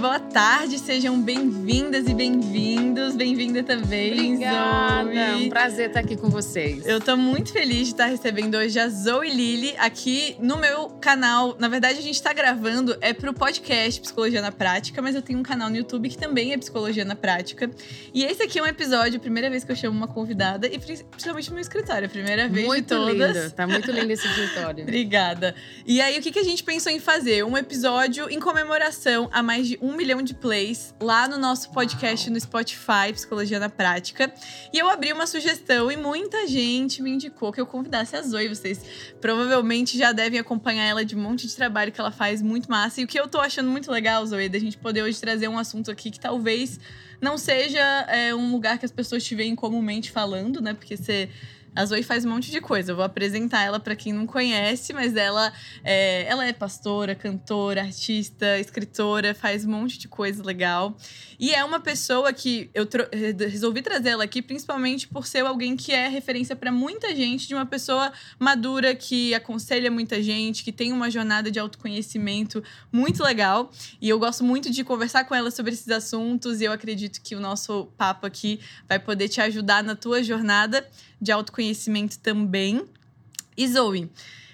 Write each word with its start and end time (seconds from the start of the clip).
boa 0.00 0.20
tarde, 0.20 0.78
sejam 0.78 1.20
bem-vindas 1.20 2.06
e 2.06 2.12
bem-vindos. 2.12 3.16
Bem-vinda 3.16 3.62
também, 3.62 4.34
Obrigada, 4.34 5.04
Zoe. 5.04 5.16
é 5.16 5.36
um 5.36 5.48
prazer 5.48 5.88
estar 5.88 6.00
aqui 6.00 6.16
com 6.16 6.28
vocês. 6.28 6.84
Eu 6.86 7.00
tô 7.00 7.16
muito 7.16 7.50
feliz 7.50 7.86
de 7.86 7.94
estar 7.94 8.06
recebendo 8.06 8.56
hoje 8.56 8.78
a 8.78 8.88
Zoe 8.88 9.30
Lili 9.30 9.74
aqui 9.78 10.36
no 10.38 10.58
meu 10.58 10.90
canal. 11.00 11.56
Na 11.58 11.68
verdade, 11.68 11.98
a 11.98 12.02
gente 12.02 12.22
tá 12.22 12.32
gravando 12.34 12.96
é 13.00 13.14
pro 13.14 13.32
podcast 13.32 13.98
Psicologia 14.00 14.42
na 14.42 14.52
Prática, 14.52 15.00
mas 15.00 15.14
eu 15.14 15.22
tenho 15.22 15.38
um 15.38 15.42
canal 15.42 15.70
no 15.70 15.76
YouTube 15.76 16.10
que 16.10 16.18
também 16.18 16.52
é 16.52 16.58
Psicologia 16.58 17.04
na 17.04 17.16
Prática. 17.16 17.70
E 18.12 18.22
esse 18.22 18.42
aqui 18.42 18.58
é 18.58 18.62
um 18.62 18.66
episódio, 18.66 19.18
primeira 19.18 19.48
vez 19.48 19.64
que 19.64 19.72
eu 19.72 19.76
chamo 19.76 19.96
uma 19.96 20.08
convidada, 20.08 20.66
e 20.66 20.78
principalmente 20.78 21.48
no 21.48 21.54
meu 21.54 21.62
escritório, 21.62 22.08
primeira 22.08 22.48
vez 22.48 22.66
muito 22.66 22.82
de 22.82 22.88
todas. 22.88 23.36
lindo, 23.36 23.50
tá 23.52 23.66
muito 23.66 23.90
lindo 23.90 24.12
esse 24.12 24.26
escritório. 24.26 24.82
Obrigada. 24.84 25.54
E 25.86 26.02
aí, 26.02 26.18
o 26.18 26.22
que, 26.22 26.30
que 26.30 26.38
a 26.38 26.44
gente 26.44 26.62
pensou 26.62 26.92
em 26.92 27.00
fazer? 27.00 27.44
Um 27.44 27.56
episódio 27.56 28.28
em 28.30 28.38
comemoração 28.38 29.30
a 29.32 29.42
mais 29.42 29.66
de 29.66 29.78
um 29.86 29.96
milhão 29.96 30.20
de 30.20 30.34
plays 30.34 30.92
lá 31.00 31.28
no 31.28 31.38
nosso 31.38 31.70
podcast 31.70 32.28
no 32.28 32.40
Spotify, 32.40 33.12
Psicologia 33.12 33.60
na 33.60 33.68
Prática. 33.68 34.32
E 34.72 34.78
eu 34.78 34.90
abri 34.90 35.12
uma 35.12 35.28
sugestão 35.28 35.92
e 35.92 35.96
muita 35.96 36.46
gente 36.48 37.00
me 37.00 37.10
indicou 37.12 37.52
que 37.52 37.60
eu 37.60 37.66
convidasse 37.66 38.16
a 38.16 38.22
Zoe. 38.22 38.48
Vocês 38.48 38.84
provavelmente 39.20 39.96
já 39.96 40.10
devem 40.10 40.40
acompanhar 40.40 40.84
ela 40.84 41.04
de 41.04 41.14
um 41.14 41.20
monte 41.20 41.46
de 41.46 41.54
trabalho 41.54 41.92
que 41.92 42.00
ela 42.00 42.10
faz 42.10 42.42
muito 42.42 42.68
massa. 42.68 43.00
E 43.00 43.04
o 43.04 43.06
que 43.06 43.18
eu 43.18 43.28
tô 43.28 43.38
achando 43.38 43.70
muito 43.70 43.90
legal, 43.90 44.26
Zoe, 44.26 44.48
da 44.48 44.58
gente 44.58 44.76
poder 44.76 45.02
hoje 45.02 45.20
trazer 45.20 45.46
um 45.46 45.58
assunto 45.58 45.88
aqui 45.88 46.10
que 46.10 46.18
talvez 46.18 46.80
não 47.20 47.38
seja 47.38 47.80
é, 48.08 48.34
um 48.34 48.50
lugar 48.50 48.78
que 48.78 48.84
as 48.84 48.92
pessoas 48.92 49.24
te 49.24 49.34
veem 49.36 49.54
comumente 49.54 50.10
falando, 50.10 50.60
né? 50.60 50.74
Porque 50.74 50.96
você 50.96 51.30
a 51.76 51.84
Zoe 51.84 52.02
faz 52.02 52.24
um 52.24 52.30
monte 52.30 52.50
de 52.50 52.58
coisa. 52.58 52.92
Eu 52.92 52.96
vou 52.96 53.04
apresentar 53.04 53.62
ela 53.62 53.78
para 53.78 53.94
quem 53.94 54.10
não 54.10 54.26
conhece, 54.26 54.94
mas 54.94 55.14
ela 55.14 55.52
é, 55.84 56.24
ela 56.26 56.46
é 56.46 56.52
pastora, 56.52 57.14
cantora, 57.14 57.82
artista, 57.82 58.58
escritora, 58.58 59.34
faz 59.34 59.66
um 59.66 59.70
monte 59.70 59.98
de 59.98 60.08
coisa 60.08 60.42
legal. 60.42 60.96
E 61.38 61.52
é 61.52 61.62
uma 61.62 61.78
pessoa 61.78 62.32
que 62.32 62.70
eu 62.72 62.88
resolvi 63.46 63.82
trazer 63.82 64.08
ela 64.08 64.24
aqui 64.24 64.40
principalmente 64.40 65.06
por 65.06 65.26
ser 65.26 65.44
alguém 65.44 65.76
que 65.76 65.92
é 65.92 66.08
referência 66.08 66.56
para 66.56 66.72
muita 66.72 67.14
gente, 67.14 67.46
de 67.46 67.54
uma 67.54 67.66
pessoa 67.66 68.10
madura 68.38 68.94
que 68.94 69.34
aconselha 69.34 69.90
muita 69.90 70.22
gente, 70.22 70.64
que 70.64 70.72
tem 70.72 70.94
uma 70.94 71.10
jornada 71.10 71.50
de 71.50 71.58
autoconhecimento 71.58 72.64
muito 72.90 73.22
legal. 73.22 73.70
E 74.00 74.08
eu 74.08 74.18
gosto 74.18 74.42
muito 74.42 74.70
de 74.70 74.82
conversar 74.82 75.24
com 75.24 75.34
ela 75.34 75.50
sobre 75.50 75.74
esses 75.74 75.88
assuntos 75.90 76.62
e 76.62 76.64
eu 76.64 76.72
acredito 76.72 77.20
que 77.20 77.36
o 77.36 77.40
nosso 77.40 77.88
papo 77.98 78.26
aqui 78.26 78.60
vai 78.88 78.98
poder 78.98 79.28
te 79.28 79.42
ajudar 79.42 79.84
na 79.84 79.94
tua 79.94 80.22
jornada 80.22 80.88
de 81.20 81.32
autoconhecimento 81.32 81.65
também. 82.22 82.84
E 83.56 83.66
Zoe, 83.66 84.10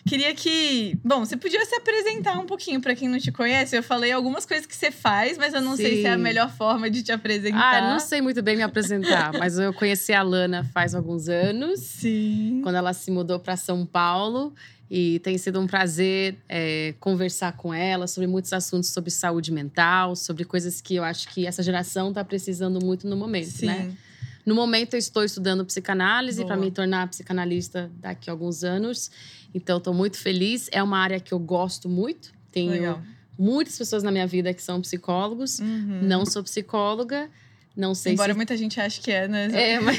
queria 0.07 0.35
que. 0.35 0.97
Bom, 1.05 1.25
você 1.25 1.37
podia 1.37 1.65
se 1.65 1.75
apresentar 1.75 2.39
um 2.39 2.47
pouquinho 2.47 2.81
para 2.81 2.95
quem 2.95 3.09
não 3.09 3.19
te 3.19 3.33
conhece. 3.33 3.77
Eu 3.77 3.83
falei 3.83 4.13
algumas 4.13 4.47
coisas 4.47 4.67
que 4.67 4.75
você 4.75 4.91
faz, 4.91 5.37
mas 5.37 5.55
eu 5.55 5.61
não 5.61 5.77
Sim. 5.77 5.83
sei 5.83 6.03
se 6.03 6.07
é 6.07 6.13
a 6.13 6.19
melhor 6.19 6.51
forma 6.51 6.89
de 6.91 7.03
te 7.03 7.13
apresentar. 7.13 7.83
Ah, 7.83 7.91
não 7.93 8.01
sei 8.01 8.21
muito 8.21 8.43
bem 8.43 8.57
me 8.57 8.63
apresentar, 8.63 9.33
mas 9.39 9.59
eu 9.59 9.73
conheci 9.73 10.13
a 10.13 10.23
Lana 10.23 10.65
faz 10.73 10.95
alguns 10.95 11.29
anos. 11.29 11.81
Sim. 11.81 12.61
Quando 12.63 12.77
ela 12.77 12.93
se 12.93 13.11
mudou 13.11 13.39
para 13.39 13.57
São 13.57 13.85
Paulo. 13.85 14.55
E 14.95 15.21
tem 15.21 15.39
sido 15.39 15.59
um 15.59 15.67
prazer 15.67 16.37
é, 16.47 16.95
conversar 17.01 17.57
com 17.57 17.73
ela 17.73 18.07
sobre 18.07 18.27
muitos 18.27 18.53
assuntos 18.53 18.91
sobre 18.91 19.11
saúde 19.11 19.51
mental, 19.51 20.15
sobre 20.15 20.45
coisas 20.45 20.83
que 20.83 20.97
eu 20.97 21.03
acho 21.03 21.31
que 21.31 21.47
essa 21.47 21.63
geração 21.63 22.11
está 22.11 22.23
precisando 22.23 22.79
muito 22.85 23.09
no 23.09 23.17
momento, 23.17 23.53
Sim. 23.53 23.67
né? 23.69 23.97
No 24.45 24.55
momento, 24.55 24.95
eu 24.95 24.99
estou 24.99 25.25
estudando 25.25 25.65
psicanálise 25.65 26.45
para 26.45 26.57
me 26.57 26.71
tornar 26.71 27.09
psicanalista 27.09 27.91
daqui 28.01 28.29
a 28.29 28.33
alguns 28.33 28.65
anos. 28.65 29.11
Então, 29.55 29.79
estou 29.79 29.95
muito 29.95 30.19
feliz. 30.19 30.69
É 30.73 30.83
uma 30.83 30.99
área 30.99 31.21
que 31.21 31.33
eu 31.33 31.39
gosto 31.39 31.89
muito. 31.89 32.33
Tenho 32.51 32.73
Legal. 32.73 33.03
muitas 33.39 33.79
pessoas 33.79 34.03
na 34.03 34.11
minha 34.11 34.27
vida 34.27 34.53
que 34.53 34.63
são 34.63 34.81
psicólogos. 34.81 35.61
Uhum. 35.61 36.01
Não 36.03 36.27
sou 36.27 36.43
psicóloga. 36.43 37.31
Não 37.75 37.95
sei 37.95 38.13
Embora 38.13 38.33
se... 38.33 38.37
muita 38.37 38.57
gente 38.57 38.79
ache 38.81 39.01
que 39.01 39.11
é, 39.11 39.27
né? 39.27 39.49
É, 39.53 39.81
mas. 39.81 39.99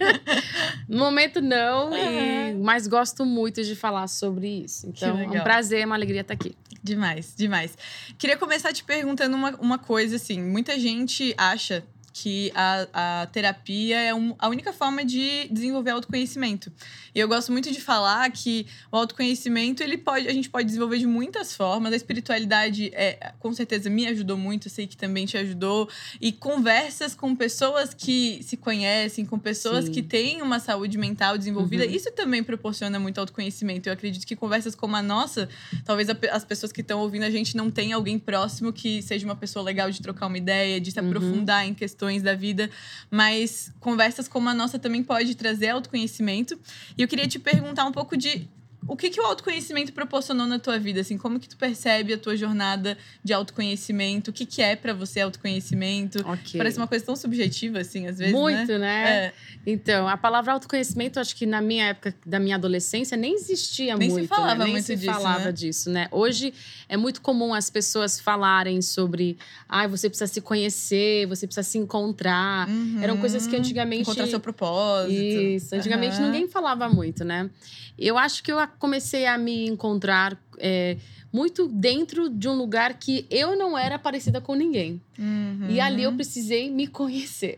no 0.88 0.98
momento, 0.98 1.40
não. 1.40 1.90
Uhum. 1.90 2.50
E... 2.50 2.54
Mas 2.54 2.86
gosto 2.86 3.24
muito 3.24 3.62
de 3.62 3.74
falar 3.74 4.06
sobre 4.08 4.64
isso. 4.64 4.86
Então, 4.88 5.18
é 5.18 5.40
um 5.40 5.42
prazer, 5.42 5.80
é 5.80 5.86
uma 5.86 5.94
alegria 5.94 6.20
estar 6.20 6.34
aqui. 6.34 6.54
Demais, 6.82 7.32
demais. 7.34 7.78
Queria 8.18 8.36
começar 8.36 8.72
te 8.72 8.84
perguntando 8.84 9.34
uma, 9.34 9.50
uma 9.56 9.78
coisa, 9.78 10.16
assim. 10.16 10.42
Muita 10.42 10.78
gente 10.78 11.34
acha 11.38 11.82
que 12.14 12.52
a, 12.54 13.22
a 13.22 13.26
terapia 13.26 13.98
é 14.00 14.14
um, 14.14 14.36
a 14.38 14.48
única 14.48 14.72
forma 14.72 15.04
de 15.04 15.48
desenvolver 15.50 15.90
autoconhecimento. 15.90 16.72
E 17.12 17.18
eu 17.18 17.26
gosto 17.26 17.50
muito 17.50 17.72
de 17.72 17.80
falar 17.80 18.30
que 18.30 18.66
o 18.90 18.96
autoconhecimento 18.96 19.82
ele 19.82 19.98
pode, 19.98 20.28
a 20.28 20.32
gente 20.32 20.48
pode 20.48 20.66
desenvolver 20.66 20.98
de 20.98 21.08
muitas 21.08 21.56
formas. 21.56 21.92
A 21.92 21.96
espiritualidade 21.96 22.92
é, 22.94 23.32
com 23.40 23.52
certeza 23.52 23.90
me 23.90 24.06
ajudou 24.06 24.36
muito, 24.36 24.68
eu 24.68 24.70
sei 24.70 24.86
que 24.86 24.96
também 24.96 25.26
te 25.26 25.36
ajudou. 25.36 25.88
E 26.20 26.30
conversas 26.30 27.16
com 27.16 27.34
pessoas 27.34 27.92
que 27.92 28.40
se 28.44 28.56
conhecem, 28.56 29.26
com 29.26 29.36
pessoas 29.36 29.86
Sim. 29.86 29.90
que 29.90 30.02
têm 30.02 30.40
uma 30.40 30.60
saúde 30.60 30.96
mental 30.96 31.36
desenvolvida, 31.36 31.84
uhum. 31.84 31.90
isso 31.90 32.12
também 32.12 32.44
proporciona 32.44 33.00
muito 33.00 33.18
autoconhecimento. 33.18 33.88
Eu 33.88 33.92
acredito 33.92 34.24
que 34.24 34.36
conversas 34.36 34.76
como 34.76 34.94
a 34.94 35.02
nossa, 35.02 35.48
talvez 35.84 36.08
a, 36.08 36.16
as 36.30 36.44
pessoas 36.44 36.70
que 36.70 36.80
estão 36.80 37.00
ouvindo 37.00 37.24
a 37.24 37.30
gente 37.30 37.56
não 37.56 37.72
tenham 37.72 37.98
alguém 37.98 38.20
próximo 38.20 38.72
que 38.72 39.02
seja 39.02 39.26
uma 39.26 39.34
pessoa 39.34 39.64
legal 39.64 39.90
de 39.90 40.00
trocar 40.00 40.28
uma 40.28 40.38
ideia, 40.38 40.80
de 40.80 40.92
se 40.92 41.00
uhum. 41.00 41.08
aprofundar 41.08 41.66
em 41.66 41.74
questões 41.74 42.03
questões 42.04 42.22
da 42.22 42.34
vida, 42.34 42.70
mas 43.10 43.72
conversas 43.80 44.28
como 44.28 44.48
a 44.48 44.54
nossa 44.54 44.78
também 44.78 45.02
pode 45.02 45.34
trazer 45.34 45.70
autoconhecimento. 45.70 46.58
E 46.96 47.02
eu 47.02 47.08
queria 47.08 47.26
te 47.26 47.38
perguntar 47.38 47.84
um 47.86 47.92
pouco 47.92 48.16
de 48.16 48.48
o 48.86 48.96
que, 48.96 49.10
que 49.10 49.20
o 49.20 49.24
autoconhecimento 49.24 49.92
proporcionou 49.92 50.46
na 50.46 50.58
tua 50.58 50.78
vida? 50.78 51.00
Assim, 51.00 51.16
como 51.16 51.40
que 51.40 51.48
tu 51.48 51.56
percebe 51.56 52.12
a 52.12 52.18
tua 52.18 52.36
jornada 52.36 52.98
de 53.22 53.32
autoconhecimento? 53.32 54.30
O 54.30 54.32
que, 54.32 54.44
que 54.44 54.60
é 54.60 54.76
para 54.76 54.92
você 54.92 55.20
autoconhecimento? 55.20 56.18
Okay. 56.20 56.58
Parece 56.58 56.76
uma 56.76 56.86
coisa 56.86 57.04
tão 57.04 57.16
subjetiva, 57.16 57.78
assim, 57.78 58.06
às 58.06 58.18
vezes. 58.18 58.34
Muito, 58.34 58.72
né? 58.72 58.78
né? 58.78 59.10
É. 59.10 59.32
Então, 59.66 60.06
a 60.06 60.16
palavra 60.16 60.52
autoconhecimento, 60.52 61.18
acho 61.18 61.34
que 61.34 61.46
na 61.46 61.60
minha 61.60 61.86
época 61.86 62.14
da 62.26 62.38
minha 62.38 62.56
adolescência 62.56 63.16
nem 63.16 63.34
existia 63.34 63.96
nem 63.96 64.10
muito. 64.10 64.24
Se 64.24 64.28
falava 64.28 64.58
né? 64.58 64.64
Nem 64.64 64.72
muito 64.74 64.86
se 64.86 64.96
disso, 64.96 65.12
falava 65.12 65.44
né? 65.46 65.52
disso, 65.52 65.90
né? 65.90 66.08
Hoje 66.10 66.52
é 66.88 66.96
muito 66.96 67.22
comum 67.22 67.54
as 67.54 67.70
pessoas 67.70 68.20
falarem 68.20 68.82
sobre, 68.82 69.38
ah, 69.68 69.86
você 69.86 70.08
precisa 70.08 70.30
se 70.30 70.40
conhecer, 70.40 71.26
você 71.26 71.46
precisa 71.46 71.66
se 71.66 71.78
encontrar. 71.78 72.68
Uhum. 72.68 72.98
Eram 73.02 73.16
coisas 73.16 73.46
que 73.46 73.56
antigamente. 73.56 74.02
Encontrar 74.02 74.26
seu 74.26 74.40
propósito. 74.40 75.12
Isso. 75.12 75.74
Antigamente 75.74 76.16
uhum. 76.16 76.26
ninguém 76.26 76.48
falava 76.48 76.88
muito, 76.88 77.24
né? 77.24 77.48
Eu 77.96 78.18
acho 78.18 78.42
que 78.42 78.50
eu 78.50 78.58
comecei 78.78 79.26
a 79.26 79.36
me 79.38 79.66
encontrar 79.66 80.38
é, 80.58 80.96
muito 81.32 81.66
dentro 81.66 82.28
de 82.28 82.48
um 82.48 82.54
lugar 82.54 82.94
que 82.94 83.26
eu 83.30 83.56
não 83.56 83.76
era 83.76 83.98
parecida 83.98 84.40
com 84.40 84.54
ninguém. 84.54 85.00
Uhum. 85.18 85.68
E 85.70 85.80
ali 85.80 86.02
eu 86.02 86.12
precisei 86.12 86.70
me 86.70 86.86
conhecer. 86.86 87.56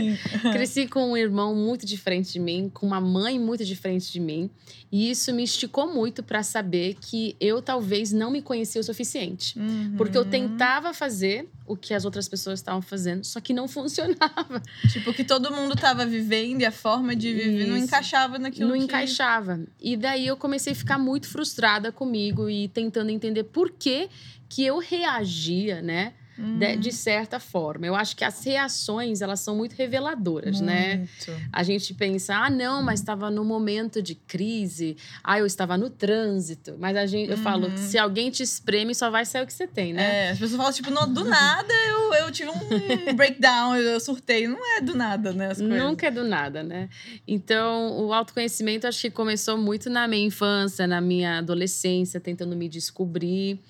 Cresci 0.52 0.86
com 0.86 1.12
um 1.12 1.16
irmão 1.16 1.54
muito 1.54 1.84
diferente 1.84 2.32
de 2.32 2.40
mim, 2.40 2.70
com 2.72 2.86
uma 2.86 3.00
mãe 3.00 3.38
muito 3.38 3.64
diferente 3.64 4.10
de 4.10 4.20
mim. 4.20 4.50
E 4.90 5.10
isso 5.10 5.32
me 5.32 5.42
esticou 5.42 5.92
muito 5.92 6.22
para 6.22 6.42
saber 6.42 6.96
que 7.00 7.36
eu 7.40 7.60
talvez 7.60 8.12
não 8.12 8.30
me 8.30 8.40
conhecia 8.40 8.80
o 8.80 8.84
suficiente. 8.84 9.58
Uhum. 9.58 9.94
Porque 9.96 10.16
eu 10.16 10.24
tentava 10.24 10.94
fazer 10.94 11.48
o 11.66 11.76
que 11.76 11.94
as 11.94 12.04
outras 12.04 12.28
pessoas 12.28 12.60
estavam 12.60 12.82
fazendo, 12.82 13.24
só 13.24 13.40
que 13.40 13.52
não 13.52 13.66
funcionava. 13.68 14.62
Tipo, 14.90 15.12
que 15.12 15.24
todo 15.24 15.50
mundo 15.50 15.74
estava 15.74 16.06
vivendo 16.06 16.60
e 16.60 16.64
a 16.64 16.72
forma 16.72 17.16
de 17.16 17.32
viver 17.32 17.62
isso. 17.62 17.70
não 17.70 17.76
encaixava 17.76 18.38
naquilo 18.38 18.70
Não 18.70 18.78
que... 18.78 18.84
encaixava. 18.84 19.60
E 19.80 19.96
daí 19.96 20.26
eu 20.26 20.36
comecei 20.36 20.72
a 20.72 20.76
ficar 20.76 20.98
muito 20.98 21.28
frustrada 21.28 21.90
comigo 21.90 22.48
e 22.48 22.68
tentando 22.68 23.10
entender 23.10 23.44
por 23.44 23.70
que 23.70 24.08
que 24.48 24.64
eu 24.64 24.78
reagia, 24.78 25.82
né? 25.82 26.12
De, 26.36 26.76
de, 26.76 26.92
certa 26.92 27.38
forma. 27.38 27.86
Eu 27.86 27.94
acho 27.94 28.16
que 28.16 28.24
as 28.24 28.44
reações, 28.44 29.20
elas 29.20 29.40
são 29.40 29.54
muito 29.54 29.74
reveladoras, 29.74 30.60
muito. 30.60 30.64
né? 30.66 31.06
A 31.52 31.62
gente 31.62 31.94
pensa, 31.94 32.34
ah, 32.34 32.50
não, 32.50 32.82
mas 32.82 33.00
estava 33.00 33.30
no 33.30 33.44
momento 33.44 34.02
de 34.02 34.14
crise, 34.14 34.96
ah, 35.22 35.38
eu 35.38 35.46
estava 35.46 35.76
no 35.78 35.88
trânsito. 35.90 36.74
Mas 36.78 36.96
a 36.96 37.06
gente, 37.06 37.30
eu 37.30 37.36
falo, 37.38 37.68
Uhum. 37.68 37.76
se 37.76 37.96
alguém 37.98 38.30
te 38.30 38.42
espreme, 38.42 38.94
só 38.94 39.10
vai 39.10 39.24
sair 39.24 39.42
o 39.44 39.46
que 39.46 39.52
você 39.52 39.66
tem, 39.66 39.92
né? 39.92 40.26
É, 40.26 40.30
as 40.30 40.38
pessoas 40.38 40.56
falam, 40.56 40.72
tipo, 40.72 40.90
no, 40.90 41.06
do 41.06 41.24
nada 41.24 41.72
eu, 41.88 42.14
eu 42.14 42.30
tive 42.32 42.50
um 42.50 42.54
breakdown, 43.14 43.76
eu 43.76 44.00
surtei. 44.00 44.48
Não 44.48 44.76
é 44.76 44.80
do 44.80 44.94
nada, 44.94 45.32
né? 45.32 45.50
Nunca 45.58 46.08
é 46.08 46.10
do 46.10 46.24
nada, 46.24 46.62
né? 46.62 46.88
Então, 47.26 47.98
o 48.00 48.12
autoconhecimento 48.12 48.86
acho 48.86 49.00
que 49.00 49.10
começou 49.10 49.56
muito 49.56 49.88
na 49.88 50.06
minha 50.08 50.26
infância, 50.26 50.86
na 50.86 51.00
minha 51.00 51.38
adolescência, 51.38 52.18
tentando 52.20 52.56
me 52.56 52.68
descobrir. 52.68 53.60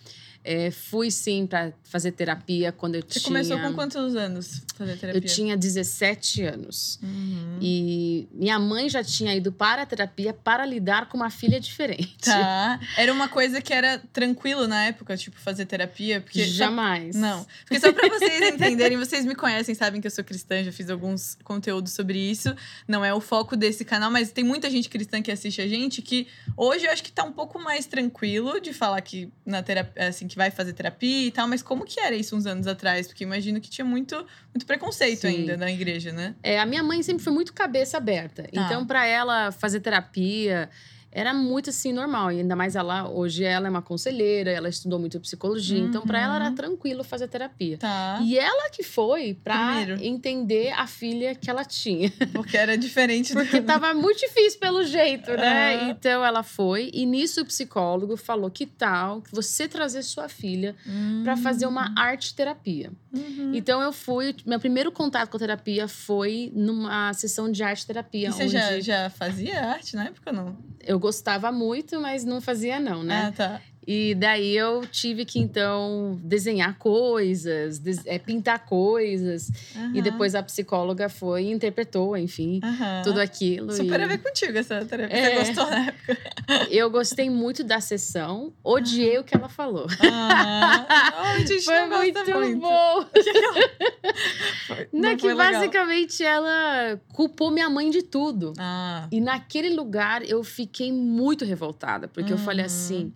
É, 0.44 0.70
fui 0.70 1.10
sim 1.10 1.46
para 1.46 1.72
fazer 1.84 2.12
terapia 2.12 2.70
quando 2.70 2.96
eu 2.96 3.02
Você 3.02 3.18
tinha. 3.18 3.24
começou 3.24 3.58
com 3.58 3.72
quantos 3.72 4.14
anos 4.14 4.62
fazer 4.74 4.98
terapia? 4.98 5.18
Eu 5.18 5.24
tinha 5.24 5.56
17 5.56 6.42
anos. 6.42 6.98
Uhum. 7.02 7.58
E 7.62 8.28
minha 8.30 8.58
mãe 8.58 8.90
já 8.90 9.02
tinha 9.02 9.34
ido 9.34 9.50
para 9.50 9.82
a 9.82 9.86
terapia 9.86 10.34
para 10.34 10.66
lidar 10.66 11.08
com 11.08 11.16
uma 11.16 11.30
filha 11.30 11.58
diferente. 11.58 12.18
Tá. 12.24 12.78
Era 12.96 13.10
uma 13.12 13.26
coisa 13.26 13.62
que 13.62 13.72
era 13.72 14.02
tranquilo 14.12 14.68
na 14.68 14.84
época, 14.84 15.16
tipo, 15.16 15.38
fazer 15.38 15.64
terapia? 15.64 16.20
Porque 16.20 16.44
Jamais. 16.44 17.14
Só... 17.14 17.20
Não. 17.20 17.46
Porque 17.64 17.80
só 17.80 17.90
para 17.90 18.08
vocês 18.08 18.42
entenderem, 18.52 18.98
vocês 18.98 19.24
me 19.24 19.34
conhecem, 19.34 19.74
sabem 19.74 19.98
que 19.98 20.06
eu 20.06 20.10
sou 20.10 20.22
cristã, 20.22 20.62
já 20.62 20.72
fiz 20.72 20.90
alguns 20.90 21.38
conteúdos 21.42 21.92
sobre 21.92 22.18
isso. 22.18 22.54
Não 22.86 23.02
é 23.02 23.14
o 23.14 23.20
foco 23.20 23.56
desse 23.56 23.84
canal, 23.84 24.10
mas 24.10 24.30
tem 24.30 24.44
muita 24.44 24.68
gente 24.68 24.90
cristã 24.90 25.22
que 25.22 25.32
assiste 25.32 25.62
a 25.62 25.68
gente 25.68 26.02
que 26.02 26.26
hoje 26.54 26.84
eu 26.84 26.90
acho 26.90 27.02
que 27.02 27.10
tá 27.10 27.24
um 27.24 27.32
pouco 27.32 27.58
mais 27.58 27.86
tranquilo 27.86 28.60
de 28.60 28.74
falar 28.74 29.00
que 29.00 29.32
na 29.46 29.62
terapia, 29.62 30.08
assim, 30.08 30.26
que 30.34 30.38
vai 30.38 30.50
fazer 30.50 30.72
terapia 30.72 31.28
e 31.28 31.30
tal, 31.30 31.46
mas 31.46 31.62
como 31.62 31.84
que 31.84 32.00
era 32.00 32.14
isso 32.14 32.36
uns 32.36 32.44
anos 32.44 32.66
atrás? 32.66 33.06
Porque 33.06 33.22
imagino 33.22 33.60
que 33.60 33.70
tinha 33.70 33.84
muito, 33.84 34.16
muito 34.52 34.66
preconceito 34.66 35.20
Sim. 35.20 35.28
ainda 35.28 35.56
na 35.56 35.70
igreja, 35.70 36.12
né? 36.12 36.34
É, 36.42 36.58
a 36.58 36.66
minha 36.66 36.82
mãe 36.82 37.02
sempre 37.04 37.22
foi 37.22 37.32
muito 37.32 37.52
cabeça 37.52 37.96
aberta. 37.96 38.44
Então, 38.52 38.84
para 38.84 39.06
ela 39.06 39.52
fazer 39.52 39.78
terapia 39.78 40.68
era 41.14 41.32
muito 41.32 41.70
assim 41.70 41.92
normal. 41.92 42.32
E 42.32 42.40
ainda 42.40 42.56
mais 42.56 42.74
ela, 42.76 43.08
hoje 43.08 43.44
ela 43.44 43.68
é 43.68 43.70
uma 43.70 43.80
conselheira, 43.80 44.50
ela 44.50 44.68
estudou 44.68 44.98
muito 44.98 45.18
psicologia. 45.20 45.78
Então, 45.80 46.02
para 46.02 46.20
ela 46.20 46.34
era 46.36 46.48
Uhum. 46.48 46.54
tranquilo 46.54 47.04
fazer 47.04 47.28
terapia. 47.28 47.78
Tá. 47.78 48.18
E 48.22 48.36
ela 48.38 48.68
que 48.70 48.82
foi 48.82 49.38
pra 49.42 49.76
Primeiro. 49.76 50.04
entender 50.04 50.72
a 50.72 50.86
filha 50.86 51.34
que 51.34 51.48
ela 51.48 51.64
tinha. 51.64 52.12
Porque 52.32 52.56
era 52.56 52.76
diferente 52.76 53.32
do. 53.32 53.38
Porque 53.46 53.62
tava 53.62 53.94
muito 53.94 54.18
difícil 54.20 54.58
pelo 54.58 54.82
jeito, 54.84 55.30
né? 55.30 55.76
Aham. 55.76 55.90
Então 55.90 56.24
ela 56.24 56.42
foi, 56.42 56.90
e 56.92 57.06
nisso 57.06 57.40
o 57.42 57.44
psicólogo 57.46 58.16
falou: 58.16 58.50
que 58.50 58.66
tal 58.66 59.22
você 59.30 59.68
trazer 59.68 60.02
sua 60.02 60.28
filha 60.28 60.74
para 61.22 61.36
fazer 61.36 61.66
uma 61.66 61.92
arte 61.96 62.34
terapia? 62.34 62.90
Uhum. 63.12 63.52
Então 63.54 63.80
eu 63.80 63.92
fui, 63.92 64.34
meu 64.44 64.58
primeiro 64.58 64.90
contato 64.90 65.30
com 65.30 65.36
a 65.36 65.40
terapia 65.40 65.86
foi 65.86 66.50
numa 66.54 67.12
sessão 67.14 67.50
de 67.52 67.62
arte 67.62 67.86
terapia, 67.86 68.28
E 68.28 68.32
você 68.32 68.42
onde 68.44 68.52
já, 68.52 68.80
já 68.80 69.10
fazia 69.10 69.64
arte 69.64 69.94
na 69.94 70.06
época 70.06 70.30
ou 70.30 70.36
não? 70.36 70.56
eu 70.86 70.98
gostava 71.04 71.52
muito, 71.52 72.00
mas 72.00 72.24
não 72.24 72.40
fazia 72.40 72.80
não, 72.80 73.02
né? 73.02 73.26
Ah, 73.28 73.32
tá. 73.36 73.60
E 73.86 74.14
daí 74.14 74.56
eu 74.56 74.86
tive 74.86 75.24
que 75.24 75.38
então 75.38 76.18
desenhar 76.22 76.78
coisas, 76.78 77.78
des- 77.78 78.04
é, 78.06 78.18
pintar 78.18 78.64
coisas, 78.64 79.48
e 79.74 79.78
Aham. 79.78 80.02
depois 80.02 80.34
a 80.34 80.42
psicóloga 80.42 81.08
foi 81.08 81.44
e 81.44 81.50
interpretou, 81.52 82.16
enfim, 82.16 82.60
Aham. 82.62 83.02
tudo 83.04 83.20
aquilo. 83.20 83.72
Super 83.72 84.00
e 84.00 84.02
a 84.02 84.06
ver 84.06 84.18
contigo 84.18 84.56
essa 84.58 84.84
terapia. 84.84 85.16
É. 85.16 85.44
Você 85.44 85.52
gostou 85.52 85.70
na 85.70 85.86
época? 85.86 86.18
Eu 86.70 86.90
gostei 86.90 87.30
muito 87.30 87.64
da 87.64 87.80
sessão, 87.80 88.52
odiei 88.62 89.18
o 89.18 89.24
que 89.24 89.34
ela 89.34 89.48
falou. 89.48 89.86
Gente 91.46 91.64
Foi 91.64 91.86
muito, 91.86 92.30
muito. 92.30 92.60
bom. 92.60 93.04
Foi- 94.66 94.88
Não, 94.92 95.10
não 95.10 95.16
que 95.16 95.22
foi 95.22 95.34
legal. 95.34 95.52
basicamente 95.52 96.22
ela 96.22 97.00
culpou 97.12 97.50
minha 97.50 97.68
mãe 97.68 97.90
de 97.90 98.02
tudo. 98.02 98.52
Ah, 98.58 99.06
E 99.10 99.20
naquele 99.20 99.70
lugar 99.70 100.22
eu 100.28 100.42
fiquei 100.44 100.92
muito 100.92 101.44
revoltada, 101.44 102.08
porque 102.08 102.32
eu 102.32 102.38
falei 102.38 102.60
Uhum. 102.60 102.66
assim: 102.66 103.12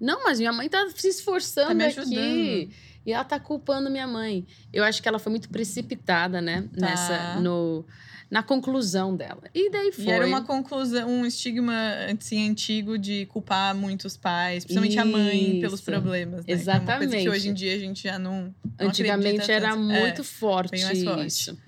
não, 0.00 0.24
mas 0.24 0.38
minha 0.38 0.52
mãe 0.52 0.68
tá 0.68 0.88
se 0.94 1.08
esforçando 1.08 1.68
Tá 1.68 1.74
me 1.74 1.84
aqui. 1.84 2.00
ajudando. 2.00 2.70
E 3.06 3.12
ela 3.12 3.24
tá 3.24 3.38
culpando 3.40 3.90
minha 3.90 4.06
mãe. 4.06 4.46
Eu 4.72 4.84
acho 4.84 5.02
que 5.02 5.08
ela 5.08 5.18
foi 5.18 5.30
muito 5.30 5.48
precipitada, 5.48 6.40
né? 6.40 6.68
Tá. 6.78 6.86
Nessa. 6.86 7.40
No, 7.40 7.84
na 8.30 8.42
conclusão 8.42 9.16
dela. 9.16 9.42
E 9.54 9.70
daí 9.70 9.90
foi. 9.90 10.04
E 10.04 10.10
era 10.10 10.26
uma 10.26 10.42
conclusão, 10.42 11.08
um 11.08 11.26
estigma 11.26 11.74
assim, 12.16 12.48
antigo 12.48 12.96
de 12.98 13.26
culpar 13.26 13.74
muito 13.74 14.04
os 14.06 14.16
pais, 14.16 14.64
principalmente 14.64 14.98
a 14.98 15.04
mãe, 15.04 15.60
pelos 15.60 15.80
Isso. 15.80 15.84
problemas. 15.84 16.40
Né? 16.40 16.44
Que 16.46 16.52
é 16.52 16.54
que 16.56 16.60
Exatamente. 16.62 17.28
hoje 17.28 17.48
em 17.48 17.54
dia 17.54 17.74
a 17.74 17.78
gente 17.78 18.02
já 18.04 18.18
não. 18.18 18.54
não 18.78 18.88
Antigamente 18.88 19.50
era 19.50 19.70
tanto. 19.70 19.82
muito 19.82 20.20
É. 20.20 20.24
forte, 20.24 20.82
mais 20.82 21.02
forte. 21.02 21.26
isso. 21.26 21.58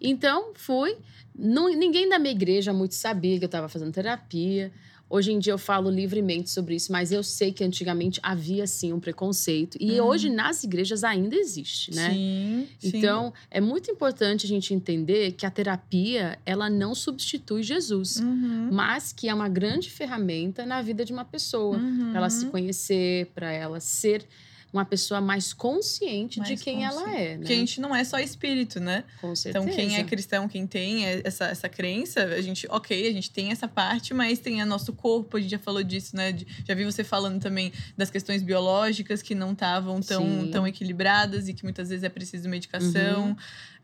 Então, 0.00 0.52
fui. 0.54 0.96
Não, 1.36 1.68
ninguém 1.68 2.08
da 2.08 2.18
minha 2.18 2.30
igreja 2.32 2.72
muito 2.72 2.94
sabia 2.94 3.36
que 3.38 3.44
eu 3.44 3.46
estava 3.46 3.68
fazendo 3.68 3.90
terapia. 3.90 4.70
Hoje 5.08 5.32
em 5.32 5.38
dia 5.38 5.52
eu 5.52 5.58
falo 5.58 5.90
livremente 5.90 6.50
sobre 6.50 6.74
isso, 6.74 6.90
mas 6.90 7.12
eu 7.12 7.22
sei 7.22 7.52
que 7.52 7.62
antigamente 7.62 8.18
havia 8.22 8.66
sim 8.66 8.92
um 8.92 8.98
preconceito. 8.98 9.76
E 9.80 10.00
Uhum. 10.00 10.06
hoje 10.06 10.30
nas 10.30 10.64
igrejas 10.64 11.04
ainda 11.04 11.36
existe, 11.36 11.94
né? 11.94 12.14
Sim, 12.14 12.68
sim. 12.78 12.88
Então, 12.98 13.32
é 13.50 13.60
muito 13.60 13.90
importante 13.90 14.46
a 14.46 14.48
gente 14.48 14.72
entender 14.74 15.32
que 15.32 15.44
a 15.46 15.50
terapia, 15.50 16.38
ela 16.44 16.68
não 16.70 16.94
substitui 16.94 17.62
Jesus, 17.62 18.16
Uhum. 18.16 18.70
mas 18.72 19.12
que 19.12 19.28
é 19.28 19.34
uma 19.34 19.48
grande 19.48 19.90
ferramenta 19.90 20.64
na 20.66 20.80
vida 20.82 21.04
de 21.04 21.12
uma 21.12 21.24
pessoa, 21.24 21.76
Uhum. 21.76 22.10
para 22.10 22.18
ela 22.20 22.30
se 22.30 22.46
conhecer, 22.46 23.26
para 23.34 23.52
ela 23.52 23.78
ser 23.80 24.26
uma 24.74 24.84
pessoa 24.84 25.20
mais 25.20 25.52
consciente 25.52 26.40
de 26.40 26.48
Mais 26.48 26.60
quem 26.62 26.84
ela 26.84 27.00
consciente. 27.02 27.16
é, 27.20 27.28
né? 27.30 27.36
Porque 27.38 27.52
a 27.52 27.56
gente 27.56 27.80
não 27.80 27.94
é 27.94 28.02
só 28.04 28.18
espírito, 28.18 28.80
né? 28.80 29.04
Com 29.20 29.34
certeza. 29.36 29.64
Então, 29.64 29.74
quem 29.76 29.96
é 29.96 30.04
cristão, 30.04 30.48
quem 30.48 30.66
tem 30.66 31.04
essa, 31.06 31.44
essa 31.46 31.68
crença, 31.68 32.24
a 32.24 32.40
gente, 32.42 32.66
ok, 32.68 33.08
a 33.08 33.12
gente 33.12 33.30
tem 33.30 33.50
essa 33.52 33.68
parte, 33.68 34.12
mas 34.12 34.38
tem 34.40 34.60
o 34.62 34.66
nosso 34.66 34.92
corpo, 34.92 35.36
a 35.36 35.40
gente 35.40 35.50
já 35.52 35.58
falou 35.58 35.82
disso, 35.82 36.16
né? 36.16 36.32
De- 36.32 36.46
já 36.66 36.74
vi 36.74 36.84
você 36.84 37.04
falando 37.04 37.40
também 37.40 37.72
das 37.96 38.10
questões 38.10 38.42
biológicas 38.42 39.22
que 39.22 39.34
não 39.34 39.52
estavam 39.52 40.00
tão, 40.00 40.24
Sim. 40.24 40.50
tão 40.50 40.66
equilibradas 40.66 41.48
e 41.48 41.54
que 41.54 41.62
muitas 41.62 41.88
vezes 41.88 42.02
é 42.02 42.08
preciso 42.08 42.48
medicação. 42.48 43.28
Uhum. 43.28 43.36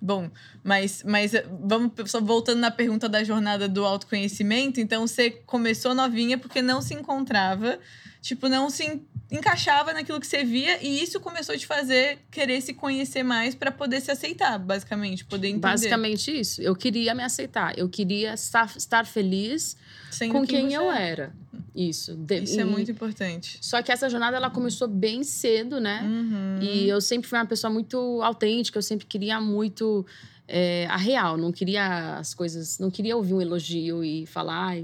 Bom, 0.03 0.31
mas, 0.65 1.03
mas 1.07 1.33
vamos 1.63 1.93
só 2.11 2.21
voltando 2.21 2.59
na 2.59 2.71
pergunta 2.71 3.07
da 3.09 3.23
jornada 3.23 3.69
do 3.69 3.85
autoconhecimento. 3.85 4.81
Então, 4.81 5.07
você 5.07 5.31
começou 5.31 5.95
novinha 5.95 6.39
porque 6.39 6.63
não 6.63 6.81
se 6.81 6.95
encontrava, 6.95 7.79
tipo, 8.21 8.49
não 8.49 8.69
se 8.71 8.85
en- 8.85 9.01
encaixava 9.31 9.93
naquilo 9.93 10.19
que 10.21 10.27
você 10.27 10.45
via, 10.45 10.83
e 10.85 11.03
isso 11.03 11.21
começou 11.21 11.55
a 11.55 11.59
te 11.59 11.67
fazer 11.67 12.19
querer 12.31 12.61
se 12.61 12.75
conhecer 12.75 13.23
mais 13.23 13.55
para 13.55 13.71
poder 13.71 14.01
se 14.01 14.11
aceitar, 14.11 14.59
basicamente, 14.59 15.25
poder 15.25 15.49
entender. 15.49 15.61
Basicamente 15.63 16.31
isso. 16.39 16.61
Eu 16.61 16.75
queria 16.75 17.15
me 17.15 17.23
aceitar. 17.23 17.79
Eu 17.79 17.89
queria 17.89 18.35
estar, 18.35 18.73
estar 18.77 19.07
feliz 19.07 19.77
Sendo 20.11 20.33
com 20.33 20.47
quem 20.47 20.67
quem 20.69 20.75
eu 20.75 20.91
é. 20.91 21.09
era. 21.11 21.33
Isso. 21.75 22.19
Isso 22.43 22.61
é 22.61 22.65
muito 22.65 22.91
importante. 22.91 23.59
Só 23.61 23.81
que 23.81 23.93
essa 23.93 24.11
jornada 24.11 24.37
ela 24.37 24.51
começou 24.51 24.89
bem 24.89 25.23
cedo, 25.23 25.81
né? 25.81 26.03
Uhum. 26.03 26.59
E 26.61 26.89
eu 26.89 27.01
sempre 27.01 27.29
fui 27.29 27.39
uma 27.39 27.47
pessoa 27.47 27.73
muito 27.73 28.21
autêntica, 28.23 28.77
eu 28.79 28.83
sempre 28.83 29.07
queria 29.07 29.41
muito 29.41 30.05
é, 30.49 30.87
a 30.91 30.97
real, 30.97 31.37
não 31.37 31.53
queria 31.53 32.17
as 32.19 32.35
coisas, 32.35 32.81
não 32.81 32.91
queria 32.91 33.17
ouvir 33.17 33.35
um 33.35 33.41
elogio 33.41 34.03
e 34.03 34.27
falar, 34.27 34.77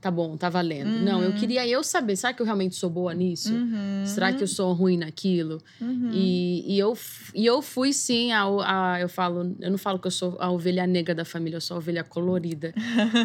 tá 0.00 0.10
bom, 0.10 0.36
tá 0.36 0.48
valendo. 0.48 0.98
Não, 1.04 1.22
eu 1.22 1.28
Uhum. 1.30 1.36
queria 1.36 1.66
eu 1.68 1.82
saber, 1.84 2.16
será 2.16 2.32
que 2.32 2.40
eu 2.40 2.46
realmente 2.46 2.74
sou 2.74 2.88
boa 2.88 3.12
nisso? 3.12 3.52
Uhum. 3.54 4.02
Será 4.04 4.32
que 4.32 4.42
eu 4.42 4.46
sou 4.48 4.72
ruim 4.72 4.96
naquilo? 4.96 5.58
Uhum. 5.80 6.08
E, 6.12 6.64
e, 6.74 6.78
eu, 6.78 6.96
e 7.34 7.44
eu 7.44 7.60
fui 7.60 7.92
sim, 7.92 8.32
a, 8.32 8.44
a- 8.44 9.00
eu 9.00 9.08
falo, 9.10 9.54
eu 9.60 9.70
não 9.70 9.76
falo 9.78 9.98
que 9.98 10.06
eu 10.06 10.10
sou 10.10 10.36
a 10.40 10.50
ovelha 10.50 10.86
negra 10.86 11.14
da 11.14 11.24
família, 11.24 11.56
eu 11.58 11.60
sou 11.60 11.74
a 11.74 11.78
ovelha 11.78 12.02
colorida 12.02 12.74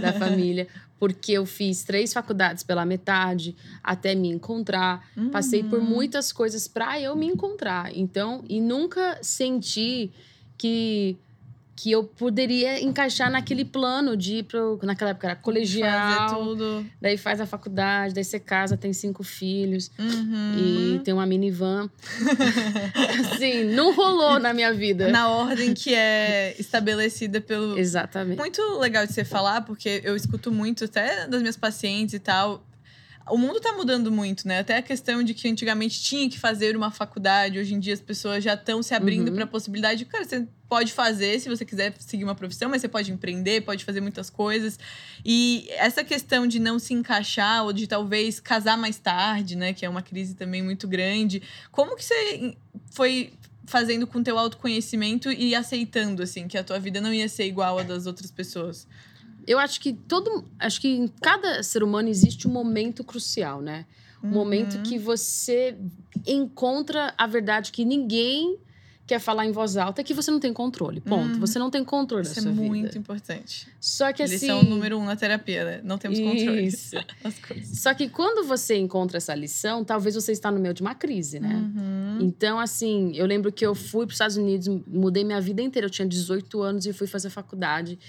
da 0.01 0.11
família, 0.19 0.67
porque 0.99 1.31
eu 1.31 1.45
fiz 1.45 1.83
três 1.83 2.11
faculdades 2.11 2.61
pela 2.63 2.85
metade 2.85 3.55
até 3.81 4.13
me 4.13 4.27
encontrar. 4.29 5.01
Passei 5.31 5.63
por 5.63 5.79
Uhum. 5.79 5.85
muitas 5.85 6.33
coisas 6.33 6.67
para 6.67 6.99
eu 6.99 7.15
me 7.15 7.25
encontrar. 7.27 7.95
Então, 7.97 8.43
e 8.49 8.59
nunca 8.59 9.17
senti 9.21 10.11
que 10.57 11.17
que 11.77 11.91
eu 11.91 12.05
poderia 12.05 12.81
encaixar 12.81 13.29
naquele 13.29 13.65
plano 13.65 14.15
de 14.15 14.35
ir 14.37 14.43
pro, 14.43 14.79
naquela 14.83 15.11
época 15.11 15.27
era 15.27 15.35
Fazer 15.35 15.43
colegial, 15.43 16.33
tudo. 16.45 16.85
daí 17.01 17.17
faz 17.17 17.41
a 17.41 17.45
faculdade, 17.45 18.13
daí 18.13 18.23
você 18.23 18.39
casa, 18.39 18.77
tem 18.77 18.93
cinco 18.93 19.23
filhos 19.23 19.91
Uhum. 19.99 20.53
e 20.95 20.99
tem 21.03 21.13
uma 21.13 21.25
minivan. 21.25 21.89
assim, 23.33 23.65
não 23.65 23.93
rolou 23.93 24.39
na 24.39 24.53
minha 24.53 24.73
vida. 24.73 25.09
Na 25.09 25.29
ordem 25.29 25.73
que 25.73 25.93
é 25.93 26.55
estabelecida 26.59 27.41
pelo. 27.41 27.77
Exatamente. 27.77 28.37
Muito 28.37 28.61
legal 28.79 29.05
de 29.05 29.13
você 29.13 29.25
falar, 29.25 29.61
porque 29.61 30.01
eu 30.03 30.15
escuto 30.15 30.51
muito 30.51 30.85
até 30.85 31.27
das 31.27 31.41
minhas 31.41 31.57
pacientes 31.57 32.13
e 32.13 32.19
tal. 32.19 32.63
O 33.29 33.37
mundo 33.37 33.59
tá 33.59 33.71
mudando 33.73 34.11
muito, 34.11 34.47
né? 34.47 34.59
Até 34.59 34.77
a 34.77 34.81
questão 34.81 35.23
de 35.23 35.33
que 35.33 35.47
antigamente 35.49 35.99
tinha 36.01 36.29
que 36.29 36.37
fazer 36.37 36.75
uma 36.77 36.91
faculdade, 36.91 37.57
hoje 37.57 37.73
em 37.73 37.79
dia 37.79 37.93
as 37.93 37.99
pessoas 38.01 38.43
já 38.43 38.53
estão 38.53 38.83
se 38.83 38.93
abrindo 38.93 39.29
Uhum. 39.29 39.35
para 39.35 39.43
a 39.45 39.47
possibilidade 39.47 39.99
de, 39.99 40.05
cara, 40.05 40.23
você 40.23 40.47
pode 40.69 40.93
fazer 40.93 41.39
se 41.39 41.49
você 41.49 41.65
quiser 41.65 41.93
seguir 41.99 42.23
uma 42.23 42.35
profissão, 42.35 42.69
mas 42.69 42.81
você 42.81 42.87
pode 42.87 43.11
empreender, 43.11 43.61
pode 43.61 43.83
fazer 43.83 43.99
muitas 43.99 44.29
coisas. 44.29 44.77
E 45.23 45.67
essa 45.71 46.03
questão 46.03 46.45
de 46.45 46.59
não 46.59 46.77
se 46.77 46.93
encaixar 46.93 47.63
ou 47.63 47.73
de 47.73 47.87
talvez 47.87 48.39
casar 48.39 48.77
mais 48.77 48.97
tarde, 48.97 49.55
né, 49.55 49.73
que 49.73 49.85
é 49.85 49.89
uma 49.89 50.03
crise 50.03 50.35
também 50.35 50.61
muito 50.61 50.87
grande. 50.87 51.41
Como 51.71 51.95
que 51.95 52.03
você 52.03 52.55
foi 52.91 53.33
fazendo 53.65 54.05
com 54.05 54.21
teu 54.21 54.37
autoconhecimento 54.37 55.31
e 55.31 55.55
aceitando 55.55 56.21
assim 56.21 56.47
que 56.47 56.57
a 56.57 56.63
tua 56.63 56.77
vida 56.79 57.01
não 57.01 57.11
ia 57.11 57.27
ser 57.27 57.45
igual 57.47 57.79
a 57.79 57.83
das 57.83 58.05
outras 58.05 58.29
pessoas? 58.29 58.87
Eu 59.47 59.59
acho 59.59 59.79
que 59.79 59.93
todo. 59.93 60.45
Acho 60.59 60.81
que 60.81 60.87
em 60.87 61.07
cada 61.21 61.61
ser 61.63 61.83
humano 61.83 62.09
existe 62.09 62.47
um 62.47 62.51
momento 62.51 63.03
crucial, 63.03 63.61
né? 63.61 63.85
Um 64.23 64.29
momento 64.29 64.77
Uhum. 64.77 64.83
que 64.83 64.97
você 64.97 65.75
encontra 66.25 67.13
a 67.17 67.27
verdade 67.27 67.71
que 67.71 67.85
ninguém 67.85 68.57
quer 69.07 69.19
falar 69.19 69.45
em 69.45 69.51
voz 69.51 69.77
alta, 69.77 70.01
é 70.01 70.03
que 70.03 70.15
você 70.15 70.31
não 70.31 70.39
tem 70.39 70.51
controle. 70.51 70.99
Ponto. 70.99 71.35
Uhum. 71.35 71.39
Você 71.39 71.59
não 71.59 71.69
tem 71.69 71.83
controle 71.83 72.23
Isso 72.25 72.33
da 72.33 72.39
é 72.41 72.43
sua 72.43 72.51
muito 72.51 72.87
vida. 72.87 72.97
importante. 72.97 73.67
Só 73.79 74.11
que 74.11 74.23
assim. 74.23 74.33
Lição 74.33 74.63
número 74.63 74.97
um 74.97 75.05
na 75.05 75.15
terapia, 75.15 75.63
né? 75.63 75.81
Não 75.83 75.99
temos 75.99 76.17
controle 76.19 76.65
Isso. 76.65 76.95
das 77.23 77.37
coisas. 77.37 77.77
Só 77.81 77.93
que 77.93 78.09
quando 78.09 78.47
você 78.47 78.75
encontra 78.77 79.17
essa 79.17 79.35
lição, 79.35 79.83
talvez 79.83 80.15
você 80.15 80.31
está 80.31 80.49
no 80.49 80.59
meio 80.59 80.73
de 80.73 80.81
uma 80.81 80.95
crise, 80.95 81.39
né? 81.39 81.53
Uhum. 81.53 82.17
Então, 82.21 82.59
assim, 82.59 83.11
eu 83.15 83.27
lembro 83.27 83.51
que 83.51 83.63
eu 83.63 83.75
fui 83.75 84.07
para 84.07 84.13
os 84.13 84.15
Estados 84.15 84.37
Unidos, 84.37 84.67
mudei 84.87 85.23
minha 85.23 85.39
vida 85.39 85.61
inteira. 85.61 85.85
Eu 85.85 85.91
tinha 85.91 86.07
18 86.07 86.59
anos 86.63 86.87
e 86.87 86.91
fui 86.93 87.05
fazer 87.05 87.29
faculdade. 87.29 87.99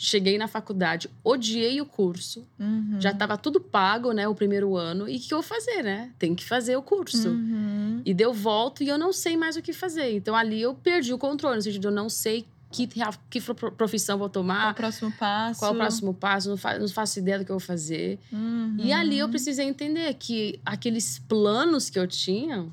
Cheguei 0.00 0.38
na 0.38 0.46
faculdade, 0.46 1.10
odiei 1.24 1.80
o 1.80 1.84
curso, 1.84 2.46
Uhum. 2.56 3.00
já 3.00 3.10
estava 3.10 3.36
tudo 3.36 3.60
pago, 3.60 4.12
né, 4.12 4.28
o 4.28 4.34
primeiro 4.34 4.76
ano. 4.76 5.08
E 5.08 5.16
o 5.16 5.20
que 5.20 5.34
eu 5.34 5.38
vou 5.42 5.48
fazer, 5.48 5.82
né? 5.82 6.12
Tem 6.16 6.36
que 6.36 6.44
fazer 6.44 6.76
o 6.76 6.82
curso. 6.82 7.30
Uhum. 7.30 8.00
E 8.04 8.14
deu 8.14 8.32
volta 8.32 8.84
e 8.84 8.88
eu 8.88 8.96
não 8.96 9.12
sei 9.12 9.36
mais 9.36 9.56
o 9.56 9.62
que 9.62 9.72
fazer. 9.72 10.14
Então, 10.14 10.36
ali 10.36 10.62
eu 10.62 10.72
perdi 10.72 11.12
o 11.12 11.18
controle, 11.18 11.56
no 11.56 11.62
sentido 11.62 11.80
de 11.80 11.88
eu 11.88 11.92
não 11.92 12.08
sei 12.08 12.46
que, 12.70 12.88
que 13.28 13.40
pro- 13.40 13.72
profissão 13.72 14.16
vou 14.18 14.28
Qual 14.28 14.32
tomar, 14.34 14.70
o 14.70 14.74
próximo 14.76 15.10
passo? 15.18 15.58
qual 15.58 15.72
o 15.72 15.76
próximo 15.76 16.14
passo, 16.14 16.48
não, 16.50 16.56
fa- 16.56 16.78
não 16.78 16.86
faço 16.88 17.18
ideia 17.18 17.38
do 17.40 17.44
que 17.44 17.50
eu 17.50 17.58
vou 17.58 17.66
fazer. 17.66 18.20
Uhum. 18.32 18.76
E 18.78 18.92
ali 18.92 19.18
eu 19.18 19.28
precisei 19.28 19.66
entender 19.66 20.14
que 20.14 20.60
aqueles 20.64 21.18
planos 21.26 21.90
que 21.90 21.98
eu 21.98 22.06
tinha, 22.06 22.66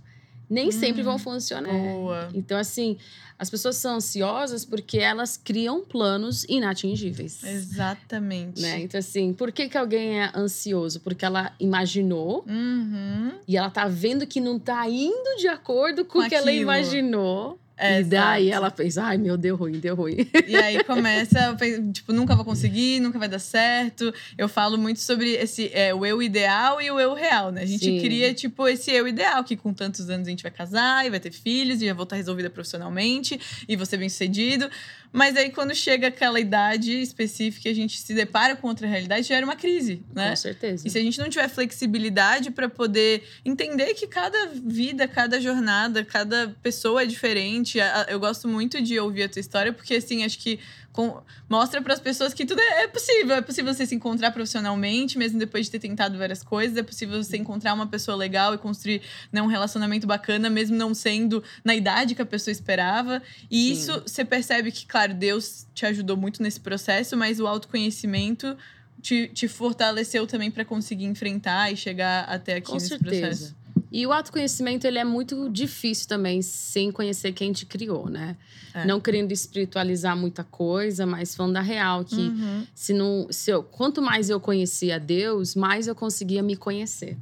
nem 0.48 0.70
sempre 0.72 1.02
vão 1.02 1.18
funcionar. 1.18 1.72
Boa. 1.72 2.30
Então, 2.36 2.56
assim, 2.56 2.98
as 3.38 3.50
pessoas 3.50 3.76
são 3.76 3.96
ansiosas 3.96 4.64
porque 4.64 4.98
elas 4.98 5.36
criam 5.38 5.82
planos 5.84 6.46
inatingíveis. 6.48 7.44
Exatamente. 7.44 8.62
Né? 8.62 8.82
Então, 8.82 8.98
assim, 9.00 9.34
por 9.34 9.52
que, 9.52 9.68
que 9.68 9.78
alguém 9.78 10.22
é 10.22 10.32
ansioso? 10.36 11.00
Porque 11.02 11.26
ela 11.26 11.54
imaginou 11.60 12.46
Uhum. 12.48 13.32
e 13.48 13.58
ela 13.58 13.70
tá 13.70 13.88
vendo 13.88 14.26
que 14.26 14.40
não 14.40 14.58
tá 14.58 14.88
indo 14.90 15.38
de 15.38 15.48
acordo 15.48 16.06
com, 16.06 16.20
Com 16.20 16.26
o 16.26 16.30
que 16.30 16.36
ela 16.36 16.52
imaginou. 16.52 17.60
É, 17.78 18.00
e 18.00 18.04
daí 18.06 18.50
ela 18.50 18.72
pensa, 18.72 19.04
ai 19.04 19.18
meu, 19.18 19.38
deu 19.38 19.56
ruim, 19.56 19.80
deu 19.80 19.96
ruim. 19.96 20.28
E 20.48 20.56
aí 20.56 20.84
começa, 20.86 21.56
tipo, 21.92 22.14
nunca 22.14 22.36
vou 22.36 22.46
conseguir, 22.46 23.00
nunca 23.00 23.20
vai 23.20 23.28
dar 23.28 23.40
certo. 23.40 24.14
Eu 24.38 24.48
falo 24.48 24.78
muito 24.78 25.00
sobre 25.00 25.32
esse 25.34 25.70
é, 25.74 25.94
o 25.94 26.06
eu 26.06 26.22
ideal 26.22 26.82
e 26.82 26.90
o 26.90 27.00
eu 27.00 27.14
real, 27.14 27.52
né? 27.52 27.64
A 27.64 27.66
gente 27.66 27.86
Sim. 27.86 28.00
cria, 28.00 28.34
tipo, 28.34 28.68
esse 28.68 28.92
eu 28.92 29.08
ideal, 29.08 29.44
que 29.44 29.58
com 29.58 29.74
tantos 29.74 30.10
anos 30.10 30.28
a 30.28 30.30
gente 30.30 30.44
vai 30.44 30.52
casar 30.52 31.06
e 31.06 31.10
vai 31.10 31.20
ter 31.20 31.32
filhos 31.32 31.82
e 31.82 31.86
já 31.86 31.94
vou 31.94 32.04
estar 32.04 32.16
resolvida 32.16 32.50
profissionalmente 32.50 33.40
e 33.68 33.76
vou 33.76 33.86
ser 33.86 33.98
bem 33.98 34.10
sucedido. 34.10 34.70
Mas 35.16 35.38
aí, 35.38 35.50
quando 35.50 35.74
chega 35.74 36.08
aquela 36.08 36.42
idade 36.42 36.92
específica 37.02 37.70
e 37.70 37.72
a 37.72 37.74
gente 37.74 37.98
se 38.02 38.14
depara 38.14 38.54
com 38.54 38.68
outra 38.68 38.86
realidade, 38.86 39.30
já 39.30 39.38
era 39.38 39.46
uma 39.46 39.56
crise, 39.56 40.04
né? 40.14 40.32
Com 40.32 40.36
certeza. 40.36 40.86
E 40.86 40.92
se 40.92 40.98
a 40.98 41.02
gente 41.02 41.18
não 41.20 41.30
tiver 41.30 41.48
flexibilidade 41.48 42.52
para 42.52 42.68
poder 42.68 43.24
entender 43.46 43.94
que 43.94 44.08
cada 44.08 44.48
vida, 44.48 45.08
cada 45.08 45.40
jornada, 45.40 46.04
cada 46.04 46.54
pessoa 46.62 47.04
é 47.04 47.06
diferente. 47.06 47.65
A- 47.80 48.06
Eu 48.10 48.20
gosto 48.20 48.48
muito 48.48 48.82
de 48.82 49.00
ouvir 49.00 49.24
a 49.24 49.30
tua 49.30 49.40
história, 49.40 49.74
porque 49.74 49.96
assim, 49.96 50.24
acho 50.24 50.38
que 50.40 50.60
com- 50.94 51.22
mostra 51.50 51.82
para 51.82 51.94
as 51.94 52.00
pessoas 52.00 52.34
que 52.34 52.46
tudo 52.46 52.62
é 52.62 52.84
é 52.84 52.88
possível. 52.88 53.36
É 53.36 53.42
possível 53.42 53.74
você 53.74 53.86
se 53.86 53.94
encontrar 53.96 54.32
profissionalmente, 54.32 55.18
mesmo 55.18 55.38
depois 55.40 55.66
de 55.66 55.72
ter 55.72 55.80
tentado 55.80 56.18
várias 56.18 56.42
coisas. 56.44 56.78
É 56.78 56.84
possível 56.84 57.22
você 57.22 57.36
encontrar 57.38 57.74
uma 57.74 57.88
pessoa 57.88 58.16
legal 58.16 58.54
e 58.54 58.58
construir 58.58 59.02
né, 59.32 59.42
um 59.42 59.48
relacionamento 59.48 60.06
bacana, 60.08 60.50
mesmo 60.50 60.76
não 60.78 60.94
sendo 60.94 61.44
na 61.64 61.76
idade 61.76 62.16
que 62.16 62.22
a 62.22 62.26
pessoa 62.26 62.52
esperava. 62.52 63.22
E 63.52 63.58
Sim. 63.68 63.72
isso 63.74 64.02
você 64.06 64.24
percebe 64.24 64.72
que, 64.72 64.86
claro, 64.86 65.14
Deus 65.14 65.66
te 65.74 65.86
ajudou 65.86 66.16
muito 66.16 66.42
nesse 66.42 66.60
processo, 66.60 67.18
mas 67.18 67.40
o 67.40 67.48
autoconhecimento 67.48 68.56
te, 69.02 69.28
te 69.34 69.48
fortaleceu 69.48 70.26
também 70.26 70.50
para 70.50 70.64
conseguir 70.66 71.06
enfrentar 71.06 71.72
e 71.72 71.78
chegar 71.78 72.24
até 72.24 72.56
aqui 72.56 72.68
Com 72.68 72.74
nesse 72.76 72.88
certeza. 72.90 73.20
processo. 73.28 73.56
E 73.98 74.06
o 74.06 74.12
autoconhecimento, 74.12 74.86
ele 74.86 75.00
é 75.00 75.06
muito 75.06 75.50
difícil 75.50 76.06
também, 76.10 76.42
sem 76.42 76.92
conhecer 76.92 77.32
quem 77.32 77.54
te 77.54 77.66
criou, 77.66 78.10
né? 78.10 78.36
É. 78.74 78.86
Não 78.86 79.00
querendo 79.00 79.32
espiritualizar 79.32 80.18
muita 80.18 80.44
coisa, 80.44 81.06
mas 81.06 81.34
falando 81.34 81.54
da 81.54 81.62
real, 81.62 82.04
que 82.04 82.18
Uhum. 82.18 82.68
se 82.76 82.92
não, 82.92 83.28
se 83.30 83.52
eu, 83.52 83.64
quanto 83.64 84.02
mais 84.02 84.30
eu 84.30 84.38
conhecia 84.38 85.00
Deus, 85.00 85.56
mais 85.56 85.88
eu 85.88 85.96
conseguia 85.96 86.44
me 86.44 86.58
conhecer. 86.58 87.16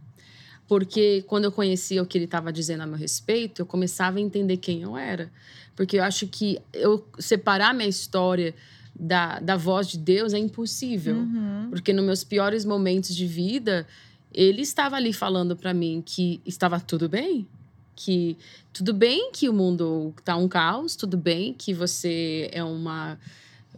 Porque 0.67 1.23
quando 1.27 1.43
eu 1.43 1.51
conhecia 1.51 2.01
o 2.01 2.07
que 2.07 2.17
ele 2.17 2.25
estava 2.25 2.51
dizendo 2.51 2.81
a 2.81 2.87
meu 2.87 2.97
respeito, 2.97 3.61
eu 3.61 3.67
começava 3.67 4.17
a 4.17 4.21
entender 4.21 4.57
quem 4.57 4.81
eu 4.81 4.97
era. 4.97 5.31
Porque 5.75 5.99
eu 5.99 6.03
acho 6.03 6.25
que 6.25 6.59
eu 6.73 7.05
separar 7.19 7.71
minha 7.75 7.87
história 7.87 8.55
da, 8.99 9.37
da 9.39 9.55
voz 9.55 9.87
de 9.87 9.99
Deus 9.99 10.33
é 10.33 10.39
impossível. 10.39 11.17
Uhum. 11.17 11.67
Porque 11.69 11.93
nos 11.93 12.03
meus 12.03 12.23
piores 12.23 12.65
momentos 12.65 13.15
de 13.15 13.27
vida, 13.27 13.85
ele 14.33 14.61
estava 14.61 14.95
ali 14.95 15.13
falando 15.13 15.55
para 15.55 15.73
mim 15.73 16.01
que 16.05 16.41
estava 16.45 16.79
tudo 16.79 17.07
bem. 17.07 17.47
Que 17.95 18.37
tudo 18.71 18.93
bem 18.93 19.31
que 19.31 19.47
o 19.47 19.53
mundo 19.53 20.13
tá 20.25 20.35
um 20.35 20.47
caos, 20.47 20.95
tudo 20.95 21.15
bem 21.15 21.53
que 21.53 21.73
você 21.73 22.49
é 22.51 22.63
uma 22.63 23.19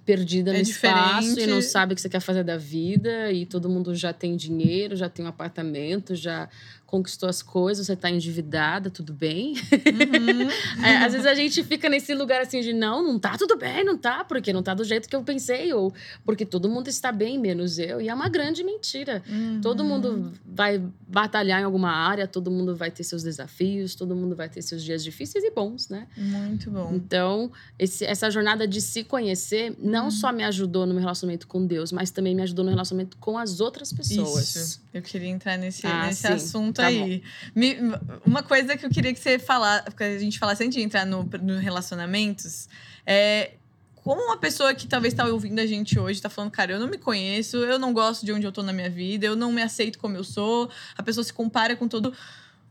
perdida 0.05 0.51
É 0.51 0.53
no 0.53 0.61
espaço 0.61 1.39
e 1.39 1.47
não 1.47 1.61
sabe 1.61 1.93
o 1.93 1.95
que 1.95 2.01
você 2.01 2.07
quer 2.07 2.19
fazer 2.19 2.43
da 2.43 2.57
vida 2.57 3.31
e 3.31 3.45
todo 3.45 3.67
mundo 3.67 3.95
já 3.95 4.13
tem 4.13 4.35
dinheiro, 4.35 4.95
já 4.95 5.09
tem 5.09 5.25
um 5.25 5.27
apartamento, 5.27 6.15
já 6.15 6.47
conquistou 6.85 7.27
as 7.27 7.41
coisas, 7.41 7.87
você 7.87 7.95
tá 7.95 8.09
endividada, 8.09 8.89
tudo 8.89 9.11
bem. 9.13 9.53
Uhum. 9.53 10.45
É, 10.85 10.97
às 10.97 11.13
vezes 11.13 11.25
a 11.25 11.33
gente 11.33 11.63
fica 11.63 11.89
nesse 11.89 12.13
lugar 12.13 12.41
assim 12.41 12.61
de 12.61 12.71
não, 12.73 13.01
não 13.03 13.17
tá 13.17 13.37
tudo 13.37 13.57
bem, 13.57 13.83
não 13.83 13.97
tá, 13.97 14.23
porque 14.23 14.53
não 14.53 14.61
tá 14.61 14.73
do 14.73 14.83
jeito 14.83 15.07
que 15.09 15.15
eu 15.15 15.23
pensei, 15.23 15.73
ou 15.73 15.93
porque 16.23 16.45
todo 16.45 16.69
mundo 16.69 16.87
está 16.89 17.11
bem, 17.11 17.39
menos 17.39 17.79
eu. 17.79 17.99
E 18.01 18.07
é 18.09 18.13
uma 18.13 18.29
grande 18.29 18.63
mentira. 18.63 19.23
Todo 19.61 19.81
Uhum. 19.81 19.89
mundo 19.89 20.33
vai 20.45 20.81
batalhar 21.07 21.61
em 21.61 21.63
alguma 21.63 21.89
área, 21.91 22.27
todo 22.27 22.51
mundo 22.51 22.75
vai 22.75 22.91
ter 22.91 23.03
seus 23.03 23.23
desafios, 23.23 23.95
todo 23.95 24.15
mundo 24.15 24.35
vai 24.35 24.47
ter 24.49 24.61
seus 24.61 24.83
dias 24.83 25.03
difíceis 25.03 25.43
e 25.43 25.49
bons, 25.51 25.89
né? 25.89 26.07
Muito 26.17 26.69
bom. 26.69 26.91
Então, 26.93 27.51
esse- 27.79 28.05
essa 28.05 28.29
jornada 28.29 28.67
de 28.67 28.81
se 28.81 29.03
conhecer 29.03 29.75
não 29.79 30.05
Uhum. 30.05 30.11
só 30.11 30.31
me 30.31 30.43
ajudou 30.43 30.85
no 30.85 30.93
meu 30.93 31.01
relacionamento 31.01 31.47
com 31.47 31.65
Deus, 31.65 31.91
mas 31.91 32.11
também 32.11 32.35
me 32.35 32.41
ajudou 32.43 32.63
no 32.65 32.71
relacionamento 32.71 33.17
com 33.17 33.37
as 33.37 33.59
outras 33.59 33.91
pessoas. 33.91 34.55
Isso. 34.55 34.81
Eu 34.93 35.01
queria 35.01 35.29
entrar 35.29 35.57
nesse, 35.57 35.85
Ah, 35.87 36.05
nesse 36.07 36.21
sim. 36.21 36.33
assunto 36.33 36.74
Tá 36.81 36.87
aí. 36.87 37.23
Me- 37.55 37.77
uma 38.25 38.43
coisa 38.43 38.75
que 38.77 38.85
eu 38.85 38.89
queria 38.89 39.13
que 39.13 39.19
você 39.19 39.37
falasse, 39.39 39.91
que 39.91 40.03
a 40.03 40.17
gente 40.19 40.37
falasse 40.39 40.63
antes 40.63 40.75
de 40.75 40.81
entrar 40.83 41.05
no, 41.05 41.23
no 41.41 41.57
relacionamentos, 41.59 42.67
é 43.05 43.51
como 43.95 44.21
uma 44.21 44.37
pessoa 44.37 44.73
que 44.75 44.87
talvez 44.87 45.13
está 45.13 45.25
ouvindo 45.25 45.57
a 45.59 45.65
gente 45.65 45.97
hoje 45.97 46.19
está 46.19 46.29
falando, 46.29 46.51
cara, 46.51 46.71
eu 46.73 46.79
não 46.79 46.87
me 46.87 46.97
conheço, 46.97 47.57
eu 47.57 47.79
não 47.79 47.91
gosto 47.91 48.23
de 48.25 48.31
onde 48.31 48.45
eu 48.45 48.51
tô 48.51 48.61
na 48.61 48.71
minha 48.71 48.89
vida, 48.89 49.25
eu 49.25 49.35
não 49.35 49.51
me 49.51 49.63
aceito 49.63 49.97
como 49.97 50.15
eu 50.15 50.23
sou, 50.23 50.69
a 50.95 51.01
pessoa 51.01 51.23
se 51.23 51.33
compara 51.33 51.75
com 51.75 51.87
todo. 51.87 52.13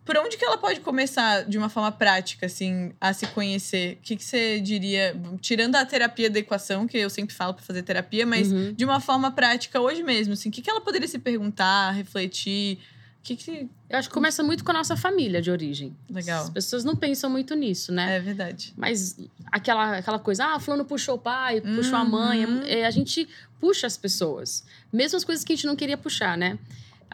Por 0.04 0.16
onde 0.18 0.36
que 0.36 0.44
ela 0.44 0.58
pode 0.58 0.80
começar 0.80 1.44
de 1.44 1.56
uma 1.56 1.70
forma 1.70 1.90
prática, 1.90 2.44
assim, 2.46 2.92
a 3.00 3.12
se 3.14 3.26
conhecer? 3.28 3.94
O 3.94 4.02
que, 4.02 4.16
que 4.16 4.22
você 4.22 4.60
diria, 4.60 5.16
tirando 5.40 5.76
a 5.76 5.84
terapia 5.86 6.28
da 6.28 6.38
equação, 6.38 6.86
que 6.86 6.98
eu 6.98 7.08
sempre 7.08 7.34
falo 7.34 7.54
para 7.54 7.64
fazer 7.64 7.82
terapia, 7.82 8.26
mas 8.26 8.52
Uhum. 8.52 8.74
de 8.74 8.84
uma 8.84 9.00
forma 9.00 9.30
prática 9.32 9.80
hoje 9.80 10.02
mesmo, 10.02 10.34
assim, 10.34 10.50
o 10.50 10.52
que, 10.52 10.60
que 10.60 10.68
ela 10.70 10.82
poderia 10.82 11.08
se 11.08 11.18
perguntar, 11.18 11.90
refletir? 11.92 12.78
Que 13.24 13.34
que... 13.36 13.68
Eu 13.88 13.98
acho 13.98 14.08
que 14.08 14.14
começa 14.14 14.42
muito 14.42 14.62
com 14.62 14.70
a 14.70 14.74
nossa 14.74 14.96
família 14.98 15.40
de 15.40 15.50
origem. 15.50 15.96
Legal. 16.10 16.44
As 16.44 16.50
pessoas 16.50 16.84
não 16.84 16.94
pensam 16.94 17.30
muito 17.30 17.54
nisso, 17.54 17.90
né? 17.90 18.16
É 18.16 18.20
verdade. 18.20 18.74
Mas 18.76 19.16
aquela, 19.50 19.96
aquela 19.96 20.18
coisa, 20.18 20.44
ah, 20.44 20.60
fulano 20.60 20.84
puxou 20.84 21.14
o 21.14 21.18
pai, 21.18 21.62
puxou 21.62 21.96
a 21.96 22.04
mãe. 22.04 22.44
Uhum. 22.44 22.60
é, 22.64 22.84
a 22.84 22.90
gente 22.90 23.26
puxa 23.58 23.86
as 23.86 23.96
pessoas. 23.96 24.62
Mesmo 24.92 25.16
as 25.16 25.24
coisas 25.24 25.42
que 25.42 25.54
a 25.54 25.56
gente 25.56 25.66
não 25.66 25.74
queria 25.74 25.96
puxar, 25.96 26.36
né? 26.36 26.58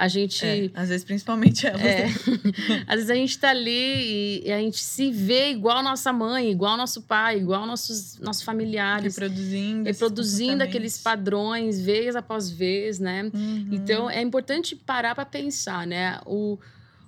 A 0.00 0.08
gente. 0.08 0.46
É, 0.46 0.70
às 0.74 0.88
vezes, 0.88 1.04
principalmente 1.04 1.66
elas. 1.66 1.82
É. 1.82 2.06
Às 2.88 2.94
vezes 2.96 3.10
a 3.10 3.14
gente 3.14 3.38
tá 3.38 3.50
ali 3.50 4.40
e, 4.42 4.42
e 4.46 4.52
a 4.52 4.58
gente 4.58 4.78
se 4.78 5.10
vê 5.10 5.50
igual 5.50 5.82
nossa 5.82 6.10
mãe, 6.12 6.50
igual 6.50 6.76
nosso 6.76 7.02
pai, 7.02 7.38
igual 7.38 7.66
nossos, 7.66 8.18
nossos 8.18 8.42
familiares. 8.42 9.16
Reproduzindo. 9.18 9.84
Reproduzindo 9.84 10.62
aqueles 10.64 10.96
padrões, 10.98 11.80
vez 11.80 12.16
após 12.16 12.48
vez, 12.50 12.98
né? 12.98 13.30
Uhum. 13.34 13.68
Então 13.72 14.08
é 14.08 14.22
importante 14.22 14.74
parar 14.74 15.14
para 15.14 15.26
pensar, 15.26 15.86
né? 15.86 16.18
O, 16.24 16.58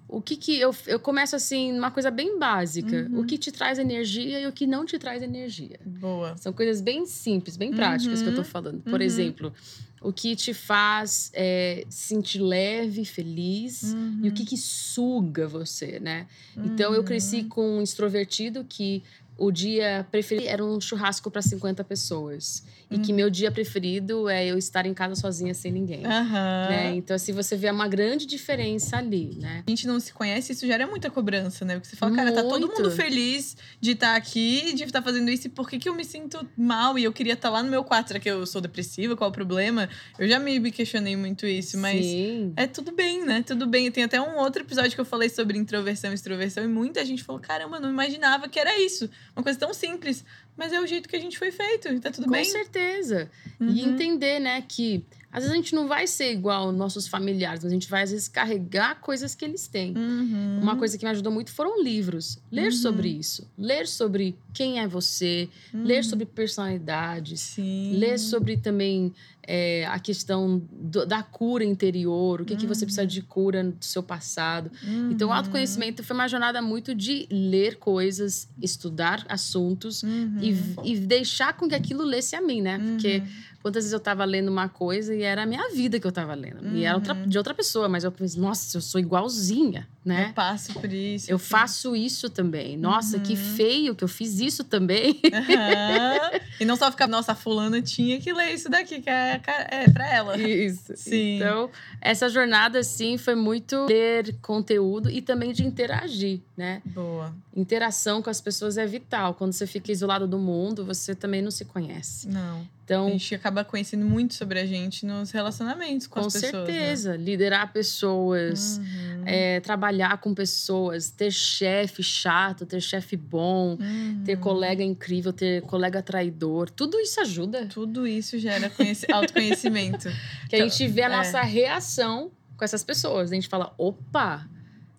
o 0.07 0.21
que 0.21 0.37
que 0.37 0.59
eu, 0.61 0.75
eu 0.87 1.01
começo 1.01 1.35
assim, 1.35 1.73
uma 1.79 1.91
coisa 1.91 2.11
bem 2.11 2.39
básica. 2.39 3.09
Uhum. 3.11 3.21
O 3.21 3.25
que 3.25 3.39
te 3.39 3.51
traz 3.51 3.79
energia 3.79 4.41
e 4.41 4.47
o 4.47 4.53
que 4.53 4.67
não 4.67 4.85
te 4.85 4.99
traz 4.99 5.23
energia. 5.23 5.81
Boa. 5.87 6.37
São 6.37 6.53
coisas 6.53 6.83
bem 6.83 7.07
simples, 7.07 7.57
bem 7.57 7.73
práticas 7.73 8.21
que 8.21 8.29
eu 8.29 8.35
tô 8.35 8.41
Uhum. 8.43 8.45
falando. 8.45 8.83
Por 8.83 9.01
Uhum. 9.01 9.07
exemplo, 9.07 9.53
o 10.03 10.13
que 10.13 10.35
te 10.37 10.53
faz 10.53 11.31
é, 11.33 11.85
sentir 11.89 12.41
leve, 12.41 13.05
feliz 13.05 13.95
e 14.23 14.29
o 14.29 14.33
que 14.33 14.45
que 14.45 14.57
suga 14.57 15.47
você, 15.47 15.99
né? 16.01 16.27
Então 16.57 16.93
eu 16.95 17.05
cresci 17.05 17.37
Uhum. 17.43 17.49
com 17.49 17.79
um 17.79 17.83
extrovertido 17.83 18.65
que 18.69 19.03
o 19.39 19.51
dia 19.51 20.07
preferido 20.11 20.47
era 20.49 20.65
um 20.65 20.81
churrasco 20.81 21.31
para 21.31 21.43
50 21.43 21.83
pessoas. 21.85 22.63
E 22.91 22.99
que 22.99 23.11
Uhum. 23.11 23.17
meu 23.17 23.31
dia 23.31 23.51
preferido 23.51 24.29
é 24.29 24.45
eu 24.47 24.59
estar 24.59 24.85
em 24.85 24.93
casa 24.93 25.15
sozinha 25.15 25.55
sem 25.55 25.73
ninguém. 25.73 26.05
Aham. 26.05 26.69
Né? 26.69 26.95
Então, 26.95 27.17
assim, 27.17 27.33
você 27.33 27.57
vê 27.57 27.71
uma 27.71 27.89
grande 27.89 28.27
diferença 28.27 28.99
ali, 28.99 29.35
né? 29.41 29.65
A 29.67 29.71
gente 29.71 29.87
não 29.87 29.99
se 29.99 30.13
conhece, 30.13 30.53
isso 30.53 30.67
gera 30.67 30.87
muita 30.87 31.11
cobrança, 31.11 31.65
né? 31.65 31.75
Porque 31.75 31.89
você 31.89 31.97
fala, 31.97 32.15
cara, 32.15 32.33
tá 32.33 32.43
todo 32.43 32.69
mundo 32.69 32.91
feliz 32.91 33.57
de 33.81 33.93
estar 33.93 34.15
aqui, 34.15 34.75
de 34.75 34.85
estar 34.85 35.01
fazendo 35.03 35.31
isso, 35.31 35.47
e 35.47 35.51
por 35.51 35.69
que, 35.69 35.79
que 35.79 35.89
eu 35.89 35.95
me 35.95 36.05
sinto 36.05 36.47
mal? 36.57 36.99
E 36.99 37.05
eu 37.05 37.13
queria 37.13 37.33
estar 37.33 37.49
lá 37.49 37.63
no 37.63 37.71
meu 37.71 37.83
quarto. 37.83 38.09
Será 38.09 38.21
que 38.21 38.31
eu 38.31 38.45
sou 38.47 38.61
depressiva? 38.61 39.17
Qual 39.17 39.31
o 39.31 39.33
problema? 39.33 39.89
Eu 40.19 40.29
já 40.29 40.39
me 40.39 40.61
me 40.61 40.71
questionei 40.71 41.17
muito 41.17 41.47
isso, 41.47 41.79
mas. 41.79 42.05
Sim. 42.05 42.53
É 42.57 42.67
tudo 42.67 42.93
bem, 42.93 43.25
né? 43.25 43.43
Tudo 43.43 43.67
bem. 43.67 43.91
Tem 43.91 44.05
até 44.05 44.21
um 44.21 44.37
outro 44.37 44.63
episódio 44.63 44.93
que 44.93 45.01
eu 45.01 45.05
falei 45.05 45.29
sobre 45.31 45.57
introversão 45.59 46.11
e 46.11 46.15
extroversão, 46.15 46.63
e 46.63 46.69
muita 46.69 47.05
gente 47.05 47.25
falou: 47.25 47.41
caramba, 47.41 47.77
eu 47.79 47.81
não 47.81 47.91
imaginava 47.91 48.49
que 48.49 48.59
era 48.61 48.79
isso. 48.81 49.09
Uma 49.37 49.43
coisa 49.43 49.59
tão 49.59 49.73
simples. 49.73 50.25
Mas 50.57 50.73
é 50.73 50.81
o 50.81 50.87
jeito 50.87 51.09
que 51.09 51.17
a 51.17 51.21
gente 51.21 51.39
foi 51.39 51.51
feito, 51.51 51.89
e 51.89 51.99
tá 52.01 52.11
tudo 52.11 52.25
Com 52.25 52.31
bem. 52.33 52.45
certeza. 52.45 53.31
E 53.61 53.65
Uhum. 53.65 53.93
entender, 53.95 54.39
né, 54.39 54.63
que 54.69 55.03
às 55.31 55.45
vezes 55.45 55.51
a 55.53 55.57
gente 55.57 55.75
não 55.75 55.89
vai 55.89 56.07
ser 56.07 56.31
igual 56.31 56.71
nossos 56.73 57.09
familiares, 57.09 57.65
mas 57.65 57.73
a 57.73 57.75
gente 57.75 57.89
vai, 57.89 58.03
às 58.03 58.11
vezes, 58.11 58.29
carregar 58.29 59.01
coisas 59.01 59.35
que 59.35 59.43
eles 59.47 59.67
têm. 59.67 59.97
Uhum. 59.97 60.59
Uma 60.61 60.77
coisa 60.77 60.99
que 60.99 61.05
me 61.07 61.11
ajudou 61.11 61.33
muito 61.33 61.51
foram 61.53 61.83
livros. 61.83 62.39
Ler 62.51 62.67
Uhum. 62.67 62.73
sobre 62.73 63.09
isso. 63.09 63.51
Ler 63.57 63.87
sobre 63.87 64.37
quem 64.53 64.79
é 64.79 64.87
você. 64.87 65.49
Ler 65.73 65.99
Uhum. 65.99 66.03
sobre 66.03 66.27
personalidades. 66.27 67.41
Sim. 67.41 67.97
Ler 67.97 68.19
sobre 68.19 68.59
também 68.59 69.11
é, 69.47 69.85
a 69.87 69.99
questão 69.99 70.63
do- 70.71 71.05
da 71.05 71.23
cura 71.23 71.65
interior, 71.65 72.41
o 72.41 72.45
que, 72.45 72.55
que 72.57 72.67
você 72.67 72.85
precisa 72.85 73.07
de 73.07 73.23
cura 73.23 73.65
do 73.65 73.85
seu 73.85 74.03
passado. 74.03 74.71
Então, 75.11 75.29
o 75.29 75.31
Uhum. 75.33 75.37
autoconhecimento 75.37 76.05
foi 76.05 76.15
uma 76.15 76.29
jornada 76.29 76.63
muito 76.63 76.95
de 76.95 77.27
ler 77.31 77.77
coisas, 77.79 78.49
estudar 78.61 79.25
assuntos 79.29 80.03
Uhum. 80.05 80.39
e, 80.41 80.93
e 80.93 81.01
deixar 81.01 81.57
com 81.57 81.69
que 81.69 81.75
aquilo 81.75 82.05
lesse 82.05 82.37
a 82.37 82.41
mim, 82.41 82.63
né? 82.63 82.79
Porque 82.79 83.19
Uhum. 83.19 83.33
quantas 83.63 83.83
vezes 83.85 83.93
eu 83.93 84.01
tava 84.01 84.25
lendo 84.25 84.49
uma 84.49 84.69
coisa 84.69 85.15
e 85.15 85.23
era 85.23 85.43
a 85.43 85.47
minha 85.47 85.71
vida 85.75 85.99
que 85.99 86.07
eu 86.07 86.13
tava 86.13 86.35
lendo. 86.35 86.65
E 86.77 86.85
era 86.85 86.95
outra, 86.95 87.15
Uhum. 87.15 87.27
de 87.29 87.37
outra 87.39 87.53
pessoa, 87.55 87.89
mas 87.89 88.05
eu 88.05 88.13
pensei, 88.13 88.41
nossa, 88.41 88.77
eu 88.77 88.81
sou 88.81 89.01
igualzinha. 89.01 89.89
Né? 90.05 90.29
Eu 90.31 90.33
passo 90.35 90.73
por 90.75 90.93
isso. 90.93 91.31
Eu 91.31 91.37
assim. 91.37 91.45
faço 91.47 91.95
isso 91.97 92.29
também. 92.29 92.77
Nossa, 92.77 93.19
que 93.21 93.33
Uhum. 93.35 93.57
feio 93.57 93.95
que 93.95 94.03
eu 94.05 94.09
fiz 94.09 94.41
isso 94.41 94.65
também. 94.65 95.21
Aham. 95.33 96.41
E 96.61 96.65
não 96.65 96.77
só 96.77 96.91
ficar, 96.91 97.07
nossa, 97.07 97.33
a 97.33 97.35
fulana 97.35 97.81
tinha 97.83 98.21
que 98.21 98.33
ler 98.33 98.53
isso 98.53 98.69
daqui, 98.69 99.01
que 99.01 99.11
é, 99.11 99.41
é 99.71 99.91
pra 99.91 100.09
ela. 100.13 100.37
Isso. 100.39 100.93
Sim. 100.97 101.37
Então, 101.37 101.71
essa 102.01 102.29
jornada, 102.29 102.79
assim, 102.81 103.17
foi 103.19 103.35
muito 103.35 103.87
ler 103.87 104.35
conteúdo 104.43 105.11
e 105.11 105.21
também 105.23 105.53
de 105.53 105.65
interagir, 105.65 106.41
né? 106.57 106.81
Boa. 106.85 107.35
Interação 107.55 108.23
com 108.23 108.31
as 108.31 108.41
pessoas 108.41 108.77
é 108.79 108.87
vital. 108.87 109.35
Quando 109.35 109.53
você 109.53 109.67
fica 109.67 109.93
isolado 109.93 110.27
do 110.27 110.39
mundo, 110.39 110.85
você 110.85 111.15
também 111.15 111.43
não 111.43 111.51
se 111.51 111.65
conhece. 111.65 112.29
Não. 112.29 112.59
A 112.61 112.85
Então, 112.85 113.09
gente 113.11 113.35
acaba 113.35 113.65
conhecendo 113.65 114.05
muito 114.05 114.35
sobre 114.35 114.59
a 114.59 114.67
gente 114.67 115.07
nos 115.07 115.31
relacionamentos 115.31 116.07
com, 116.07 116.21
com 116.21 116.27
as 116.27 116.33
pessoas. 116.33 116.53
né? 116.53 116.67
certeza, 116.67 117.17
liderar 117.17 117.73
pessoas, 117.73 118.79
Uhum. 118.79 118.85
É, 119.27 119.61
trabalhar 119.61 120.19
com 120.19 120.35
pessoas, 120.35 121.11
ter 121.11 121.31
chefe 121.31 122.03
chato, 122.03 122.65
ter 122.67 122.81
chefe 122.81 123.17
bom, 123.17 123.77
ter 124.25 124.35
Uhum. 124.37 124.41
colega 124.41 124.83
incrível, 124.83 125.33
ter 125.33 125.63
colega 125.63 126.03
traidor, 126.03 126.71
tudo 126.71 126.99
isso 127.01 127.21
ajuda. 127.21 127.67
Tudo 127.67 128.07
isso 128.07 128.39
gera 128.39 128.69
conheci- 128.71 129.07
autoconhecimento. 129.13 130.09
Que 130.49 130.57
a 130.57 130.69
gente 130.69 130.87
vê 130.89 131.03
a 131.03 131.07
é. 131.13 131.17
nossa 131.17 131.41
reação 131.43 132.31
com 132.57 132.65
essas 132.65 132.83
pessoas. 132.85 133.31
A 133.33 133.35
gente 133.35 133.49
fala, 133.49 133.75
opa, 133.79 134.47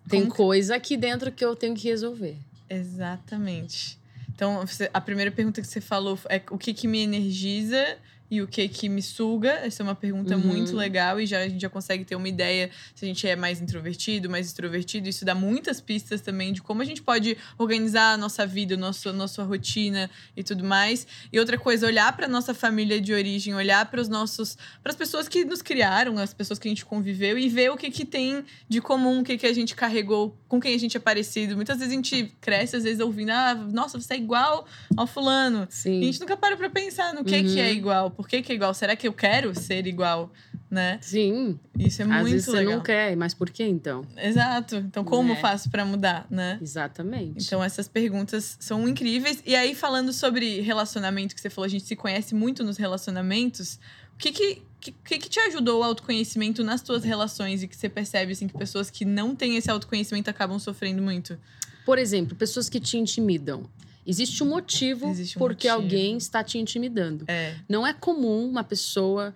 tem 0.08 0.22
Como 0.22 0.34
coisa 0.34 0.76
aqui 0.76 0.96
dentro 0.96 1.30
que 1.32 1.44
eu 1.44 1.54
tenho 1.56 1.74
que 1.74 1.88
resolver. 1.88 2.36
Exatamente. 2.68 3.98
Então, 4.34 4.64
a 4.92 5.00
primeira 5.00 5.30
pergunta 5.30 5.60
que 5.60 5.66
você 5.68 5.80
falou 5.80 6.18
é 6.28 6.42
o 6.50 6.58
que, 6.58 6.74
que 6.74 6.88
me 6.88 6.98
energiza 7.00 7.96
e 8.30 8.40
o 8.42 8.48
que 8.48 8.66
que 8.68 8.88
me 8.88 9.02
suga. 9.02 9.50
Essa 9.64 9.82
é 9.82 9.84
uma 9.84 9.94
pergunta 9.94 10.36
Uhum. 10.36 10.42
muito 10.42 10.74
legal 10.76 11.20
e 11.20 11.26
já, 11.26 11.38
a 11.40 11.48
gente 11.48 11.60
já 11.60 11.68
consegue 11.68 12.04
ter 12.04 12.16
uma 12.16 12.28
ideia 12.28 12.70
se 12.94 13.04
a 13.04 13.08
gente 13.08 13.26
é 13.28 13.36
mais 13.36 13.60
introvertido, 13.60 14.28
mais 14.30 14.46
extrovertido. 14.46 15.08
Isso 15.08 15.24
dá 15.24 15.34
muitas 15.34 15.80
pistas 15.80 16.20
também 16.20 16.52
de 16.52 16.62
como 16.62 16.82
a 16.82 16.84
gente 16.84 17.02
pode 17.02 17.36
organizar 17.58 18.12
a 18.14 18.16
nossa 18.16 18.46
vida, 18.46 18.74
a 18.74 18.78
nossa, 18.78 19.12
nossa 19.12 19.42
rotina 19.44 20.10
e 20.36 20.42
tudo 20.42 20.64
mais. 20.64 21.06
E 21.32 21.38
outra 21.38 21.58
coisa, 21.58 21.86
olhar 21.86 22.14
para 22.16 22.26
nossa 22.26 22.54
família 22.54 23.00
de 23.00 23.12
origem, 23.12 23.54
olhar 23.54 23.88
para 23.90 24.00
os 24.00 24.08
nossos, 24.08 24.56
para 24.82 24.90
as 24.90 24.96
pessoas 24.96 25.28
que 25.28 25.44
nos 25.44 25.62
criaram, 25.62 26.18
as 26.18 26.32
pessoas 26.34 26.58
que 26.58 26.66
a 26.66 26.70
gente 26.70 26.84
conviveu 26.84 27.38
e 27.38 27.48
ver 27.48 27.70
o 27.70 27.76
que 27.76 27.90
que 27.90 28.04
tem 28.04 28.44
de 28.68 28.80
comum, 28.80 29.20
o 29.20 29.24
que 29.24 29.36
que 29.38 29.46
a 29.46 29.52
gente 29.52 29.74
carregou, 29.76 30.36
com 30.48 30.60
quem 30.60 30.74
a 30.74 30.78
gente 30.78 30.96
é 30.96 31.00
parecido. 31.00 31.54
Muitas 31.56 31.78
vezes 31.78 31.92
a 31.92 31.96
gente 31.96 32.32
cresce, 32.40 32.76
às 32.76 32.82
vezes 32.84 33.00
ouvindo, 33.00 33.30
ah, 33.30 33.54
nossa, 33.54 34.00
você 34.00 34.14
é 34.14 34.16
igual 34.16 34.66
ao 34.96 35.06
fulano. 35.06 35.66
Sim. 35.70 36.00
E 36.00 36.02
a 36.02 36.06
gente 36.06 36.20
nunca 36.20 36.36
para 36.36 36.56
pra 36.56 36.70
pensar 36.70 37.12
no 37.14 37.24
que 37.24 37.42
que 37.44 37.60
é 37.60 37.64
Uhum. 37.66 37.72
igual, 37.72 38.10
por 38.16 38.28
que 38.28 38.42
que 38.42 38.52
é 38.52 38.54
igual, 38.54 38.72
será 38.74 38.94
que 38.96 39.06
eu 39.08 39.12
quero 39.12 39.54
ser 39.58 39.86
igual, 39.86 40.32
né? 40.70 40.98
Sim. 41.00 41.58
Isso 41.78 42.02
é 42.02 42.04
Às 42.04 42.10
muito 42.10 42.24
vezes 42.30 42.46
legal. 42.48 42.64
você 42.72 42.76
não 42.76 42.82
quer, 42.82 43.16
mas 43.16 43.34
por 43.34 43.50
que 43.50 43.62
então? 43.64 44.02
Exato. 44.16 44.76
Então 44.76 45.04
como 45.04 45.34
Né? 45.34 45.40
faço 45.40 45.70
pra 45.70 45.84
mudar, 45.84 46.26
né? 46.30 46.58
Exatamente. 46.62 47.44
Então 47.44 47.62
essas 47.62 47.88
perguntas 47.88 48.56
são 48.60 48.88
incríveis. 48.88 49.42
E 49.46 49.54
aí 49.54 49.74
falando 49.74 50.12
sobre 50.12 50.60
relacionamento 50.60 51.34
que 51.34 51.40
você 51.40 51.50
falou, 51.50 51.66
a 51.66 51.70
gente 51.70 51.84
se 51.84 51.96
conhece 51.96 52.34
muito 52.34 52.62
nos 52.64 52.76
relacionamentos. 52.76 53.78
O 54.14 54.16
que 54.18 54.32
que 54.32 54.62
que, 54.80 54.92
que 54.92 55.18
que 55.18 55.28
te 55.30 55.40
ajudou 55.40 55.80
o 55.80 55.82
autoconhecimento 55.82 56.62
nas 56.62 56.82
tuas 56.82 57.04
relações 57.04 57.62
e 57.62 57.66
que 57.68 57.74
você 57.74 57.88
percebe 57.88 58.32
assim 58.32 58.46
que 58.46 58.56
pessoas 58.56 58.90
que 58.90 59.04
não 59.06 59.34
têm 59.34 59.56
esse 59.56 59.70
autoconhecimento 59.70 60.28
acabam 60.28 60.58
sofrendo 60.58 61.00
muito? 61.02 61.38
Por 61.86 61.98
exemplo, 61.98 62.36
pessoas 62.36 62.68
que 62.68 62.78
te 62.78 62.98
intimidam. 62.98 63.64
Existe 64.06 64.42
um 64.42 64.48
motivo 64.48 65.08
Existe 65.10 65.36
um 65.36 65.40
porque 65.40 65.68
motivo. 65.68 65.82
alguém 65.82 66.16
está 66.16 66.42
te 66.44 66.58
intimidando. 66.58 67.24
É. 67.28 67.54
Não 67.68 67.86
é 67.86 67.92
comum 67.92 68.48
uma 68.48 68.62
pessoa 68.64 69.34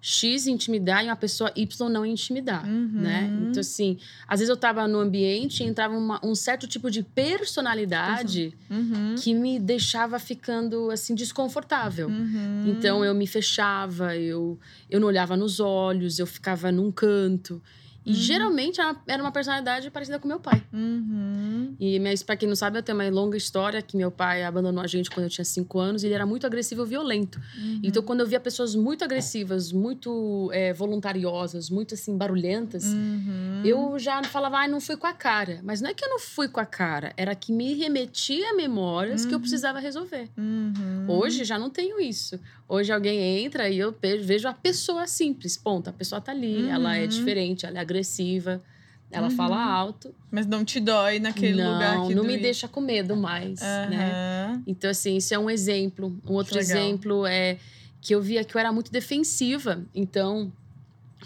X 0.00 0.46
intimidar 0.46 1.04
e 1.04 1.08
uma 1.08 1.16
pessoa 1.16 1.50
Y 1.56 1.88
não 1.88 2.06
intimidar, 2.06 2.64
Uhum. 2.64 2.88
né? 3.00 3.28
Então, 3.50 3.60
assim, 3.60 3.98
às 4.28 4.38
vezes 4.38 4.48
eu 4.48 4.56
tava 4.56 4.86
no 4.86 5.00
ambiente 5.00 5.62
e 5.62 5.66
entrava 5.66 5.96
uma- 5.96 6.20
um 6.24 6.36
certo 6.36 6.68
tipo 6.68 6.88
de 6.88 7.02
personalidade 7.62 8.54
Uhum. 8.70 9.14
que 9.18 9.34
me 9.34 9.58
deixava 9.58 10.18
ficando, 10.18 10.90
assim, 10.90 11.14
desconfortável. 11.14 12.08
Uhum. 12.08 12.64
Então, 12.68 13.04
eu 13.04 13.14
me 13.14 13.26
fechava, 13.26 14.16
eu, 14.16 14.58
eu 14.88 15.00
não 15.00 15.08
olhava 15.08 15.36
nos 15.36 15.58
olhos, 15.60 16.18
eu 16.18 16.26
ficava 16.26 16.70
num 16.70 16.90
canto. 16.92 17.60
E, 18.08 18.10
Uhum. 18.10 18.16
geralmente, 18.16 18.80
era 19.06 19.22
uma- 19.22 19.30
personalidade 19.30 19.90
parecida 19.90 20.18
com 20.18 20.26
meu 20.26 20.40
pai. 20.40 20.62
Uhum. 20.72 21.76
E, 21.78 22.00
mas 22.00 22.22
para 22.22 22.36
quem 22.36 22.48
não 22.48 22.56
sabe, 22.56 22.78
eu 22.78 22.82
tenho 22.82 22.96
uma 22.98 23.08
longa 23.10 23.36
história 23.36 23.80
que 23.82 23.96
meu 23.96 24.10
pai 24.10 24.42
abandonou 24.44 24.82
a 24.82 24.86
gente 24.86 25.10
quando 25.10 25.24
eu 25.24 25.30
tinha 25.30 25.44
cinco 25.44 25.78
anos. 25.78 26.02
E 26.02 26.06
ele 26.06 26.14
era 26.14 26.24
muito 26.26 26.46
agressivo 26.46 26.82
e 26.84 26.86
violento. 26.86 27.38
Uhum. 27.58 27.80
Então, 27.82 28.02
quando 28.02 28.20
eu 28.20 28.26
via 28.26 28.40
pessoas 28.40 28.74
muito 28.74 29.04
agressivas, 29.04 29.70
muito 29.72 30.50
é, 30.52 30.72
voluntariosas, 30.72 31.70
muito 31.70 31.94
assim, 31.94 32.16
barulhentas, 32.16 32.84
Uhum. 32.84 33.62
eu 33.64 33.98
já 33.98 34.22
falava, 34.24 34.58
ai, 34.58 34.68
não 34.68 34.80
fui 34.80 34.96
com 34.96 35.06
a 35.06 35.12
cara. 35.12 35.60
Mas 35.62 35.80
não 35.80 35.90
é 35.90 35.94
que 35.94 36.04
eu 36.04 36.08
não 36.08 36.18
fui 36.18 36.48
com 36.48 36.60
a 36.60 36.66
cara, 36.66 37.12
era 37.16 37.34
que 37.34 37.52
me 37.52 37.74
remetia 37.74 38.50
a 38.50 38.54
memórias 38.54 39.24
que 39.24 39.32
eu 39.32 39.36
Uhum. 39.36 39.40
precisava 39.42 39.78
resolver. 39.78 40.28
Uhum. 40.36 41.04
Hoje 41.08 41.44
já 41.44 41.58
não 41.58 41.70
tenho 41.70 42.00
isso. 42.00 42.38
Hoje 42.68 42.92
alguém 42.92 43.44
entra 43.44 43.68
e 43.70 43.78
eu 43.78 43.94
vejo 44.20 44.46
a 44.46 44.52
pessoa 44.52 45.06
simples, 45.06 45.56
ponto. 45.56 45.88
A 45.88 45.92
pessoa 45.92 46.20
tá 46.20 46.32
ali, 46.32 46.68
ela 46.68 46.96
é 46.96 47.02
Uhum. 47.02 47.08
diferente, 47.08 47.64
ela 47.64 47.78
é 47.78 47.80
agressiva, 47.80 48.62
ela 49.10 49.28
Uhum. 49.28 49.34
fala 49.36 49.56
alto. 49.56 50.14
Mas 50.30 50.46
não 50.46 50.64
te 50.64 50.78
dói 50.78 51.18
naquele 51.18 51.54
não, 51.62 51.72
lugar 51.72 52.06
que 52.06 52.14
não 52.14 52.22
me 52.22 52.28
doía. 52.34 52.42
deixa 52.42 52.68
com 52.68 52.80
medo 52.82 53.16
mais, 53.16 53.60
né? 53.88 54.10
Aham. 54.12 54.62
Então, 54.66 54.90
assim, 54.90 55.16
isso 55.16 55.32
é 55.32 55.38
um 55.38 55.48
exemplo. 55.48 56.14
Um 56.28 56.34
outro 56.34 56.58
exemplo 56.58 57.24
é 57.26 57.58
que 58.02 58.14
eu 58.14 58.20
via 58.20 58.44
que 58.44 58.54
eu 58.54 58.60
era 58.60 58.70
muito 58.70 58.92
defensiva. 58.92 59.82
Então, 59.94 60.52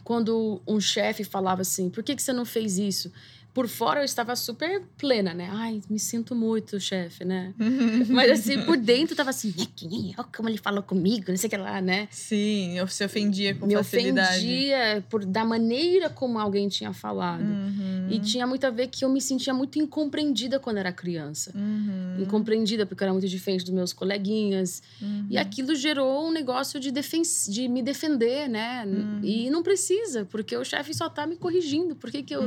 quando 0.05 0.63
um 0.67 0.81
chefe 0.81 1.25
falava 1.25 1.63
assim, 1.63 1.91
por 1.91 2.05
que, 2.05 2.15
que 2.15 2.23
você 2.23 2.33
não 2.33 2.45
fez 2.45 2.79
isso? 2.79 3.13
Por 3.55 3.69
fora 3.69 4.01
eu 4.01 4.05
estava 4.05 4.35
super 4.35 4.83
plena, 4.97 5.35
né? 5.35 5.49
Ai, 5.53 5.83
me 5.91 5.99
sinto 5.99 6.35
muito, 6.35 6.81
chefe, 6.81 7.25
né? 7.25 7.53
Mas 8.09 8.31
assim, 8.31 8.63
por 8.63 8.77
dentro 8.79 9.13
eu 9.13 9.17
tava 9.17 9.31
assim, 9.31 9.53
"É 9.59 10.21
eu, 10.21 10.25
como 10.35 10.49
ele 10.49 10.57
falou 10.59 10.83
comigo, 10.83 11.27
não 11.29 11.37
sei 11.37 11.49
o 11.49 11.51
que 11.51 11.57
lá, 11.57 11.81
né? 11.81 12.09
Sim, 12.11 12.79
eu 12.79 12.87
se 12.89 13.05
ofendia 13.05 13.55
com 13.55 13.67
Me 13.67 13.75
facilidade. 13.75 14.39
ofendia 14.39 15.05
por, 15.11 15.25
da 15.25 15.45
maneira 15.45 16.09
como 16.09 16.39
alguém 16.39 16.69
tinha 16.69 16.93
falado. 16.95 17.43
Uhum. 17.43 18.09
E 18.11 18.19
tinha 18.21 18.47
muito 18.47 18.65
a 18.67 18.71
ver 18.71 18.89
que 18.89 19.05
eu 19.05 19.09
me 19.11 19.21
sentia 19.21 19.53
muito 19.53 19.79
incompreendida 19.79 20.59
quando 20.59 20.79
era 20.79 20.91
criança. 20.93 21.53
Uhum. 21.55 22.23
Incompreendida 22.23 22.87
porque 22.87 23.03
eu 23.03 23.07
era 23.07 23.13
muito 23.13 23.29
diferente 23.29 23.65
dos 23.65 23.75
meus 23.75 23.93
coleguinhas. 23.93 24.83
Uhum. 25.01 25.27
E 25.29 25.37
aquilo 25.37 25.75
gerou 25.75 26.27
um 26.29 26.33
negócio 26.33 26.81
de, 26.81 26.91
defen 26.91 27.23
de 27.49 27.69
me 27.69 27.83
defender, 27.83 28.49
né? 28.49 28.85
Uhum. 28.87 29.21
E 29.23 29.51
não 29.51 29.63
precisa, 29.63 30.25
porque 30.25 30.57
o 30.57 30.65
chefe 30.65 30.95
só 30.95 31.09
tá 31.09 31.27
me 31.27 31.37
corrigindo. 31.37 31.95
Por 31.95 32.11
que, 32.11 32.23
que 32.23 32.35
eu 32.35 32.43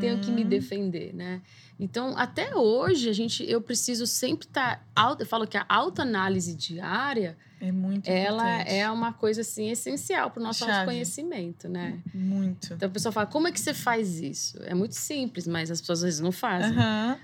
tenho 0.00 0.18
que 0.20 0.30
me 0.30 0.43
defender, 0.48 1.14
né? 1.14 1.40
Então, 1.78 2.16
até 2.16 2.54
hoje, 2.54 3.08
a 3.08 3.12
gente, 3.12 3.44
eu 3.50 3.60
preciso 3.60 4.06
sempre 4.06 4.46
estar. 4.46 4.84
Tá, 4.94 5.16
eu 5.18 5.26
falo 5.26 5.46
que 5.46 5.56
a 5.56 5.66
autoanálise 5.68 6.54
diária, 6.54 7.36
É 7.60 7.72
muito 7.72 8.08
ela 8.08 8.44
importante. 8.54 8.72
é 8.76 8.90
uma 8.90 9.12
coisa 9.12 9.40
assim 9.40 9.70
essencial 9.70 10.30
para 10.30 10.40
o 10.40 10.42
nosso 10.44 10.60
Chave. 10.60 10.72
autoconhecimento, 10.72 11.68
né? 11.68 11.98
Muito. 12.14 12.74
Então 12.74 12.88
a 12.88 12.92
pessoa 12.92 13.10
fala, 13.12 13.26
como 13.26 13.48
é 13.48 13.52
que 13.52 13.58
você 13.60 13.74
faz 13.74 14.20
isso? 14.20 14.56
É 14.64 14.74
muito 14.74 14.94
simples, 14.94 15.46
mas 15.46 15.70
as 15.70 15.80
pessoas 15.80 15.98
às 16.00 16.04
vezes 16.04 16.20
não 16.20 16.30
fazem. 16.32 16.76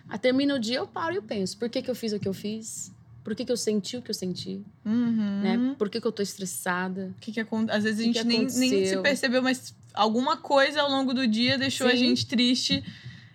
Aí 0.08 0.18
termina 0.18 0.54
o 0.54 0.58
dia, 0.58 0.78
eu 0.78 0.86
paro 0.86 1.14
e 1.14 1.16
eu 1.18 1.22
penso, 1.22 1.56
por 1.56 1.68
que, 1.68 1.80
que 1.82 1.90
eu 1.90 1.94
fiz 1.94 2.12
o 2.12 2.18
que 2.18 2.26
eu 2.28 2.34
fiz? 2.34 2.92
Por 3.22 3.34
que, 3.36 3.44
que 3.44 3.52
eu 3.52 3.56
senti 3.56 3.98
o 3.98 4.02
que 4.02 4.10
eu 4.10 4.14
senti? 4.14 4.62
Uhum. 4.84 5.40
Né? 5.42 5.74
Por 5.78 5.88
que, 5.90 6.00
que 6.00 6.06
eu 6.06 6.10
tô 6.12 6.22
estressada? 6.22 7.14
Que 7.20 7.30
que 7.30 7.38
acon- 7.38 7.66
Às 7.68 7.84
vezes 7.84 8.00
a 8.00 8.02
que 8.02 8.12
gente 8.14 8.18
que 8.22 8.24
nem, 8.26 8.70
nem 8.70 8.86
se 8.86 8.96
percebeu, 8.96 9.42
mas 9.42 9.74
alguma 9.92 10.38
coisa 10.38 10.80
ao 10.80 10.90
longo 10.90 11.12
do 11.12 11.26
dia 11.26 11.58
deixou 11.58 11.86
a 11.86 11.90
Sim. 11.90 11.96
gente 11.98 12.26
triste. 12.26 12.82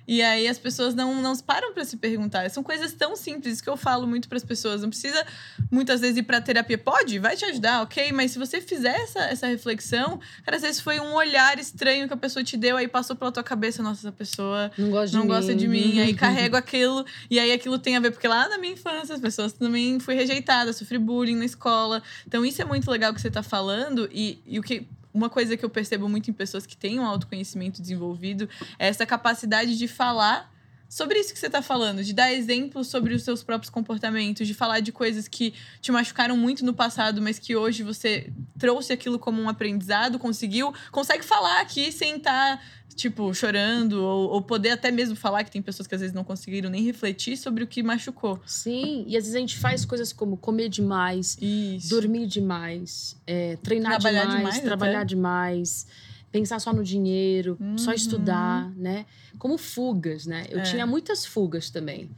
E 0.07 0.21
aí 0.21 0.47
as 0.47 0.57
pessoas 0.57 0.93
não, 0.93 1.21
não 1.21 1.35
param 1.37 1.73
pra 1.73 1.83
se 1.83 1.97
perguntar. 1.97 2.49
São 2.49 2.61
coisas 2.63 2.93
tão 2.93 3.15
simples 3.15 3.61
que 3.61 3.69
eu 3.69 3.75
falo 3.75 4.05
muito 4.07 4.29
pras 4.29 4.43
pessoas. 4.43 4.81
Não 4.81 4.89
precisa 4.89 5.25
muitas 5.71 6.01
vezes 6.01 6.17
ir 6.17 6.23
pra 6.23 6.39
terapia. 6.39 6.77
Pode, 6.77 7.17
vai 7.19 7.35
te 7.35 7.45
ajudar, 7.45 7.81
ok? 7.81 8.11
Mas 8.11 8.31
se 8.31 8.39
você 8.39 8.61
fizer 8.61 8.95
essa, 8.95 9.19
essa 9.21 9.47
reflexão, 9.47 10.19
cara, 10.43 10.57
às 10.57 10.61
vezes 10.63 10.79
foi 10.81 10.99
um 10.99 11.13
olhar 11.13 11.57
estranho 11.59 12.07
que 12.07 12.13
a 12.13 12.17
pessoa 12.17 12.43
te 12.43 12.55
deu, 12.55 12.77
aí 12.77 12.87
passou 12.87 13.15
pela 13.15 13.31
tua 13.31 13.43
cabeça, 13.43 13.81
nossa, 13.81 14.01
essa 14.07 14.11
pessoa 14.11 14.71
Não 14.77 14.89
gosta 14.89 15.07
de 15.07 15.15
não 15.15 15.23
mim. 15.23 15.27
gosta 15.27 15.55
de 15.55 15.67
mim, 15.67 15.99
aí 15.99 16.13
carrego 16.15 16.55
aquilo, 16.55 17.05
e 17.29 17.39
aí 17.39 17.51
aquilo 17.51 17.79
tem 17.79 17.97
a 17.97 17.99
ver, 17.99 18.11
porque 18.11 18.27
lá 18.27 18.47
na 18.47 18.57
minha 18.57 18.73
infância 18.73 19.15
as 19.15 19.21
pessoas 19.21 19.53
também 19.53 19.99
fui 19.99 20.13
rejeitada, 20.15 20.71
sofri 20.73 20.97
bullying 20.97 21.35
na 21.35 21.45
escola. 21.45 22.01
Então 22.27 22.45
isso 22.45 22.61
é 22.61 22.65
muito 22.65 22.89
legal 22.91 23.13
que 23.13 23.21
você 23.21 23.31
tá 23.31 23.41
falando, 23.43 24.07
e, 24.11 24.39
e 24.45 24.59
o 24.59 24.63
que. 24.63 24.87
Uma 25.15 25.29
coisa 25.29 25.55
que 25.55 25.63
eu 25.63 25.69
percebo 25.69 26.09
muito 26.09 26.29
em 26.29 26.33
pessoas 26.33 26.65
que 26.65 26.75
têm 26.75 26.99
um 26.99 27.05
autoconhecimento 27.05 27.81
desenvolvido 27.81 28.49
é 28.77 28.89
essa 28.89 29.05
capacidade 29.05 29.77
de 29.77 29.87
falar 29.87 30.53
sobre 30.89 31.17
isso 31.17 31.33
que 31.33 31.39
você 31.39 31.49
tá 31.49 31.61
falando, 31.61 32.03
de 32.03 32.11
dar 32.11 32.33
exemplos 32.33 32.87
sobre 32.87 33.13
os 33.13 33.23
seus 33.23 33.41
próprios 33.41 33.69
comportamentos, 33.69 34.45
de 34.45 34.53
falar 34.53 34.81
de 34.81 34.91
coisas 34.91 35.25
que 35.25 35.53
te 35.79 35.89
machucaram 35.89 36.35
muito 36.35 36.65
no 36.65 36.73
passado, 36.73 37.21
mas 37.21 37.39
que 37.39 37.55
hoje 37.55 37.81
você 37.81 38.29
trouxe 38.59 38.91
aquilo 38.91 39.17
como 39.17 39.41
um 39.41 39.47
aprendizado, 39.47 40.19
conseguiu, 40.19 40.73
consegue 40.91 41.23
falar 41.23 41.61
aqui 41.61 41.93
sem 41.93 42.17
estar, 42.17 42.61
tipo, 42.95 43.33
chorando, 43.33 44.01
ou, 44.03 44.29
ou 44.31 44.41
poder 44.41 44.69
até 44.69 44.89
mesmo 44.89 45.15
falar 45.15 45.43
que 45.43 45.51
tem 45.51 45.61
pessoas 45.61 45.85
que 45.87 45.93
às 45.95 46.01
vezes 46.01 46.13
não 46.15 46.23
conseguiram 46.23 46.69
nem 46.69 46.81
refletir 46.83 47.35
sobre 47.37 47.63
o 47.63 47.67
que 47.67 47.83
machucou. 47.83 48.39
Sim, 48.45 49.03
e 49.07 49.17
às 49.17 49.23
vezes 49.23 49.35
a 49.35 49.39
gente 49.39 49.57
faz 49.57 49.83
coisas 49.83 50.13
como 50.13 50.37
comer 50.37 50.69
demais, 50.69 51.37
Isso. 51.41 51.89
dormir 51.89 52.25
demais, 52.27 53.15
é, 53.27 53.57
treinar 53.57 53.91
Trabalhar 53.99 54.21
demais, 54.25 54.37
demais 54.37 54.59
trabalhar 54.61 54.97
até. 54.99 55.05
demais, 55.07 55.85
pensar 56.31 56.59
só 56.59 56.71
no 56.73 56.83
dinheiro, 56.83 57.57
só 57.77 57.89
Uhum. 57.91 57.95
estudar, 57.95 58.71
né? 58.75 59.05
Como 59.37 59.57
fugas, 59.57 60.25
né? 60.25 60.45
Eu 60.49 60.59
É. 60.59 60.63
tinha 60.63 60.85
muitas 60.85 61.25
fugas 61.25 61.69
também. 61.69 62.09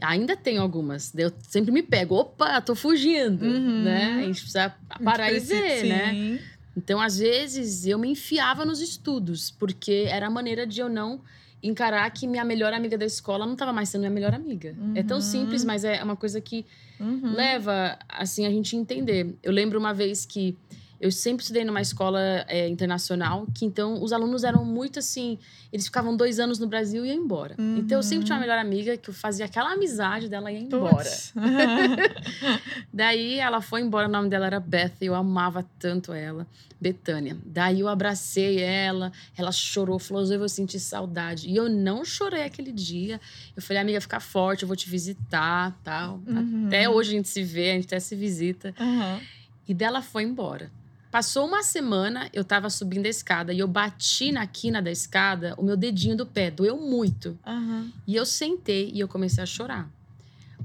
Ainda 0.00 0.34
tenho 0.36 0.60
algumas. 0.62 1.12
Eu 1.16 1.32
sempre 1.48 1.70
me 1.70 1.82
pego, 1.82 2.14
opa, 2.16 2.60
tô 2.60 2.74
fugindo, 2.74 3.44
Uhum. 3.44 3.82
né? 3.82 4.14
A 4.20 4.22
gente 4.26 4.40
precisa 4.40 4.74
parar 5.04 5.30
e 5.30 5.34
Precisa- 5.36 5.60
ver, 5.60 5.84
né? 5.84 6.38
Então, 6.76 7.00
às 7.00 7.18
vezes, 7.18 7.86
eu 7.86 7.98
me 7.98 8.08
enfiava 8.08 8.64
nos 8.64 8.80
estudos, 8.80 9.50
porque 9.50 10.06
era 10.08 10.26
a 10.26 10.30
maneira 10.30 10.66
de 10.66 10.80
eu 10.80 10.88
não 10.88 11.20
encarar 11.62 12.10
que 12.10 12.26
minha 12.26 12.44
melhor 12.44 12.72
amiga 12.72 12.98
da 12.98 13.04
escola 13.06 13.44
não 13.46 13.52
estava 13.52 13.72
mais 13.72 13.88
sendo 13.88 14.00
minha 14.00 14.10
melhor 14.10 14.34
amiga. 14.34 14.74
É 14.94 15.02
tão 15.02 15.18
Uhum. 15.18 15.22
simples, 15.22 15.64
mas 15.64 15.84
é 15.84 16.02
uma 16.02 16.16
coisa 16.16 16.40
que 16.40 16.64
Uhum. 16.98 17.32
leva 17.34 17.98
assim 18.08 18.46
a 18.46 18.50
gente 18.50 18.74
entender. 18.76 19.36
Eu 19.42 19.52
lembro 19.52 19.78
uma 19.78 19.92
vez 19.94 20.24
que 20.26 20.56
eu 21.02 21.10
sempre 21.10 21.42
estudei 21.42 21.64
numa 21.64 21.80
escola 21.80 22.20
é, 22.46 22.68
internacional, 22.68 23.44
que 23.52 23.64
então 23.64 24.00
os 24.00 24.12
alunos 24.12 24.44
eram 24.44 24.64
muito 24.64 25.00
assim, 25.00 25.36
eles 25.72 25.84
ficavam 25.84 26.16
dois 26.16 26.38
anos 26.38 26.60
no 26.60 26.68
Brasil 26.68 27.04
e 27.04 27.08
iam 27.08 27.16
embora. 27.16 27.56
Então 27.76 27.98
eu 27.98 28.04
sempre 28.04 28.24
tinha 28.24 28.36
uma 28.36 28.40
melhor 28.40 28.56
amiga 28.58 28.96
que 28.96 29.10
eu 29.10 29.14
fazia 29.14 29.46
aquela 29.46 29.72
amizade 29.72 30.28
dela 30.28 30.52
e 30.52 30.54
ia 30.54 30.60
embora. 30.60 31.10
Daí 32.94 33.40
ela 33.40 33.60
foi 33.60 33.80
embora, 33.80 34.06
o 34.06 34.10
nome 34.10 34.28
dela 34.28 34.46
era 34.46 34.60
Beth, 34.60 34.92
eu 35.00 35.12
amava 35.16 35.66
tanto 35.76 36.12
ela, 36.12 36.46
Betânia. 36.80 37.36
Daí 37.44 37.80
eu 37.80 37.88
abracei 37.88 38.60
ela, 38.60 39.10
ela 39.36 39.50
chorou, 39.50 39.98
falou: 39.98 40.24
"Zoe, 40.24 40.36
eu 40.36 40.38
vou 40.38 40.48
sentir 40.48 40.78
saudade". 40.78 41.48
E 41.48 41.56
eu 41.56 41.68
não 41.68 42.04
chorei 42.04 42.44
aquele 42.44 42.70
dia. 42.70 43.20
Eu 43.56 43.62
falei: 43.62 43.82
"Amiga, 43.82 44.00
fica 44.00 44.20
forte, 44.20 44.62
eu 44.62 44.68
vou 44.68 44.76
te 44.76 44.88
visitar", 44.88 45.76
tal. 45.82 46.20
Uhum. 46.28 46.68
Até 46.68 46.88
hoje 46.88 47.10
a 47.10 47.16
gente 47.16 47.28
se 47.28 47.42
vê, 47.42 47.72
a 47.72 47.74
gente 47.74 47.86
até 47.86 47.98
se 47.98 48.14
visita. 48.14 48.72
Uhum. 48.78 49.20
E 49.66 49.74
dela 49.74 50.00
foi 50.00 50.22
embora. 50.22 50.70
Passou 51.12 51.46
uma 51.46 51.62
semana, 51.62 52.30
eu 52.32 52.42
tava 52.42 52.70
subindo 52.70 53.04
a 53.04 53.08
escada 53.10 53.52
e 53.52 53.58
eu 53.58 53.68
bati 53.68 54.32
na 54.32 54.46
quina 54.46 54.80
da 54.80 54.90
escada, 54.90 55.54
o 55.58 55.62
meu 55.62 55.76
dedinho 55.76 56.16
do 56.16 56.24
pé 56.24 56.50
doeu 56.50 56.78
muito. 56.78 57.38
Uhum. 57.46 57.92
E 58.06 58.16
eu 58.16 58.24
sentei 58.24 58.90
e 58.94 58.98
eu 58.98 59.06
comecei 59.06 59.42
a 59.42 59.46
chorar. 59.46 59.90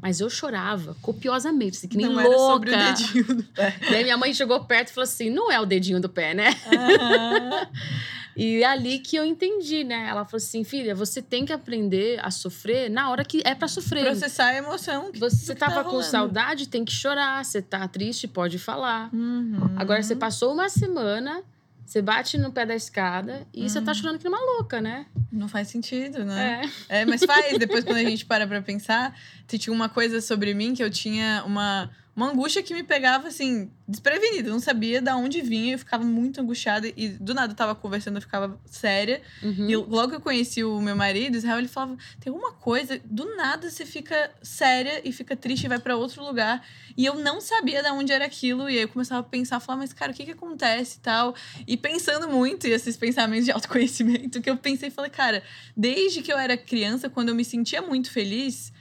Mas 0.01 0.21
eu 0.21 0.29
chorava 0.29 0.95
copiosamente, 1.01 1.77
assim, 1.77 1.87
que 1.89 1.97
nem 1.97 2.05
Não 2.05 2.13
louca. 2.13 2.29
era 2.29 2.37
sobre 2.39 2.71
o 2.71 2.77
dedinho 2.77 3.35
do 3.35 3.43
pé. 3.43 3.75
Daí 3.91 4.03
minha 4.03 4.15
mãe 4.17 4.33
chegou 4.33 4.63
perto 4.63 4.87
e 4.87 4.93
falou 4.93 5.03
assim: 5.03 5.29
não 5.29 5.51
é 5.51 5.59
o 5.59 5.65
dedinho 5.65 5.99
do 5.99 6.07
pé, 6.07 6.33
né? 6.33 6.55
Aham. 6.65 7.67
E 8.37 8.61
é 8.61 8.65
ali 8.67 8.99
que 8.99 9.15
eu 9.15 9.25
entendi, 9.25 9.83
né? 9.83 10.07
Ela 10.07 10.23
falou 10.23 10.37
assim: 10.37 10.63
filha, 10.63 10.93
você 10.93 11.21
tem 11.21 11.43
que 11.43 11.51
aprender 11.51 12.19
a 12.23 12.29
sofrer 12.29 12.89
na 12.89 13.09
hora 13.09 13.25
que 13.25 13.41
é 13.43 13.55
pra 13.55 13.67
sofrer. 13.67 14.03
Processar 14.05 14.45
a 14.49 14.55
emoção. 14.55 15.11
que- 15.11 15.19
Você 15.19 15.53
que 15.55 15.59
tava 15.59 15.83
tá 15.83 15.83
com 15.85 16.01
saudade, 16.03 16.69
tem 16.69 16.85
que 16.85 16.91
chorar. 16.93 17.43
Você 17.43 17.61
tá 17.61 17.87
triste, 17.87 18.27
pode 18.27 18.59
falar. 18.59 19.09
Uhum. 19.13 19.57
Agora, 19.75 20.03
você 20.03 20.15
passou 20.15 20.53
uma 20.53 20.69
semana, 20.69 21.41
você 21.83 21.99
bate 22.01 22.37
no 22.37 22.51
pé 22.51 22.65
da 22.65 22.75
escada 22.75 23.47
e 23.53 23.67
você 23.67 23.81
tá 23.81 23.93
chorando 23.93 24.19
que 24.19 24.29
nem 24.29 24.33
uma 24.37 24.53
louca, 24.57 24.79
né? 24.79 25.07
Não 25.31 25.47
faz 25.47 25.69
sentido, 25.69 26.23
né? 26.23 26.69
É. 26.89 27.01
É, 27.01 27.05
mas 27.05 27.23
faz. 27.25 27.57
Depois, 27.57 27.83
quando 27.83 27.97
a 27.97 28.03
gente 28.03 28.23
para 28.25 28.45
pra 28.45 28.61
pensar, 28.61 29.17
tinha 29.47 29.73
uma 29.73 29.89
coisa 29.89 30.21
sobre 30.21 30.53
mim 30.53 30.75
que 30.75 30.83
eu 30.83 30.91
tinha 30.91 31.43
uma, 31.45 31.89
uma 32.17 32.31
angústia 32.31 32.63
que 32.63 32.73
me 32.73 32.81
pegava, 32.81 33.27
assim, 33.27 33.69
desprevenida. 33.87 34.49
Eu 34.49 34.53
não 34.53 34.59
sabia 34.59 34.99
de 34.99 35.11
onde 35.11 35.39
vinha, 35.39 35.75
eu 35.75 35.77
ficava 35.77 36.03
muito 36.03 36.41
angustiada. 36.41 36.91
E 36.97 37.09
do 37.09 37.31
nada 37.31 37.53
eu 37.53 37.55
tava 37.55 37.75
conversando, 37.75 38.15
eu 38.15 38.21
ficava 38.21 38.59
séria. 38.65 39.21
Uhum. 39.43 39.69
E 39.69 39.75
logo 39.75 40.09
que 40.09 40.15
eu 40.15 40.21
conheci 40.21 40.63
o 40.63 40.81
meu 40.81 40.95
marido, 40.95 41.37
Israel, 41.37 41.59
ele 41.59 41.67
falava: 41.67 41.95
tem 42.19 42.33
alguma 42.33 42.53
coisa, 42.53 42.99
do 43.05 43.35
nada 43.35 43.69
você 43.69 43.85
fica 43.85 44.31
séria 44.41 44.99
e 45.07 45.11
fica 45.11 45.35
triste 45.35 45.65
e 45.65 45.69
vai 45.69 45.77
pra 45.77 45.95
outro 45.95 46.25
lugar. 46.25 46.65
E 46.97 47.05
eu 47.05 47.13
não 47.13 47.39
sabia 47.39 47.83
de 47.83 47.91
onde 47.91 48.11
era 48.11 48.25
aquilo. 48.25 48.67
E 48.67 48.77
aí 48.77 48.81
eu 48.81 48.89
começava 48.89 49.21
a 49.21 49.23
pensar, 49.23 49.59
falar, 49.59 49.77
mas 49.77 49.93
cara, 49.93 50.11
o 50.11 50.15
que 50.15 50.25
que 50.25 50.31
acontece 50.31 50.97
e 50.97 51.01
tal? 51.01 51.35
E 51.67 51.77
pensando 51.77 52.27
muito, 52.27 52.65
e 52.65 52.71
esses 52.71 52.97
pensamentos 52.97 53.45
de 53.45 53.51
autoconhecimento, 53.51 54.41
que 54.41 54.49
eu 54.49 54.57
pensei 54.57 54.87
e 54.87 54.91
falei, 54.91 55.11
cara, 55.11 55.43
desde 55.75 56.23
que 56.23 56.33
eu 56.33 56.39
era 56.39 56.57
criança, 56.57 57.11
quando 57.11 57.29
eu 57.29 57.35
me 57.35 57.45
sentia 57.45 57.79
muito 57.79 58.09
feliz. 58.09 58.73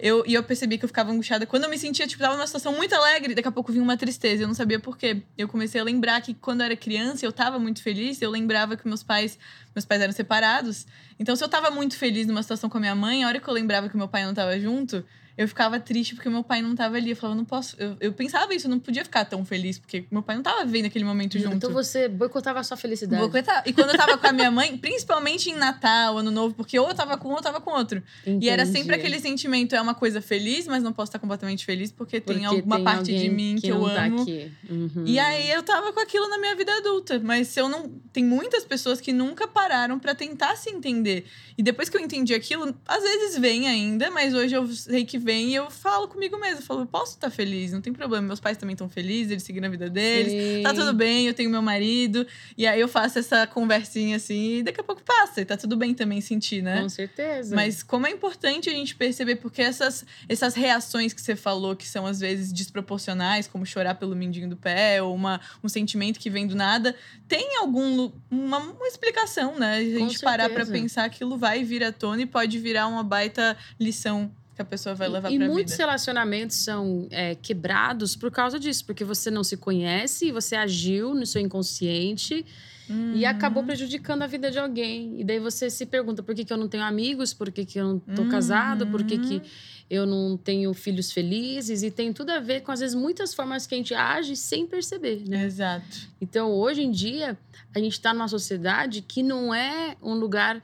Eu, 0.00 0.22
e 0.26 0.34
eu 0.34 0.42
percebi 0.44 0.78
que 0.78 0.84
eu 0.84 0.88
ficava 0.88 1.10
angustiada. 1.10 1.44
Quando 1.44 1.64
eu 1.64 1.70
me 1.70 1.76
sentia, 1.76 2.06
tipo, 2.06 2.22
tava 2.22 2.36
numa 2.36 2.46
situação 2.46 2.72
muito 2.72 2.94
alegre, 2.94 3.34
daqui 3.34 3.48
a 3.48 3.52
pouco 3.52 3.72
vinha 3.72 3.82
uma 3.82 3.96
tristeza. 3.96 4.44
Eu 4.44 4.46
não 4.46 4.54
sabia 4.54 4.78
por 4.78 4.96
quê. 4.96 5.22
Eu 5.36 5.48
comecei 5.48 5.80
a 5.80 5.84
lembrar 5.84 6.20
que 6.20 6.34
quando 6.34 6.60
eu 6.60 6.66
era 6.66 6.76
criança, 6.76 7.26
eu 7.26 7.32
tava 7.32 7.58
muito 7.58 7.82
feliz. 7.82 8.22
Eu 8.22 8.30
lembrava 8.30 8.76
que 8.76 8.86
meus 8.86 9.02
pais, 9.02 9.36
meus 9.74 9.84
pais 9.84 10.00
eram 10.00 10.12
separados. 10.12 10.86
Então, 11.18 11.34
se 11.34 11.42
eu 11.42 11.48
tava 11.48 11.70
muito 11.70 11.96
feliz 11.96 12.26
numa 12.26 12.42
situação 12.42 12.70
com 12.70 12.78
a 12.78 12.80
minha 12.80 12.94
mãe, 12.94 13.24
a 13.24 13.26
hora 13.28 13.40
que 13.40 13.48
eu 13.48 13.54
lembrava 13.54 13.88
que 13.88 13.96
meu 13.96 14.08
pai 14.08 14.24
não 14.24 14.32
tava 14.32 14.58
junto, 14.60 15.04
eu 15.38 15.46
ficava 15.46 15.78
triste 15.78 16.16
porque 16.16 16.28
meu 16.28 16.42
pai 16.42 16.60
não 16.60 16.74
tava 16.74 16.96
ali. 16.96 17.10
Eu 17.10 17.16
falava, 17.16 17.36
não 17.38 17.44
posso. 17.44 17.76
Eu, 17.78 17.96
eu 18.00 18.12
pensava 18.12 18.52
isso, 18.52 18.66
eu 18.66 18.70
não 18.70 18.80
podia 18.80 19.04
ficar 19.04 19.24
tão 19.24 19.44
feliz, 19.44 19.78
porque 19.78 20.04
meu 20.10 20.20
pai 20.20 20.34
não 20.34 20.42
tava 20.42 20.64
vendo 20.64 20.86
aquele 20.86 21.04
momento 21.04 21.38
junto. 21.38 21.54
Então 21.54 21.70
você 21.70 22.08
boicotava 22.08 22.58
a 22.58 22.64
sua 22.64 22.76
felicidade. 22.76 23.30
Coitar. 23.30 23.62
E 23.64 23.72
quando 23.72 23.90
eu 23.90 23.96
tava 23.96 24.18
com 24.18 24.26
a 24.26 24.32
minha 24.32 24.50
mãe, 24.50 24.76
principalmente 24.76 25.48
em 25.48 25.54
Natal, 25.54 26.18
Ano 26.18 26.32
Novo, 26.32 26.56
porque 26.56 26.76
ou 26.76 26.88
eu 26.88 26.94
tava 26.94 27.16
com 27.16 27.28
um 27.28 27.30
ou 27.30 27.36
eu 27.36 27.42
tava 27.42 27.60
com 27.60 27.70
outro. 27.70 28.02
E 28.26 28.48
era 28.48 28.66
sempre 28.66 28.80
Entendi. 28.80 28.94
aquele 28.94 29.20
sentimento, 29.20 29.76
é 29.76 29.80
uma 29.80 29.94
coisa 29.94 30.20
feliz, 30.20 30.66
mas 30.66 30.82
não 30.82 30.92
posso 30.92 31.10
estar 31.10 31.20
completamente 31.20 31.64
feliz 31.64 31.92
porque, 31.92 32.20
tem 32.20 32.38
Porque 32.38 32.56
alguma 32.56 32.76
tem 32.76 32.84
parte 32.84 33.16
de 33.16 33.30
mim 33.30 33.58
que, 33.60 33.70
não 33.70 33.88
eu 33.88 33.94
tá 33.94 34.06
amo. 34.06 34.22
aqui. 34.22 34.50
Uhum. 34.68 35.04
E 35.06 35.20
aí 35.20 35.48
eu 35.52 35.62
tava 35.62 35.92
com 35.92 36.00
aquilo 36.00 36.28
na 36.28 36.38
minha 36.38 36.56
vida 36.56 36.72
adulta, 36.78 37.20
mas 37.22 37.46
se 37.46 37.60
eu 37.60 37.68
não, 37.68 37.88
tem 38.12 38.24
muitas 38.24 38.64
pessoas 38.64 39.00
que 39.00 39.12
nunca 39.12 39.46
pararam 39.46 40.00
pra 40.00 40.16
tentar 40.16 40.56
se 40.56 40.68
entender. 40.68 41.26
E 41.56 41.62
depois 41.62 41.88
que 41.88 41.96
eu 41.96 42.00
entendi 42.00 42.34
aquilo, 42.34 42.74
às 42.86 43.02
vezes 43.04 43.38
vem 43.38 43.68
ainda, 43.68 44.10
mas 44.10 44.34
hoje 44.34 44.56
eu 44.56 44.66
sei 44.66 45.04
que 45.04 45.27
vem 45.28 45.50
e 45.50 45.54
eu 45.54 45.70
falo 45.70 46.08
comigo 46.08 46.38
mesmo, 46.40 46.60
eu 46.60 46.62
falo, 46.62 46.80
eu 46.80 46.86
posso 46.86 47.12
estar 47.12 47.28
feliz, 47.28 47.70
não 47.70 47.82
tem 47.82 47.92
problema. 47.92 48.26
Meus 48.26 48.40
pais 48.40 48.56
também 48.56 48.72
estão 48.72 48.88
felizes, 48.88 49.30
eles 49.30 49.42
seguiram 49.42 49.68
a 49.68 49.70
vida 49.70 49.90
deles. 49.90 50.32
Sim. 50.32 50.62
Tá 50.62 50.72
tudo 50.72 50.94
bem, 50.94 51.26
eu 51.26 51.34
tenho 51.34 51.50
meu 51.50 51.60
marido. 51.60 52.26
E 52.56 52.66
aí 52.66 52.80
eu 52.80 52.88
faço 52.88 53.18
essa 53.18 53.46
conversinha 53.46 54.16
assim, 54.16 54.58
e 54.58 54.62
daqui 54.62 54.80
a 54.80 54.84
pouco 54.84 55.02
passa. 55.02 55.42
E 55.42 55.44
tá 55.44 55.54
tudo 55.54 55.76
bem 55.76 55.92
também 55.92 56.22
sentir, 56.22 56.62
né? 56.62 56.80
Com 56.80 56.88
certeza. 56.88 57.54
Mas 57.54 57.82
como 57.82 58.06
é 58.06 58.10
importante 58.10 58.70
a 58.70 58.72
gente 58.72 58.94
perceber, 58.94 59.36
porque 59.36 59.60
essas, 59.60 60.06
essas 60.26 60.54
reações 60.54 61.12
que 61.12 61.20
você 61.20 61.36
falou, 61.36 61.76
que 61.76 61.86
são 61.86 62.06
às 62.06 62.20
vezes 62.20 62.50
desproporcionais, 62.50 63.46
como 63.46 63.66
chorar 63.66 63.96
pelo 63.96 64.16
mindinho 64.16 64.48
do 64.48 64.56
pé, 64.56 65.02
ou 65.02 65.14
uma, 65.14 65.40
um 65.62 65.68
sentimento 65.68 66.18
que 66.18 66.30
vem 66.30 66.46
do 66.46 66.56
nada, 66.56 66.96
tem 67.28 67.58
algum 67.58 68.10
uma, 68.30 68.58
uma 68.58 68.86
explicação, 68.86 69.58
né? 69.58 69.76
A 69.76 69.84
gente 69.84 70.20
parar 70.20 70.48
pra 70.48 70.64
pensar 70.64 71.04
aquilo 71.04 71.36
vai 71.36 71.62
vir 71.64 71.84
à 71.84 71.92
tona 71.92 72.22
e 72.22 72.26
pode 72.26 72.58
virar 72.58 72.86
uma 72.86 73.02
baita 73.02 73.54
lição 73.78 74.32
que 74.58 74.62
a 74.62 74.64
pessoa 74.64 74.92
vai 74.92 75.08
levar 75.08 75.30
e, 75.30 75.36
e 75.36 75.38
pra 75.38 75.46
muitos 75.46 75.74
vida. 75.74 75.84
relacionamentos 75.84 76.56
são 76.56 77.06
é, 77.12 77.36
quebrados 77.36 78.16
por 78.16 78.28
causa 78.30 78.58
disso, 78.58 78.84
porque 78.84 79.04
você 79.04 79.30
não 79.30 79.44
se 79.44 79.56
conhece, 79.56 80.32
você 80.32 80.56
agiu 80.56 81.14
no 81.14 81.24
seu 81.24 81.40
inconsciente 81.40 82.44
e 82.90 82.90
Uhum. 82.90 83.26
acabou 83.28 83.62
prejudicando 83.62 84.22
a 84.22 84.26
vida 84.26 84.50
de 84.50 84.58
alguém. 84.58 85.20
E 85.20 85.24
daí 85.24 85.38
você 85.38 85.68
se 85.68 85.84
pergunta 85.86 86.22
por 86.22 86.34
que, 86.34 86.42
que 86.44 86.52
eu 86.52 86.56
não 86.56 86.66
tenho 86.68 86.82
amigos, 86.82 87.34
por 87.34 87.52
que, 87.52 87.64
que 87.66 87.78
eu 87.78 87.84
não 87.86 87.98
tô 87.98 88.22
Uhum. 88.22 88.28
casado, 88.30 88.86
por 88.86 89.04
que, 89.04 89.18
que 89.18 89.42
eu 89.90 90.06
não 90.06 90.38
tenho 90.38 90.72
filhos 90.74 91.12
felizes. 91.12 91.82
E 91.82 91.90
tem 91.90 92.12
tudo 92.14 92.30
a 92.30 92.40
ver 92.40 92.62
com, 92.62 92.72
às 92.72 92.80
vezes, 92.80 92.94
muitas 92.96 93.34
formas 93.34 93.66
que 93.66 93.74
a 93.74 93.78
gente 93.78 93.94
age 93.94 94.34
sem 94.36 94.66
perceber, 94.66 95.22
né? 95.28 95.44
Exato. 95.44 96.08
Então, 96.18 96.50
hoje 96.50 96.82
em 96.82 96.90
dia, 96.90 97.36
a 97.74 97.78
gente 97.78 97.92
está 97.92 98.14
numa 98.14 98.26
sociedade 98.28 99.02
que 99.02 99.22
não 99.22 99.54
é 99.54 99.94
um 100.02 100.14
lugar, 100.14 100.62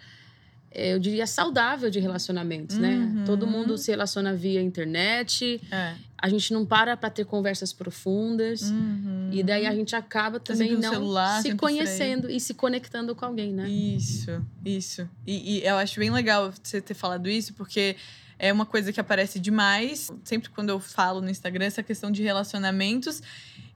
eu 0.74 0.98
diria, 0.98 1.26
saudável 1.26 1.88
de 1.88 2.00
relacionamentos, 2.00 2.76
né? 2.76 2.96
Uhum. 2.96 3.24
Todo 3.24 3.46
mundo 3.46 3.78
se 3.78 3.90
relaciona 3.90 4.34
via 4.34 4.60
internet, 4.60 5.60
É. 5.70 5.94
a 6.18 6.28
gente 6.28 6.52
não 6.52 6.66
para 6.66 6.96
para 6.96 7.10
ter 7.10 7.24
conversas 7.24 7.72
profundas. 7.72 8.62
Uhum. 8.62 9.30
E 9.32 9.42
daí 9.42 9.66
a 9.66 9.74
gente 9.74 9.94
acaba 9.94 10.40
também 10.40 10.72
não 10.76 10.92
celular, 10.92 11.40
se 11.42 11.54
conhecendo 11.54 12.28
e 12.30 12.40
se 12.40 12.54
conectando 12.54 13.14
com 13.14 13.24
alguém, 13.24 13.52
né? 13.52 13.68
Isso, 13.68 14.44
isso. 14.64 15.08
E, 15.26 15.58
e 15.58 15.64
eu 15.64 15.76
acho 15.76 15.98
bem 16.00 16.10
legal 16.10 16.52
você 16.62 16.80
ter 16.80 16.94
falado 16.94 17.28
isso, 17.28 17.54
porque 17.54 17.96
é 18.38 18.52
uma 18.52 18.66
coisa 18.66 18.92
que 18.92 19.00
aparece 19.00 19.38
demais, 19.38 20.10
sempre 20.24 20.50
quando 20.50 20.70
eu 20.70 20.80
falo 20.80 21.20
no 21.20 21.30
Instagram, 21.30 21.66
essa 21.66 21.82
questão 21.82 22.10
de 22.10 22.22
relacionamentos 22.22 23.22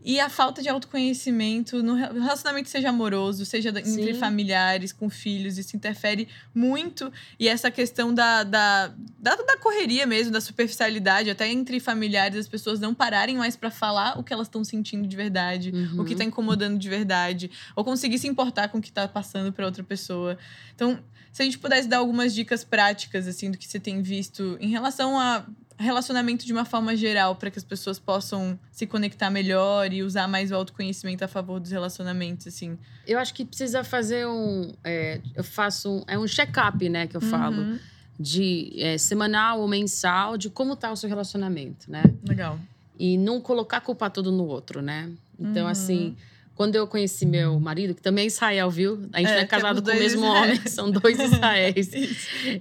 e 0.04 0.20
a 0.20 0.28
falta 0.28 0.62
de 0.62 0.68
autoconhecimento 0.68 1.82
no 1.82 1.94
re- 1.94 2.12
relacionamento, 2.12 2.68
seja 2.68 2.88
amoroso, 2.90 3.44
seja 3.44 3.72
da- 3.72 3.80
entre 3.80 4.14
Sim. 4.14 4.20
familiares, 4.20 4.92
com 4.92 5.10
filhos, 5.10 5.58
isso 5.58 5.76
interfere 5.76 6.28
muito. 6.54 7.12
E 7.38 7.48
essa 7.48 7.70
questão 7.70 8.14
da, 8.14 8.42
da, 8.44 8.88
da, 9.18 9.34
da 9.36 9.56
correria 9.58 10.06
mesmo, 10.06 10.32
da 10.32 10.40
superficialidade, 10.40 11.30
até 11.30 11.48
entre 11.48 11.80
familiares, 11.80 12.36
as 12.38 12.48
pessoas 12.48 12.78
não 12.80 12.94
pararem 12.94 13.36
mais 13.36 13.56
pra 13.56 13.70
falar 13.70 14.18
o 14.18 14.22
que 14.22 14.32
elas 14.32 14.46
estão 14.46 14.62
sentindo 14.64 15.06
de 15.06 15.16
verdade 15.16 15.70
o 15.98 16.04
que 16.04 16.12
Uhum. 16.14 16.18
tá 16.18 16.24
incomodando 16.24 16.78
de 16.78 16.88
verdade, 16.88 17.50
ou 17.74 17.84
conseguir 17.84 18.18
se 18.18 18.26
importar 18.28 18.68
com 18.68 18.78
o 18.78 18.80
que 18.82 18.92
tá 18.92 19.06
passando 19.08 19.52
para 19.52 19.66
outra 19.66 19.82
pessoa. 19.82 20.38
Então, 20.74 20.98
se 21.32 21.42
a 21.42 21.44
gente 21.44 21.58
pudesse 21.58 21.88
dar 21.88 21.98
algumas 21.98 22.34
dicas 22.34 22.64
práticas 22.64 23.26
assim 23.26 23.50
do 23.50 23.58
que 23.58 23.66
você 23.68 23.78
tem 23.78 24.00
visto 24.02 24.56
em 24.60 24.68
relação 24.70 25.18
a 25.18 25.44
relacionamento 25.82 26.44
de 26.44 26.52
uma 26.52 26.64
forma 26.64 26.96
geral, 26.96 27.36
para 27.36 27.50
que 27.50 27.58
as 27.58 27.64
pessoas 27.64 27.98
possam 27.98 28.58
se 28.72 28.86
conectar 28.86 29.30
melhor 29.30 29.92
e 29.92 30.02
usar 30.02 30.26
mais 30.28 30.50
o 30.50 30.54
autoconhecimento 30.56 31.24
a 31.24 31.28
favor 31.28 31.60
dos 31.60 31.70
relacionamentos, 31.70 32.46
assim. 32.46 32.76
Eu 33.06 33.18
acho 33.18 33.32
que 33.32 33.44
precisa 33.44 33.82
fazer 33.84 34.26
um. 34.26 34.72
é, 34.84 35.20
eu 35.34 35.44
faço 35.44 35.90
um. 35.90 36.04
É 36.06 36.18
um 36.18 36.26
check-up, 36.26 36.88
né, 36.88 37.06
que 37.06 37.16
eu 37.16 37.20
falo. 37.20 37.62
Uhum. 37.62 37.78
De 38.20 38.72
é, 38.82 38.98
semanal 38.98 39.60
ou 39.60 39.68
mensal, 39.68 40.36
de 40.36 40.50
como 40.50 40.74
tá 40.74 40.90
o 40.90 40.96
seu 40.96 41.08
relacionamento, 41.08 41.88
né? 41.88 42.02
Legal. 42.28 42.58
E 42.98 43.16
não 43.16 43.40
colocar 43.40 43.76
a 43.76 43.80
culpa 43.80 44.10
toda 44.10 44.28
no 44.32 44.44
outro, 44.44 44.82
né? 44.82 45.08
Então, 45.38 45.66
Uhum. 45.66 45.70
assim, 45.70 46.16
Quando 46.58 46.74
eu 46.74 46.88
conheci 46.88 47.24
meu 47.24 47.58
marido, 47.60 47.94
que 47.94 48.02
também 48.02 48.24
é 48.24 48.26
Israel, 48.26 48.68
viu? 48.68 49.08
A 49.12 49.18
gente 49.20 49.30
É, 49.30 49.34
não 49.36 49.40
é 49.42 49.46
casado 49.46 49.80
com 49.80 49.90
o 49.92 49.94
mesmo 49.94 50.26
Israéis. 50.26 50.42
homem, 50.58 50.66
são 50.66 50.90
dois 50.90 51.16
Israéis. 51.22 51.88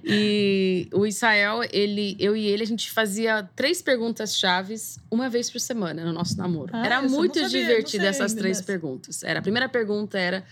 E 0.04 0.88
o 0.92 1.04
Israel, 1.04 1.60
ele, 1.72 2.16
eu 2.18 2.36
e 2.36 2.46
ele, 2.46 2.62
a 2.62 2.66
gente 2.66 2.90
fazia 2.92 3.48
três 3.56 3.82
perguntas 3.82 4.36
chaves 4.38 5.00
uma 5.10 5.28
vez 5.28 5.50
por 5.50 5.60
semana 5.60 6.04
no 6.04 6.12
nosso 6.12 6.38
namoro. 6.38 6.70
Ah, 6.72 6.86
era 6.86 7.02
muito 7.02 7.40
sabia, 7.40 7.48
divertido 7.60 8.06
essas 8.06 8.30
ainda 8.30 8.40
três 8.40 8.60
perguntas. 8.60 9.22
Era, 9.24 9.40
a 9.40 9.42
primeira 9.42 9.68
pergunta 9.68 10.16
era: 10.16 10.44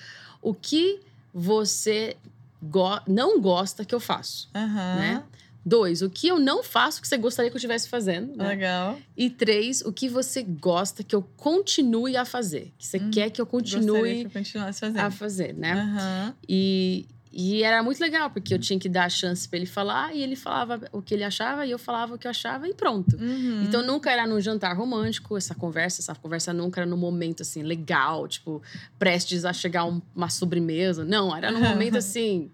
o 0.42 0.52
que 0.52 0.98
você 1.32 2.16
go- 2.60 3.00
não 3.06 3.40
gosta 3.40 3.84
que 3.84 3.94
eu 3.94 4.00
faço? 4.00 4.48
Aham. 4.54 4.96
Né? 4.96 5.22
Dois, 5.68 6.00
o 6.00 6.08
que 6.08 6.28
eu 6.28 6.38
não 6.38 6.62
faço 6.62 7.02
que 7.02 7.08
você 7.08 7.16
gostaria 7.16 7.50
que 7.50 7.56
eu 7.56 7.58
estivesse 7.58 7.88
fazendo? 7.88 8.36
né? 8.36 8.50
Legal. 8.50 9.00
E 9.16 9.28
três, 9.28 9.80
o 9.82 9.92
que 9.92 10.08
você 10.08 10.40
gosta 10.44 11.02
que 11.02 11.14
eu 11.16 11.22
continue 11.36 12.16
a 12.16 12.24
fazer? 12.24 12.72
Que 12.78 12.86
você 12.86 12.98
Hum, 12.98 13.10
quer 13.10 13.30
que 13.30 13.40
eu 13.40 13.46
continue 13.46 14.20
que 14.20 14.26
eu 14.28 14.30
continuasse 14.30 14.78
fazendo. 14.78 15.00
a 15.00 15.10
fazer, 15.10 15.52
né? 15.54 15.72
Aham. 15.72 16.34
E, 16.48 17.06
e 17.32 17.64
era 17.64 17.82
muito 17.82 18.00
legal, 18.00 18.30
porque 18.30 18.54
eu 18.54 18.58
tinha 18.60 18.78
que 18.78 18.88
dar 18.88 19.06
a 19.06 19.08
chance 19.08 19.48
para 19.48 19.56
ele 19.58 19.66
falar, 19.66 20.14
e 20.14 20.22
ele 20.22 20.36
falava 20.36 20.80
o 20.92 21.02
que 21.02 21.12
ele 21.12 21.24
achava, 21.24 21.66
e 21.66 21.70
eu 21.72 21.78
falava 21.80 22.14
o 22.14 22.18
que 22.18 22.26
eu 22.28 22.30
achava, 22.30 22.68
e 22.68 22.72
pronto. 22.72 23.16
Uhum. 23.16 23.64
Então 23.64 23.84
nunca 23.84 24.10
era 24.10 24.24
num 24.24 24.40
jantar 24.40 24.74
romântico 24.76 25.36
essa 25.36 25.54
conversa, 25.54 26.00
essa 26.00 26.14
conversa 26.14 26.52
nunca 26.52 26.80
era 26.80 26.88
num 26.88 26.96
momento 26.96 27.42
assim 27.42 27.62
legal, 27.64 28.28
tipo, 28.28 28.62
prestes 29.00 29.44
a 29.44 29.52
chegar 29.52 29.84
um- 29.84 30.00
uma 30.14 30.30
sobremesa. 30.30 31.04
Não, 31.04 31.36
era 31.36 31.50
num 31.50 31.60
momento 31.60 31.98
assim 31.98 32.50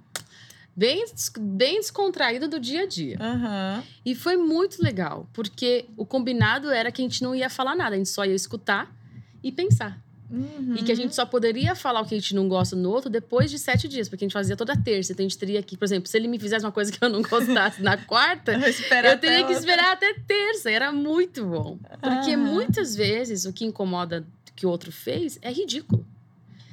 bem, 0.75 1.05
bem 1.39 1.81
descontraído 1.81 2.49
do 2.49 2.59
dia 2.59 2.83
a 2.83 2.87
dia. 2.87 3.17
Aham. 3.21 3.83
E 4.05 4.15
foi 4.15 4.37
muito 4.37 4.83
legal, 4.83 5.29
porque 5.33 5.87
o 5.97 6.05
combinado 6.05 6.71
era 6.71 6.91
que 6.91 7.03
a 7.03 7.05
gente 7.05 7.23
não 7.23 7.35
ia 7.35 7.49
falar 7.51 7.75
nada, 7.75 7.95
a 7.95 7.99
gente 7.99 8.11
só 8.11 8.25
ia 8.25 8.35
escutar 8.35 8.95
e 9.43 9.51
pensar. 9.53 10.01
Uhum. 10.31 10.77
E 10.79 10.83
que 10.83 10.91
a 10.91 10.95
gente 10.95 11.15
só 11.15 11.27
poderia 11.27 11.75
falar 11.75 12.01
o 12.01 12.07
que 12.07 12.15
a 12.15 12.19
gente 12.19 12.35
não 12.35 12.49
gosta 12.49 12.75
no 12.75 12.89
outro 12.89 13.11
depois 13.11 13.51
de 13.51 13.59
sete 13.59 13.87
dias, 13.87 14.09
porque 14.09 14.25
a 14.25 14.27
gente 14.27 14.33
fazia 14.33 14.57
toda 14.57 14.75
terça. 14.75 15.13
Então 15.13 15.27
a 15.27 15.29
gente 15.29 15.39
teria 15.39 15.63
que, 15.63 15.77
por 15.77 15.85
exemplo, 15.85 16.09
se 16.09 16.17
ele 16.17 16.27
me 16.27 16.39
fizesse 16.39 16.65
uma 16.65 16.73
coisa 16.73 16.91
que 16.91 17.05
eu 17.05 17.11
não 17.11 17.21
gostasse 17.23 17.83
na 17.83 17.99
quarta, 17.99 18.57
esperar 18.67 19.13
eu 19.13 19.19
teria 19.19 19.39
que 19.39 19.43
outra. 19.43 19.59
esperar 19.59 19.93
até 19.93 20.15
terça. 20.27 20.71
Era 20.71 20.91
muito 20.91 21.45
bom. 21.45 21.79
Porque 22.01 22.31
Aham. 22.33 22.39
muitas 22.39 22.97
vezes 22.97 23.45
o 23.45 23.53
que 23.53 23.67
incomoda 23.67 24.27
que 24.57 24.65
o 24.65 24.71
outro 24.71 24.91
fez 24.91 25.39
é 25.43 25.53
ridículo. 25.53 26.07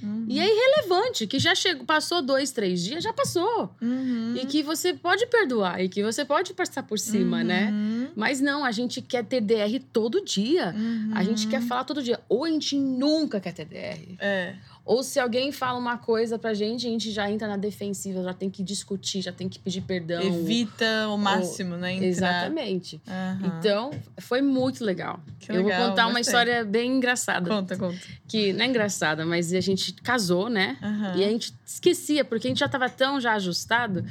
Uhum. 0.01 0.25
E 0.27 0.39
é 0.39 0.45
irrelevante, 0.45 1.25
que 1.27 1.39
já 1.39 1.53
chegou, 1.55 1.85
passou 1.85 2.21
dois, 2.21 2.51
três 2.51 2.83
dias, 2.83 3.03
já 3.03 3.11
passou. 3.13 3.69
Uhum. 3.81 4.35
E 4.41 4.45
que 4.45 4.61
você 4.63 4.93
pode 4.93 5.25
perdoar, 5.27 5.81
e 5.83 5.89
que 5.89 6.03
você 6.03 6.23
pode 6.25 6.53
passar 6.53 6.83
por 6.83 6.97
cima, 6.99 7.43
né? 7.43 7.69
Uhum. 7.71 8.07
Mas 8.15 8.39
não, 8.41 8.63
a 8.63 8.71
gente 8.71 9.01
quer 9.01 9.23
ter 9.25 9.41
DR 9.41 9.79
todo 9.93 10.23
dia. 10.23 10.73
A 11.13 11.23
gente 11.23 11.45
Uhum. 11.45 11.49
quer 11.51 11.61
falar 11.61 11.83
todo 11.83 12.01
dia. 12.03 12.19
Ou 12.29 12.45
a 12.45 12.49
gente 12.49 12.75
nunca 12.77 13.39
quer 13.39 13.53
ter 13.53 13.65
DR. 13.65 14.15
É. 14.19 14.55
Ou 14.85 15.03
se 15.03 15.19
alguém 15.19 15.51
fala 15.51 15.77
uma 15.77 15.97
coisa 15.97 16.39
pra 16.39 16.53
gente, 16.53 16.87
a 16.87 16.89
gente 16.89 17.11
já 17.11 17.29
entra 17.29 17.47
na 17.47 17.57
defensiva, 17.57 18.23
já 18.23 18.33
tem 18.33 18.49
que 18.49 18.63
discutir, 18.63 19.21
já 19.21 19.31
tem 19.31 19.47
que 19.47 19.59
pedir 19.59 19.81
perdão. 19.81 20.21
Evita 20.23 21.07
o 21.09 21.17
máximo, 21.17 21.75
né? 21.77 21.93
Entrar. 21.93 22.07
Exatamente. 22.07 23.01
Aham. 23.07 23.57
Então, 23.59 23.91
foi 24.19 24.41
muito 24.41 24.83
legal. 24.83 25.19
Que 25.39 25.51
Eu 25.51 25.63
legal, 25.63 25.79
vou 25.79 25.89
contar 25.89 26.07
uma 26.07 26.19
história 26.19 26.63
bem 26.63 26.97
engraçada. 26.97 27.47
Conta, 27.49 27.77
conta. 27.77 27.99
Que 28.27 28.51
não 28.53 28.65
é 28.65 28.67
engraçada, 28.67 29.25
mas 29.25 29.53
a 29.53 29.59
gente 29.61 29.93
casou, 29.93 30.49
né? 30.49 30.77
Aham. 30.81 31.17
E 31.17 31.23
a 31.23 31.29
gente 31.29 31.53
esquecia, 31.65 32.25
porque 32.25 32.47
a 32.47 32.49
gente 32.49 32.59
já 32.59 32.69
tava 32.69 32.89
tão 32.89 33.21
já 33.21 33.33
ajustado. 33.33 34.03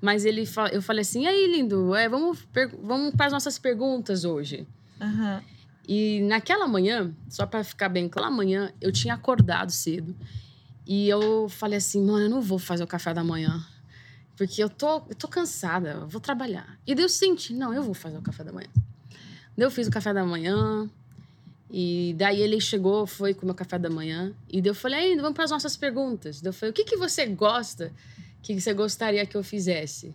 Mas 0.00 0.24
ele 0.24 0.44
eu 0.72 0.82
falei 0.82 1.02
assim: 1.02 1.22
e 1.22 1.26
aí, 1.28 1.46
lindo, 1.46 1.94
é, 1.94 2.08
vamos, 2.08 2.38
vamos 2.82 3.14
para 3.14 3.26
as 3.26 3.32
nossas 3.32 3.58
perguntas 3.58 4.24
hoje. 4.24 4.66
Aham. 5.00 5.42
E 5.86 6.20
naquela 6.22 6.68
manhã, 6.68 7.14
só 7.28 7.44
para 7.44 7.64
ficar 7.64 7.88
bem 7.88 8.08
claro, 8.08 8.28
amanhã 8.28 8.72
eu 8.80 8.92
tinha 8.92 9.14
acordado 9.14 9.70
cedo. 9.72 10.14
E 10.86 11.08
eu 11.08 11.48
falei 11.48 11.78
assim, 11.78 12.04
mano, 12.04 12.26
eu 12.26 12.30
não 12.30 12.40
vou 12.40 12.58
fazer 12.58 12.82
o 12.84 12.86
café 12.86 13.12
da 13.12 13.24
manhã. 13.24 13.64
Porque 14.36 14.62
eu 14.62 14.68
tô, 14.68 15.02
eu 15.08 15.14
tô 15.14 15.28
cansada, 15.28 15.90
eu 15.90 16.08
vou 16.08 16.20
trabalhar. 16.20 16.78
E 16.86 16.92
eu 16.92 17.08
senti, 17.08 17.52
não, 17.52 17.72
eu 17.72 17.82
vou 17.82 17.94
fazer 17.94 18.16
o 18.16 18.22
café 18.22 18.42
da 18.42 18.52
manhã. 18.52 18.68
Daí 19.56 19.66
eu 19.66 19.70
fiz 19.70 19.86
o 19.86 19.90
café 19.90 20.12
da 20.12 20.24
manhã. 20.24 20.88
E 21.70 22.14
daí 22.18 22.40
ele 22.40 22.60
chegou, 22.60 23.06
foi 23.06 23.34
comer 23.34 23.52
o 23.52 23.54
café 23.54 23.78
da 23.78 23.90
manhã. 23.90 24.34
E 24.48 24.60
daí 24.60 24.70
eu 24.70 24.74
falei, 24.74 25.16
vamos 25.16 25.32
para 25.32 25.44
as 25.44 25.50
nossas 25.50 25.76
perguntas. 25.76 26.40
Daí 26.40 26.50
eu 26.50 26.52
falei, 26.52 26.70
o 26.70 26.74
que, 26.74 26.84
que 26.84 26.96
você 26.96 27.26
gosta 27.26 27.92
que 28.42 28.60
você 28.60 28.74
gostaria 28.74 29.24
que 29.24 29.36
eu 29.36 29.44
fizesse? 29.44 30.14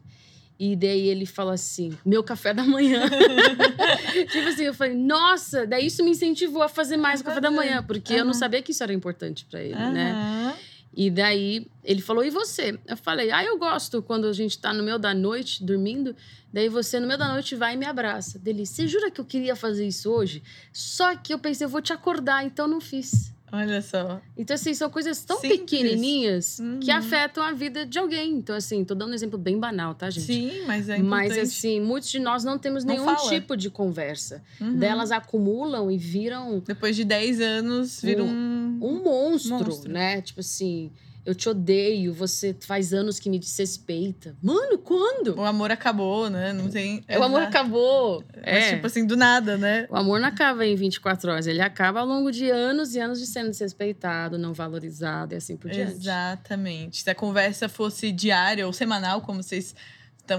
E 0.59 0.75
daí 0.75 1.07
ele 1.07 1.25
falou 1.25 1.53
assim, 1.53 1.95
meu 2.03 2.23
café 2.23 2.53
da 2.53 2.63
manhã. 2.63 3.07
tipo 4.31 4.47
assim, 4.47 4.63
eu 4.63 4.73
falei, 4.73 4.95
nossa, 4.95 5.67
daí 5.67 5.85
isso 5.85 6.03
me 6.03 6.11
incentivou 6.11 6.63
a 6.63 6.69
fazer 6.69 6.97
mais 6.97 7.21
o 7.21 7.23
café 7.23 7.39
da 7.39 7.51
manhã, 7.51 7.83
porque 7.83 8.13
eu 8.13 8.25
não 8.25 8.33
sabia 8.33 8.61
que 8.61 8.71
isso 8.71 8.83
era 8.83 8.93
importante 8.93 9.45
para 9.45 9.61
ele, 9.61 9.75
né? 9.75 10.11
Aham. 10.11 10.53
E 10.97 11.11
daí 11.11 11.67
ele 11.83 12.01
falou, 12.01 12.25
e 12.25 12.31
você? 12.31 12.79
Eu 12.87 12.97
falei, 12.97 13.29
ah, 13.29 13.43
eu 13.43 13.59
gosto 13.59 14.01
quando 14.01 14.25
a 14.25 14.33
gente 14.33 14.57
tá 14.57 14.73
no 14.73 14.81
meio 14.81 14.97
da 14.97 15.13
noite, 15.13 15.63
dormindo, 15.63 16.15
daí 16.51 16.69
você 16.69 16.99
no 16.99 17.05
meio 17.05 17.19
da 17.19 17.31
noite 17.31 17.55
vai 17.55 17.75
e 17.75 17.77
me 17.77 17.85
abraça. 17.85 18.39
Dele, 18.39 18.65
você 18.65 18.87
jura 18.87 19.11
que 19.11 19.21
eu 19.21 19.25
queria 19.25 19.55
fazer 19.55 19.85
isso 19.85 20.09
hoje? 20.09 20.41
Só 20.73 21.15
que 21.15 21.31
eu 21.31 21.37
pensei, 21.37 21.65
eu 21.65 21.69
vou 21.69 21.83
te 21.83 21.93
acordar, 21.93 22.43
então 22.43 22.67
não 22.67 22.81
fiz. 22.81 23.31
Olha 23.51 23.81
só. 23.81 24.19
Então, 24.38 24.55
assim, 24.55 24.73
são 24.73 24.89
coisas 24.89 25.23
tão 25.23 25.39
Simples. 25.39 25.62
pequenininhas 25.62 26.57
que 26.81 26.91
Uhum. 26.91 26.97
afetam 26.97 27.41
a 27.43 27.53
vida 27.53 27.86
de 27.86 27.97
alguém. 27.97 28.33
Então, 28.33 28.53
assim, 28.55 28.83
tô 28.83 28.93
dando 28.93 29.12
um 29.12 29.13
exemplo 29.13 29.38
bem 29.39 29.57
banal, 29.57 29.95
tá, 29.95 30.10
gente? 30.10 30.25
Sim, 30.25 30.63
mas 30.67 30.89
é 30.89 30.97
importante. 30.97 31.29
Mas, 31.29 31.38
assim, 31.38 31.79
muitos 31.79 32.10
de 32.10 32.19
nós 32.19 32.43
não 32.43 32.57
temos 32.57 32.83
Não 32.83 32.93
nenhum 32.93 33.05
fala. 33.05 33.29
tipo 33.29 33.55
de 33.55 33.69
conversa. 33.69 34.43
Uhum. 34.60 34.75
Delas 34.77 35.12
acumulam 35.12 35.89
e 35.89 35.97
viram 35.97 36.60
Depois 36.65 36.95
de 36.95 37.05
10 37.05 37.39
anos, 37.39 38.01
vira 38.01 38.21
um... 38.23 38.79
um 38.81 39.01
monstro, 39.03 39.57
Monstro. 39.65 39.91
né? 39.91 40.21
Tipo 40.21 40.41
assim, 40.41 40.91
eu 41.27 41.35
te 41.35 41.49
odeio, 41.49 42.13
você 42.13 42.55
faz 42.61 42.93
anos 42.93 43.19
que 43.19 43.29
me 43.29 43.37
desrespeita. 43.37 44.33
Mano, 44.41 44.77
quando? 44.77 45.35
O 45.37 45.43
amor 45.43 45.69
acabou, 45.71 46.29
né? 46.29 46.53
Não 46.53 46.69
tem... 46.69 47.03
O 47.19 47.21
amor 47.21 47.41
acabou. 47.41 48.23
Mas, 48.33 48.45
É. 48.45 48.75
tipo 48.75 48.87
assim, 48.87 49.05
do 49.05 49.17
nada, 49.17 49.57
né? 49.57 49.85
O 49.89 49.97
amor 49.97 50.21
não 50.21 50.27
acaba 50.29 50.65
em 50.65 50.73
24 50.73 51.29
horas, 51.29 51.45
ele 51.45 51.61
acaba 51.61 51.99
ao 51.99 52.05
longo 52.05 52.31
de 52.31 52.49
anos 52.49 52.95
e 52.95 52.99
anos 53.01 53.19
de 53.19 53.27
sendo 53.27 53.49
desrespeitado, 53.49 54.37
não 54.37 54.53
valorizado 54.53 55.33
e 55.33 55.37
assim 55.37 55.57
por 55.57 55.69
diante. 55.69 55.91
Exatamente. 55.91 57.03
Se 57.03 57.09
a 57.09 57.15
conversa 57.15 57.67
fosse 57.67 58.09
diária 58.09 58.65
ou 58.65 58.71
semanal, 58.71 59.19
como 59.19 59.43
vocês 59.43 59.75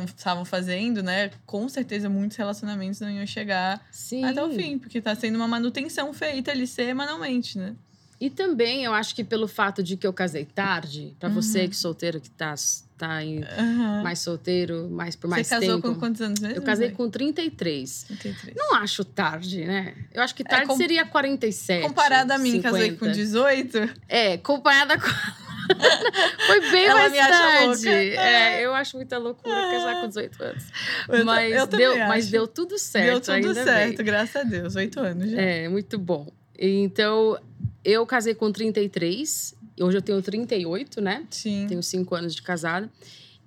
estavam 0.06 0.44
fazendo, 0.44 1.02
né? 1.02 1.30
Com 1.44 1.68
certeza 1.68 2.08
muitos 2.08 2.36
relacionamentos 2.36 3.00
não 3.00 3.10
iam 3.10 3.26
chegar 3.26 3.86
Sim. 3.90 4.24
até 4.24 4.42
o 4.42 4.50
fim, 4.50 4.78
porque 4.78 5.00
tá 5.02 5.14
sendo 5.14 5.36
uma 5.36 5.48
manutenção 5.48 6.12
feita 6.14 6.50
ali 6.50 6.66
semanalmente, 6.66 7.58
né? 7.58 7.74
E 8.20 8.28
também 8.28 8.84
eu 8.84 8.92
acho 8.92 9.14
que 9.14 9.22
pelo 9.22 9.46
fato 9.46 9.82
de 9.82 9.96
que 9.96 10.06
eu 10.06 10.12
casei 10.12 10.44
tarde, 10.44 11.14
pra 11.20 11.28
você 11.28 11.62
Uhum. 11.62 11.68
que 11.68 11.76
solteiro 11.76 12.20
que 12.20 12.28
tá, 12.30 12.52
tá 12.96 13.12
aí 13.16 13.44
Aham. 13.56 14.02
mais 14.02 14.18
solteiro, 14.18 14.88
mais 14.90 15.14
por 15.14 15.30
mais 15.30 15.46
Você 15.46 15.54
casou 15.54 15.76
tempo. 15.76 15.94
com 15.94 16.00
quantos 16.00 16.20
anos 16.20 16.40
mesmo? 16.40 16.56
Eu 16.56 16.62
casei 16.62 16.90
com 16.90 17.08
33. 17.08 18.04
33. 18.08 18.56
Não 18.56 18.74
acho 18.74 19.04
tarde, 19.04 19.64
né? 19.64 19.94
Eu 20.12 20.20
acho 20.22 20.34
que 20.34 20.42
tarde 20.42 20.66
com- 20.66 20.76
seria 20.76 21.06
47. 21.06 21.86
Comparada 21.86 22.34
a 22.34 22.38
mim, 22.38 22.60
casei 22.60 22.90
50. 22.90 22.98
com 23.06 23.12
18. 23.12 23.78
É, 24.08 24.36
comparada 24.38 24.98
com. 24.98 25.06
Foi 26.46 26.60
bem 26.72 26.86
Ela 26.86 26.98
mais 27.08 27.12
tarde. 27.12 27.66
louca. 27.86 27.90
É, 27.90 28.64
eu 28.64 28.74
acho 28.74 28.96
muita 28.96 29.18
loucura 29.18 29.54
casar 29.54 30.00
com 30.00 30.08
18 30.08 30.42
anos. 30.42 30.64
Eu 31.08 31.24
Mas, 31.24 31.54
eu 31.54 31.66
deu, 31.66 31.98
mas 31.98 32.24
acho. 32.24 32.32
deu 32.32 32.46
tudo 32.48 32.78
certo. 32.78 33.28
Deu 33.30 33.42
tudo 33.42 33.54
certo, 33.54 33.96
bem. 33.98 34.06
graças 34.06 34.36
a 34.36 34.42
Deus. 34.44 34.74
Oito 34.76 34.98
anos 34.98 35.30
já. 35.30 35.40
É, 35.40 35.68
muito 35.68 35.98
bom. 35.98 36.32
Então, 36.58 37.38
eu 37.84 38.06
casei 38.06 38.34
com 38.34 38.50
33. 38.50 39.54
Hoje 39.80 39.98
eu 39.98 40.02
tenho 40.02 40.20
38, 40.20 41.00
né? 41.00 41.24
Sim. 41.30 41.66
Tenho 41.68 41.82
cinco 41.82 42.14
anos 42.14 42.34
de 42.34 42.42
casada. 42.42 42.90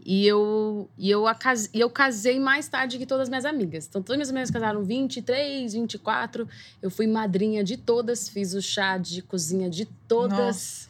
E 0.04 0.26
eu, 0.26 0.90
e, 0.98 1.12
eu 1.12 1.26
e 1.74 1.80
eu 1.80 1.90
casei 1.90 2.40
mais 2.40 2.68
tarde 2.68 2.98
que 2.98 3.06
todas 3.06 3.24
as 3.24 3.30
minhas 3.30 3.46
amigas. 3.46 3.86
Então, 3.88 4.02
todas 4.02 4.20
as 4.28 4.32
minhas 4.32 4.50
amigas 4.50 4.52
casaram 4.52 4.84
23, 4.84 5.74
24. 5.74 6.48
Eu 6.82 6.90
fui 6.90 7.06
madrinha 7.06 7.64
de 7.64 7.78
todas, 7.78 8.28
fiz 8.28 8.54
o 8.54 8.62
chá 8.62 8.98
de 8.98 9.22
cozinha 9.22 9.70
de 9.70 9.86
todas. 10.08 10.90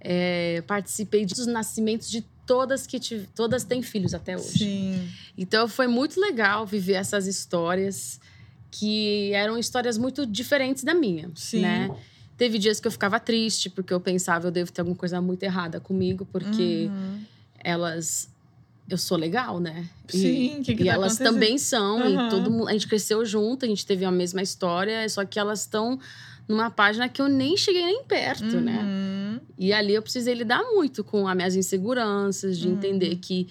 É, 0.00 0.62
participei 0.66 1.26
dos 1.26 1.46
nascimentos 1.46 2.08
de 2.08 2.22
todas 2.46 2.86
que 2.86 2.98
tive, 2.98 3.26
todas 3.34 3.64
têm 3.64 3.82
filhos 3.82 4.14
até 4.14 4.36
hoje. 4.36 4.58
Sim. 4.58 5.08
Então 5.36 5.66
foi 5.66 5.86
muito 5.86 6.20
legal 6.20 6.66
viver 6.66 6.94
essas 6.94 7.26
histórias 7.26 8.20
que 8.70 9.32
eram 9.32 9.58
histórias 9.58 9.98
muito 9.98 10.26
diferentes 10.26 10.82
da 10.82 10.94
minha, 10.94 11.30
Sim. 11.34 11.60
né? 11.60 11.90
Teve 12.42 12.58
dias 12.58 12.80
que 12.80 12.88
eu 12.88 12.90
ficava 12.90 13.20
triste 13.20 13.70
porque 13.70 13.94
eu 13.94 14.00
pensava 14.00 14.48
eu 14.48 14.50
devo 14.50 14.72
ter 14.72 14.80
alguma 14.80 14.96
coisa 14.96 15.20
muito 15.20 15.44
errada 15.44 15.78
comigo 15.78 16.26
porque 16.32 16.90
Uhum. 16.90 17.20
elas 17.62 18.28
eu 18.90 18.98
sou 18.98 19.16
legal, 19.16 19.60
né? 19.60 19.88
E- 20.12 20.16
Sim, 20.16 20.62
que 20.64 20.74
que 20.74 20.82
e 20.82 20.86
tá 20.86 20.92
elas 20.94 21.16
também 21.18 21.56
são 21.56 22.00
Uhum. 22.00 22.26
e 22.26 22.28
todo 22.30 22.68
a 22.68 22.72
gente 22.72 22.88
cresceu 22.88 23.24
junto, 23.24 23.64
a 23.64 23.68
gente 23.68 23.86
teve 23.86 24.04
a 24.04 24.10
mesma 24.10 24.42
história, 24.42 25.08
só 25.08 25.24
que 25.24 25.38
elas 25.38 25.60
estão 25.60 26.00
numa 26.48 26.68
página 26.68 27.08
que 27.08 27.22
eu 27.22 27.28
nem 27.28 27.56
cheguei 27.56 27.84
nem 27.84 28.02
perto, 28.02 28.60
né? 28.60 28.80
Uhum. 28.82 29.40
E 29.56 29.72
ali 29.72 29.94
eu 29.94 30.02
precisei 30.02 30.34
lidar 30.34 30.64
muito 30.74 31.04
com 31.04 31.28
as 31.28 31.36
minhas 31.36 31.54
inseguranças, 31.54 32.58
de 32.58 32.66
Uhum. 32.66 32.74
entender 32.74 33.14
que 33.16 33.46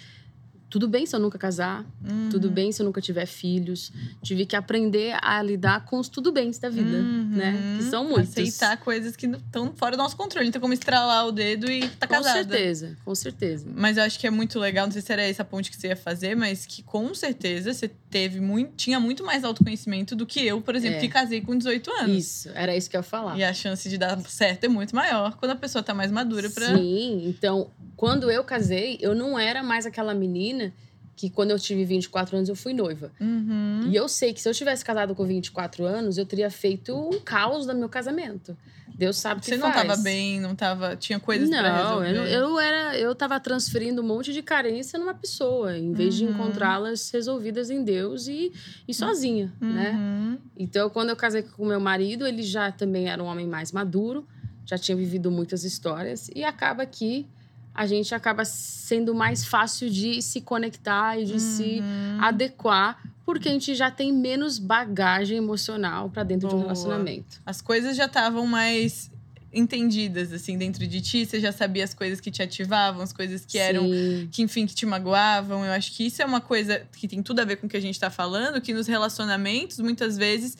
tudo 0.69 0.87
bem 0.87 1.05
se 1.05 1.15
eu 1.15 1.19
nunca 1.19 1.37
casar, 1.37 1.85
tudo 2.29 2.47
Uhum. 2.49 2.53
bem 2.53 2.71
se 2.73 2.81
eu 2.81 2.85
nunca 2.85 3.01
tiver 3.01 3.25
filhos. 3.25 3.91
Tive 4.21 4.45
que 4.45 4.55
aprender 4.55 5.17
a 5.21 5.41
lidar 5.41 5.85
com 5.85 5.97
os 5.99 6.07
tudo 6.09 6.31
bens 6.31 6.59
da 6.59 6.69
vida. 6.69 6.97
Uhum. 6.97 7.20
Né? 7.35 7.75
Que 7.77 7.83
são 7.85 8.07
muitos. 8.07 8.31
Aceitar 8.31 8.77
coisas 8.77 9.15
que 9.15 9.25
estão 9.25 9.73
fora 9.75 9.95
do 9.95 10.03
nosso 10.03 10.15
controle. 10.15 10.45
Não 10.45 10.51
tem 10.51 10.61
como 10.61 10.73
estralar 10.73 11.25
o 11.27 11.31
dedo 11.31 11.69
e 11.71 11.87
tá 11.89 12.07
com 12.07 12.15
casada. 12.15 12.37
certeza, 12.39 12.97
com 13.03 13.15
certeza. 13.15 13.65
Mas 13.75 13.97
eu 13.97 14.03
acho 14.03 14.19
que 14.19 14.27
é 14.27 14.29
muito 14.29 14.59
legal, 14.59 14.85
não 14.85 14.91
sei 14.91 15.01
se 15.01 15.11
era 15.11 15.21
essa 15.21 15.43
ponte 15.43 15.69
que 15.71 15.77
você 15.77 15.87
ia 15.87 15.95
fazer, 15.95 16.35
mas 16.35 16.65
que 16.65 16.83
com 16.83 17.13
certeza 17.13 17.73
você 17.73 17.87
teve 18.09 18.39
muito, 18.39 18.73
tinha 18.75 18.99
muito 18.99 19.23
mais 19.23 19.43
autoconhecimento 19.43 20.15
do 20.15 20.25
que 20.25 20.45
eu, 20.45 20.61
por 20.61 20.75
exemplo, 20.75 20.97
É. 20.97 20.99
que 21.01 21.07
casei 21.07 21.41
com 21.41 21.57
18 21.57 21.91
anos. 21.91 22.17
Isso, 22.17 22.49
era 22.53 22.75
isso 22.75 22.89
que 22.89 22.95
eu 22.95 22.99
ia 22.99 23.03
falar. 23.03 23.37
E 23.37 23.43
a 23.43 23.53
chance 23.53 23.87
de 23.89 23.97
dar 23.97 24.19
certo 24.27 24.65
é 24.65 24.67
muito 24.67 24.95
maior 24.95 25.35
quando 25.37 25.51
a 25.51 25.55
pessoa 25.55 25.81
tá 25.83 25.93
mais 25.93 26.11
madura 26.11 26.49
pra. 26.49 26.75
Sim, 26.75 27.23
então, 27.27 27.69
quando 27.95 28.29
eu 28.29 28.43
casei, 28.43 28.97
eu 29.01 29.15
não 29.15 29.37
era 29.39 29.63
mais 29.63 29.85
aquela 29.85 30.13
menina 30.13 30.73
que 31.15 31.29
quando 31.29 31.51
eu 31.51 31.59
tive 31.59 31.83
24 31.85 32.35
anos 32.37 32.49
eu 32.49 32.55
fui 32.55 32.73
noiva. 32.73 33.11
Uhum. 33.19 33.81
E 33.89 33.95
eu 33.95 34.07
sei 34.07 34.33
que 34.33 34.41
se 34.41 34.49
eu 34.49 34.53
tivesse 34.53 34.83
casado 34.83 35.13
com 35.13 35.25
24 35.25 35.85
anos, 35.85 36.17
eu 36.17 36.25
teria 36.25 36.49
feito 36.49 36.95
um 36.95 37.19
caos 37.19 37.65
no 37.65 37.73
meu 37.75 37.89
casamento. 37.89 38.57
Deus 38.93 39.17
sabe 39.17 39.39
o 39.39 39.43
que 39.43 39.49
Você 39.49 39.57
não 39.57 39.71
faz. 39.71 39.87
tava 39.87 40.01
bem, 40.01 40.39
não 40.39 40.53
tava. 40.55 40.95
Tinha 40.95 41.19
coisas 41.19 41.49
pra 41.49 41.61
Não, 41.61 41.99
resolver. 41.99 42.09
eu, 42.09 42.15
não- 42.15 42.25
eu 42.27 42.59
era, 42.59 42.97
eu 42.97 43.15
tava 43.15 43.39
transferindo 43.39 44.01
um 44.01 44.05
monte 44.05 44.31
de 44.33 44.41
carência 44.43 44.99
numa 44.99 45.13
pessoa, 45.13 45.75
em 45.77 45.91
vez 45.93 46.13
de 46.15 46.25
Uhum. 46.25 46.31
encontrá-las 46.31 47.09
resolvidas 47.09 47.69
em 47.71 47.83
Deus 47.83 48.27
e, 48.27 48.51
e 48.87 48.93
sozinha, 48.93 49.51
né? 49.59 49.91
Uhum. 49.91 50.37
Então, 50.57 50.89
quando 50.89 51.09
eu 51.09 51.15
casei 51.15 51.41
com 51.41 51.65
meu 51.65 51.79
marido, 51.79 52.27
ele 52.27 52.43
já 52.43 52.71
também 52.71 53.09
era 53.09 53.23
um 53.23 53.27
homem 53.27 53.47
mais 53.47 53.71
maduro, 53.71 54.27
já 54.65 54.77
tinha 54.77 54.95
vivido 54.95 55.31
muitas 55.31 55.63
histórias 55.63 56.29
e 56.35 56.43
acaba 56.43 56.85
que 56.85 57.25
a 57.73 57.85
gente 57.85 58.13
acaba 58.13 58.43
sendo 58.45 59.15
mais 59.15 59.45
fácil 59.45 59.89
de 59.89 60.21
se 60.21 60.41
conectar 60.41 61.17
e 61.19 61.25
de 61.25 61.39
se 61.39 61.79
Uhum. 61.79 62.17
adequar, 62.23 63.01
porque 63.25 63.47
a 63.47 63.51
gente 63.51 63.73
já 63.75 63.89
tem 63.89 64.11
menos 64.11 64.59
bagagem 64.59 65.37
emocional 65.37 66.09
para 66.09 66.23
dentro 66.23 66.47
de 66.49 66.55
um 66.55 66.57
Boa. 66.59 66.63
relacionamento. 66.73 67.39
As 67.45 67.61
coisas 67.61 67.95
já 67.95 68.05
estavam 68.05 68.45
mais 68.45 69.09
entendidas, 69.53 70.31
assim, 70.31 70.57
dentro 70.57 70.87
de 70.87 71.01
ti. 71.01 71.25
Você 71.25 71.39
já 71.39 71.51
sabia 71.51 71.83
as 71.83 71.93
coisas 71.93 72.19
que 72.21 72.31
te 72.31 72.41
ativavam, 72.41 73.01
as 73.01 73.11
coisas 73.11 73.45
que 73.45 73.57
eram 73.57 73.83
Sim. 73.83 74.29
que 74.31 74.41
enfim 74.41 74.65
que 74.65 74.73
te 74.73 74.85
magoavam. 74.85 75.65
Eu 75.65 75.71
acho 75.73 75.91
que 75.93 76.05
isso 76.05 76.21
é 76.21 76.25
uma 76.25 76.39
coisa 76.41 76.83
que 76.95 77.07
tem 77.07 77.21
tudo 77.21 77.39
a 77.41 77.45
ver 77.45 77.57
com 77.57 77.67
o 77.67 77.69
que 77.69 77.75
a 77.77 77.81
gente 77.81 77.99
tá 77.99 78.09
falando, 78.09 78.61
que 78.61 78.73
nos 78.73 78.87
relacionamentos 78.87 79.79
muitas 79.79 80.17
vezes 80.17 80.57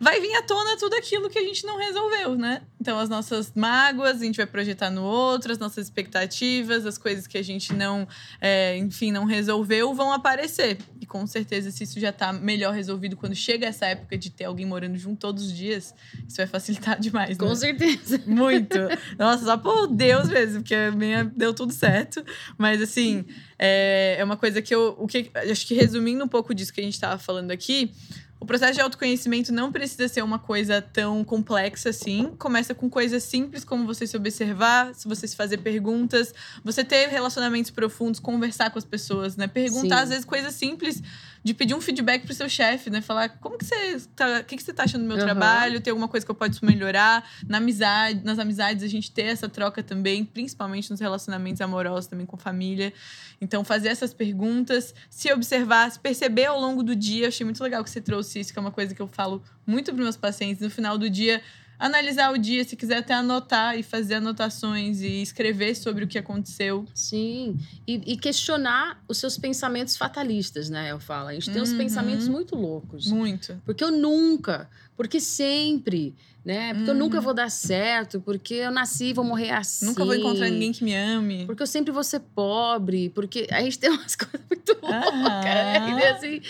vai 0.00 0.18
vir 0.18 0.34
à 0.34 0.42
tona 0.42 0.78
tudo 0.78 0.94
aquilo 0.94 1.28
que 1.28 1.38
a 1.38 1.42
gente 1.42 1.64
não 1.66 1.76
resolveu, 1.76 2.34
né? 2.34 2.62
Então 2.80 2.98
as 2.98 3.10
nossas 3.10 3.52
mágoas 3.54 4.22
a 4.22 4.24
gente 4.24 4.38
vai 4.38 4.46
projetar 4.46 4.90
no 4.90 5.02
outro, 5.02 5.52
as 5.52 5.58
nossas 5.58 5.86
expectativas, 5.86 6.86
as 6.86 6.96
coisas 6.96 7.26
que 7.26 7.36
a 7.36 7.42
gente 7.42 7.74
não, 7.74 8.08
é, 8.40 8.78
enfim, 8.78 9.12
não 9.12 9.26
resolveu 9.26 9.92
vão 9.94 10.10
aparecer. 10.10 10.78
E 10.98 11.04
com 11.04 11.26
certeza 11.26 11.70
se 11.70 11.84
isso 11.84 12.00
já 12.00 12.10
tá 12.12 12.32
melhor 12.32 12.72
resolvido 12.72 13.14
quando 13.14 13.34
chega 13.34 13.66
essa 13.66 13.86
época 13.86 14.16
de 14.16 14.30
ter 14.30 14.44
alguém 14.44 14.64
morando 14.64 14.96
junto 14.96 15.20
todos 15.20 15.44
os 15.44 15.52
dias, 15.52 15.94
isso 16.26 16.38
vai 16.38 16.46
facilitar 16.46 16.98
demais, 17.00 17.36
né? 17.36 17.46
Com 17.46 17.54
certeza. 17.54 18.22
Muito. 18.26 18.78
Nossa, 19.18 19.44
só 19.44 19.56
por 19.58 19.86
Deus 19.86 20.28
mesmo, 20.28 20.62
porque 20.62 20.74
a 20.74 20.90
minha 20.90 21.24
deu 21.24 21.52
tudo 21.52 21.72
certo. 21.74 22.24
Mas, 22.56 22.80
assim, 22.80 23.26
é, 23.58 24.16
é 24.18 24.24
uma 24.24 24.36
coisa 24.36 24.62
que 24.62 24.74
eu. 24.74 24.96
O 24.98 25.06
que, 25.06 25.30
acho 25.50 25.66
que 25.66 25.74
resumindo 25.74 26.24
um 26.24 26.28
pouco 26.28 26.54
disso 26.54 26.72
que 26.72 26.80
a 26.80 26.84
gente 26.84 26.94
estava 26.94 27.18
falando 27.18 27.50
aqui, 27.50 27.92
o 28.40 28.46
processo 28.46 28.72
de 28.72 28.80
autoconhecimento 28.80 29.52
não 29.52 29.70
precisa 29.70 30.08
ser 30.08 30.22
uma 30.22 30.38
coisa 30.38 30.80
tão 30.80 31.22
complexa 31.22 31.90
assim. 31.90 32.32
Começa 32.38 32.74
com 32.74 32.88
coisas 32.88 33.22
simples, 33.22 33.64
como 33.64 33.84
você 33.84 34.06
se 34.06 34.16
observar, 34.16 34.94
se 34.94 35.06
você 35.06 35.28
se 35.28 35.36
fazer 35.36 35.58
perguntas, 35.58 36.34
você 36.64 36.82
ter 36.82 37.08
relacionamentos 37.08 37.70
profundos, 37.70 38.18
conversar 38.18 38.70
com 38.70 38.78
as 38.78 38.84
pessoas, 38.84 39.36
né? 39.36 39.46
Perguntar, 39.46 39.98
Sim. 39.98 40.02
às 40.04 40.08
vezes, 40.08 40.24
coisas 40.24 40.54
simples 40.54 41.02
de 41.42 41.54
pedir 41.54 41.74
um 41.74 41.80
feedback 41.80 42.24
pro 42.24 42.34
seu 42.34 42.48
chefe, 42.48 42.90
né? 42.90 43.00
Falar 43.00 43.28
como 43.28 43.56
que 43.56 43.64
você 43.64 44.00
tá. 44.14 44.40
O 44.40 44.44
que, 44.44 44.56
que 44.56 44.62
você 44.62 44.72
tá 44.72 44.84
achando 44.84 45.02
do 45.02 45.08
meu 45.08 45.16
Aham. 45.16 45.24
trabalho? 45.24 45.80
Tem 45.80 45.90
alguma 45.90 46.08
coisa 46.08 46.24
que 46.24 46.30
eu 46.30 46.34
posso 46.34 46.64
melhorar? 46.64 47.26
Na 47.48 47.58
amizade, 47.58 48.22
nas 48.24 48.38
amizades, 48.38 48.82
a 48.82 48.88
gente 48.88 49.10
ter 49.10 49.22
essa 49.22 49.48
troca 49.48 49.82
também, 49.82 50.24
principalmente 50.24 50.90
nos 50.90 51.00
relacionamentos 51.00 51.60
amorosos, 51.60 52.06
também 52.06 52.26
com 52.26 52.36
família. 52.36 52.92
Então, 53.40 53.64
fazer 53.64 53.88
essas 53.88 54.12
perguntas, 54.12 54.94
se 55.08 55.32
observar, 55.32 55.90
se 55.90 55.98
perceber 55.98 56.44
ao 56.44 56.60
longo 56.60 56.82
do 56.82 56.94
dia. 56.94 57.24
Eu 57.24 57.28
achei 57.28 57.44
muito 57.44 57.62
legal 57.62 57.82
que 57.82 57.90
você 57.90 58.00
trouxe 58.00 58.40
isso, 58.40 58.52
que 58.52 58.58
é 58.58 58.62
uma 58.62 58.70
coisa 58.70 58.94
que 58.94 59.00
eu 59.00 59.08
falo 59.08 59.42
muito 59.66 59.92
para 59.94 60.02
meus 60.02 60.16
pacientes. 60.16 60.62
No 60.62 60.70
final 60.70 60.98
do 60.98 61.08
dia, 61.08 61.40
analisar 61.80 62.30
o 62.32 62.38
dia, 62.38 62.62
se 62.62 62.76
quiser 62.76 62.98
até 62.98 63.14
anotar 63.14 63.76
e 63.78 63.82
fazer 63.82 64.14
anotações 64.16 65.00
e 65.00 65.22
escrever 65.22 65.74
sobre 65.74 66.04
o 66.04 66.06
que 66.08 66.18
aconteceu. 66.18 66.84
Sim. 66.94 67.56
E, 67.88 68.12
e 68.12 68.16
questionar 68.16 69.02
os 69.08 69.18
seus 69.18 69.36
pensamentos 69.38 69.96
fatalistas, 69.96 70.68
né? 70.70 70.92
Eu 70.92 71.00
falo. 71.00 71.28
A 71.28 71.32
gente 71.34 71.50
tem 71.50 71.60
uns 71.62 71.72
Uhum. 71.72 71.78
pensamentos 71.78 72.28
muito 72.28 72.54
loucos. 72.54 73.06
Muito. 73.06 73.60
Porque 73.64 73.82
eu 73.82 73.90
nunca, 73.90 74.68
porque 74.96 75.18
sempre, 75.20 76.14
né? 76.44 76.74
Porque 76.74 76.90
eu 76.90 76.94
nunca 76.94 77.16
Uhum. 77.18 77.22
vou 77.24 77.34
dar 77.34 77.50
certo, 77.50 78.20
porque 78.20 78.54
eu 78.54 78.70
nasci 78.70 79.06
e 79.06 79.12
vou 79.12 79.24
morrer 79.24 79.50
assim. 79.50 79.86
Nunca 79.86 80.04
vou 80.04 80.14
encontrar 80.14 80.48
ninguém 80.50 80.72
que 80.72 80.84
me 80.84 80.94
ame. 80.94 81.46
Porque 81.46 81.62
eu 81.62 81.66
sempre 81.66 81.90
vou 81.92 82.04
ser 82.04 82.20
pobre, 82.20 83.08
porque 83.10 83.46
a 83.50 83.62
gente 83.62 83.78
tem 83.78 83.90
umas 83.90 84.14
coisas 84.16 84.40
muito 84.48 84.72
loucas, 84.82 84.90
né? 85.14 85.78
Aham. 85.78 85.98
E, 85.98 86.04
assim, 86.04 86.40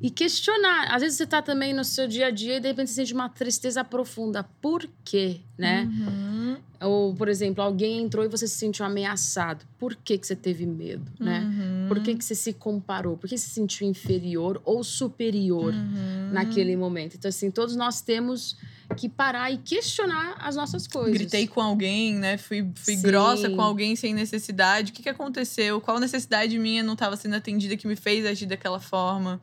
e 0.00 0.10
questionar. 0.10 0.94
Às 0.94 1.02
vezes 1.02 1.18
você 1.18 1.26
tá 1.26 1.42
também 1.42 1.72
no 1.74 1.84
seu 1.84 2.06
dia 2.06 2.26
a 2.26 2.30
dia 2.30 2.56
e 2.56 2.60
de 2.60 2.68
repente 2.68 2.88
você 2.90 2.94
sente 2.96 3.12
uma 3.12 3.28
tristeza 3.28 3.82
profunda. 3.82 4.44
Por 4.60 4.88
quê, 5.04 5.40
né? 5.56 5.88
Uhum. 5.90 6.56
Ou, 6.80 7.12
por 7.12 7.28
exemplo, 7.28 7.62
alguém 7.64 8.00
entrou 8.00 8.24
e 8.24 8.28
você 8.28 8.46
se 8.46 8.54
sentiu 8.54 8.84
ameaçado. 8.84 9.64
Por 9.76 9.96
que, 9.96 10.16
que 10.16 10.24
você 10.24 10.36
teve 10.36 10.64
medo, 10.64 11.10
né? 11.18 11.40
Uhum. 11.40 11.88
Por 11.88 12.00
que, 12.00 12.14
que 12.14 12.24
você 12.24 12.36
se 12.36 12.52
comparou? 12.52 13.16
Por 13.16 13.28
que 13.28 13.36
você 13.36 13.48
se 13.48 13.54
sentiu 13.54 13.88
inferior 13.88 14.62
ou 14.64 14.84
superior 14.84 15.74
Uhum. 15.74 16.30
naquele 16.32 16.76
momento? 16.76 17.16
Então, 17.16 17.28
assim, 17.28 17.50
todos 17.50 17.74
nós 17.74 18.00
temos 18.00 18.56
que 18.96 19.08
parar 19.08 19.50
e 19.50 19.58
questionar 19.58 20.36
as 20.38 20.54
nossas 20.54 20.86
coisas. 20.86 21.12
Gritei 21.12 21.48
com 21.48 21.60
alguém, 21.60 22.14
né? 22.14 22.38
Fui, 22.38 22.64
fui 22.76 22.94
Sim. 22.94 23.02
grossa 23.02 23.50
com 23.50 23.60
alguém 23.60 23.96
sem 23.96 24.14
necessidade. 24.14 24.92
O 24.92 24.94
que, 24.94 25.02
que 25.02 25.08
aconteceu? 25.08 25.80
Qual 25.80 25.98
necessidade 25.98 26.56
minha 26.56 26.84
não 26.84 26.92
estava 26.92 27.16
sendo 27.16 27.34
atendida 27.34 27.76
que 27.76 27.88
me 27.88 27.96
fez 27.96 28.24
agir 28.24 28.46
daquela 28.46 28.78
forma? 28.78 29.40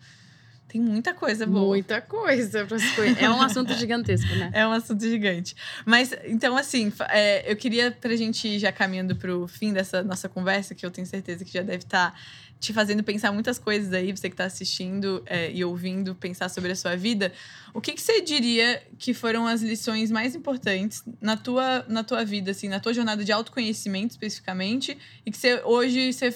Tem 0.76 0.82
muita 0.82 1.14
coisa 1.14 1.46
boa. 1.48 1.68
Muita 1.68 2.02
coisa 2.02 2.66
para 2.66 2.78
se 2.78 2.94
conhecer. 2.96 3.24
É 3.24 3.30
um 3.30 3.42
assunto 3.42 3.74
gigantesco, 3.76 4.36
né? 4.36 4.52
É 4.52 4.68
um 4.68 4.74
assunto 4.74 5.08
gigante. 5.08 5.56
Mas, 5.86 6.14
então, 6.26 6.58
assim, 6.58 6.92
é, 7.08 7.50
eu 7.50 7.56
queria, 7.56 7.92
pra 7.92 8.14
gente 8.18 8.46
ir 8.46 8.60
já 8.60 8.74
caminhando 8.74 9.16
pro 9.16 9.48
fim 9.48 9.72
dessa 9.72 10.04
nossa 10.04 10.28
conversa, 10.28 10.76
que 10.76 10.86
eu 10.86 10.92
tenho 10.92 11.08
certeza 11.08 11.46
que 11.46 11.54
já 11.54 11.62
deve 11.62 11.86
estar 11.86 12.14
te 12.60 12.74
fazendo 12.74 13.04
pensar 13.04 13.32
muitas 13.32 13.60
coisas 13.60 13.94
aí, 13.94 14.12
você 14.12 14.30
que 14.30 14.36
tá 14.36 14.46
assistindo 14.46 15.22
é, 15.26 15.52
e 15.52 15.64
ouvindo, 15.64 16.16
pensar 16.16 16.50
sobre 16.50 16.72
a 16.72 16.76
sua 16.76 16.96
vida. 16.96 17.32
O 17.74 17.82
que, 17.82 17.92
que 17.92 18.02
você 18.02 18.22
diria 18.22 18.82
que 18.98 19.14
foram 19.14 19.46
as 19.46 19.62
lições 19.62 20.10
mais 20.10 20.34
importantes 20.34 21.04
na 21.22 21.36
tua, 21.36 21.86
na 21.88 22.04
tua 22.04 22.24
vida, 22.24 22.52
assim, 22.52 22.70
na 22.70 22.80
tua 22.80 22.94
jornada 22.94 23.24
de 23.24 23.32
autoconhecimento 23.32 24.12
especificamente, 24.12 24.98
e 25.26 25.32
que 25.32 25.38
você 25.38 25.62
hoje 25.64 26.14
você 26.14 26.34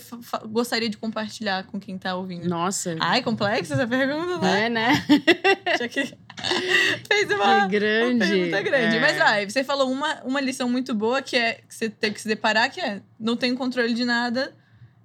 gostaria 0.50 0.90
de 0.90 0.98
compartilhar 0.98 1.64
com 1.66 1.80
quem 1.80 1.98
tá 1.98 2.14
ouvindo? 2.16 2.48
Nossa. 2.48 2.96
Ai, 3.00 3.24
complexa 3.24 3.74
essa 3.74 3.88
pergunta? 3.88 4.29
É, 4.46 4.70
né? 4.70 4.94
Já 5.80 5.88
que 5.88 6.04
fez 7.08 7.32
uma, 7.32 7.62
Que 7.68 7.68
grande. 7.80 8.16
uma 8.24 8.28
pergunta 8.28 8.62
grande. 8.62 8.98
É. 8.98 9.00
Mas 9.00 9.18
vai, 9.18 9.50
você 9.50 9.64
falou 9.64 9.92
uma, 9.92 10.22
uma 10.24 10.40
lição 10.42 10.70
muito 10.70 10.94
boa 10.94 11.22
que 11.22 11.36
é 11.36 11.54
que 11.68 11.74
você 11.76 11.90
tem 11.90 12.14
que 12.14 12.22
se 12.22 12.28
deparar, 12.28 12.72
que 12.72 12.80
é 12.80 13.02
não 13.20 13.36
tem 13.36 13.56
controle 13.56 13.94
de 13.94 14.06
nada. 14.06 14.54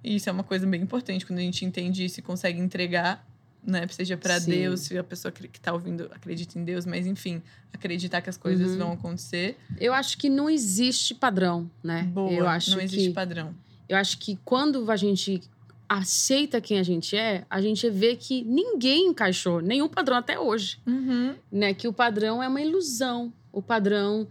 E 0.03 0.15
isso 0.17 0.29
é 0.29 0.31
uma 0.31 0.43
coisa 0.43 0.65
bem 0.67 0.81
importante 0.81 1.25
quando 1.25 1.39
a 1.39 1.41
gente 1.41 1.65
entende 1.65 2.05
isso 2.05 2.19
e 2.19 2.23
consegue 2.23 2.59
entregar, 2.59 3.25
né? 3.65 3.87
Seja 3.89 4.15
pra 4.15 4.39
Sim. 4.39 4.51
Deus, 4.51 4.81
se 4.81 4.97
a 4.97 5.03
pessoa 5.03 5.31
que 5.31 5.47
que 5.47 5.59
tá 5.59 5.73
ouvindo 5.73 6.09
acredita 6.13 6.57
em 6.59 6.63
Deus, 6.63 6.85
mas 6.85 7.07
enfim, 7.07 7.41
acreditar 7.73 8.21
que 8.21 8.29
as 8.29 8.37
coisas 8.37 8.71
Uhum. 8.73 8.77
vão 8.77 8.91
acontecer. 8.93 9.57
Eu 9.79 9.93
acho 9.93 10.17
que 10.19 10.29
não 10.29 10.47
existe 10.49 11.15
padrão, 11.15 11.69
né? 11.83 12.03
Boa, 12.03 12.31
eu 12.31 12.47
acho 12.47 12.71
não 12.71 12.81
existe 12.81 13.07
que 13.09 13.13
padrão. 13.13 13.55
eu 13.89 13.97
acho 13.97 14.19
que 14.19 14.37
quando 14.45 14.89
a 14.91 14.95
gente 14.95 15.41
aceita 15.87 16.59
quem 16.59 16.79
a 16.79 16.83
gente 16.83 17.15
é, 17.15 17.45
a 17.49 17.61
gente 17.61 17.89
vê 17.89 18.15
que 18.15 18.43
ninguém 18.43 19.07
encaixou 19.07 19.61
nenhum 19.61 19.87
padrão 19.87 20.17
até 20.17 20.39
hoje, 20.39 20.79
Uhum. 20.85 21.35
né? 21.51 21.73
Que 21.73 21.87
o 21.87 21.93
padrão 21.93 22.41
é 22.41 22.47
uma 22.47 22.61
ilusão. 22.61 23.31
O 23.51 23.61
padrão 23.61 24.27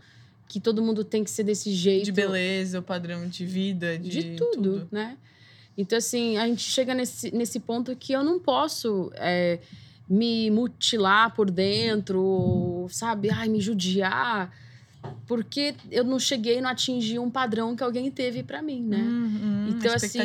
que 0.48 0.60
todo 0.60 0.82
mundo 0.82 1.02
tem 1.04 1.24
que 1.24 1.30
ser 1.30 1.44
desse 1.44 1.72
jeito. 1.72 2.04
De 2.04 2.12
beleza, 2.12 2.78
o 2.78 2.82
padrão 2.82 3.26
de 3.28 3.44
vida, 3.46 3.98
de, 3.98 4.08
de 4.10 4.36
tudo, 4.36 4.86
né? 4.90 5.16
Então, 5.76 5.98
assim, 5.98 6.36
a 6.36 6.46
gente 6.46 6.62
chega 6.62 6.94
nesse, 6.94 7.34
nesse 7.34 7.58
ponto 7.58 7.96
que 7.96 8.12
eu 8.12 8.22
não 8.22 8.38
posso 8.38 9.10
é, 9.14 9.58
me 10.08 10.50
mutilar 10.50 11.34
por 11.34 11.50
dentro, 11.50 12.20
ou, 12.22 12.88
sabe? 12.88 13.30
Ai, 13.30 13.48
me 13.48 13.60
judiar. 13.60 14.52
Porque 15.26 15.74
eu 15.90 16.04
não 16.04 16.18
cheguei, 16.18 16.60
não 16.60 16.70
atingi 16.70 17.18
um 17.18 17.30
padrão 17.30 17.74
que 17.74 17.82
alguém 17.82 18.10
teve 18.10 18.42
para 18.42 18.60
mim, 18.62 18.82
né? 18.82 18.98
Uhum, 18.98 19.68
Então, 19.70 19.92
assim, 19.94 20.18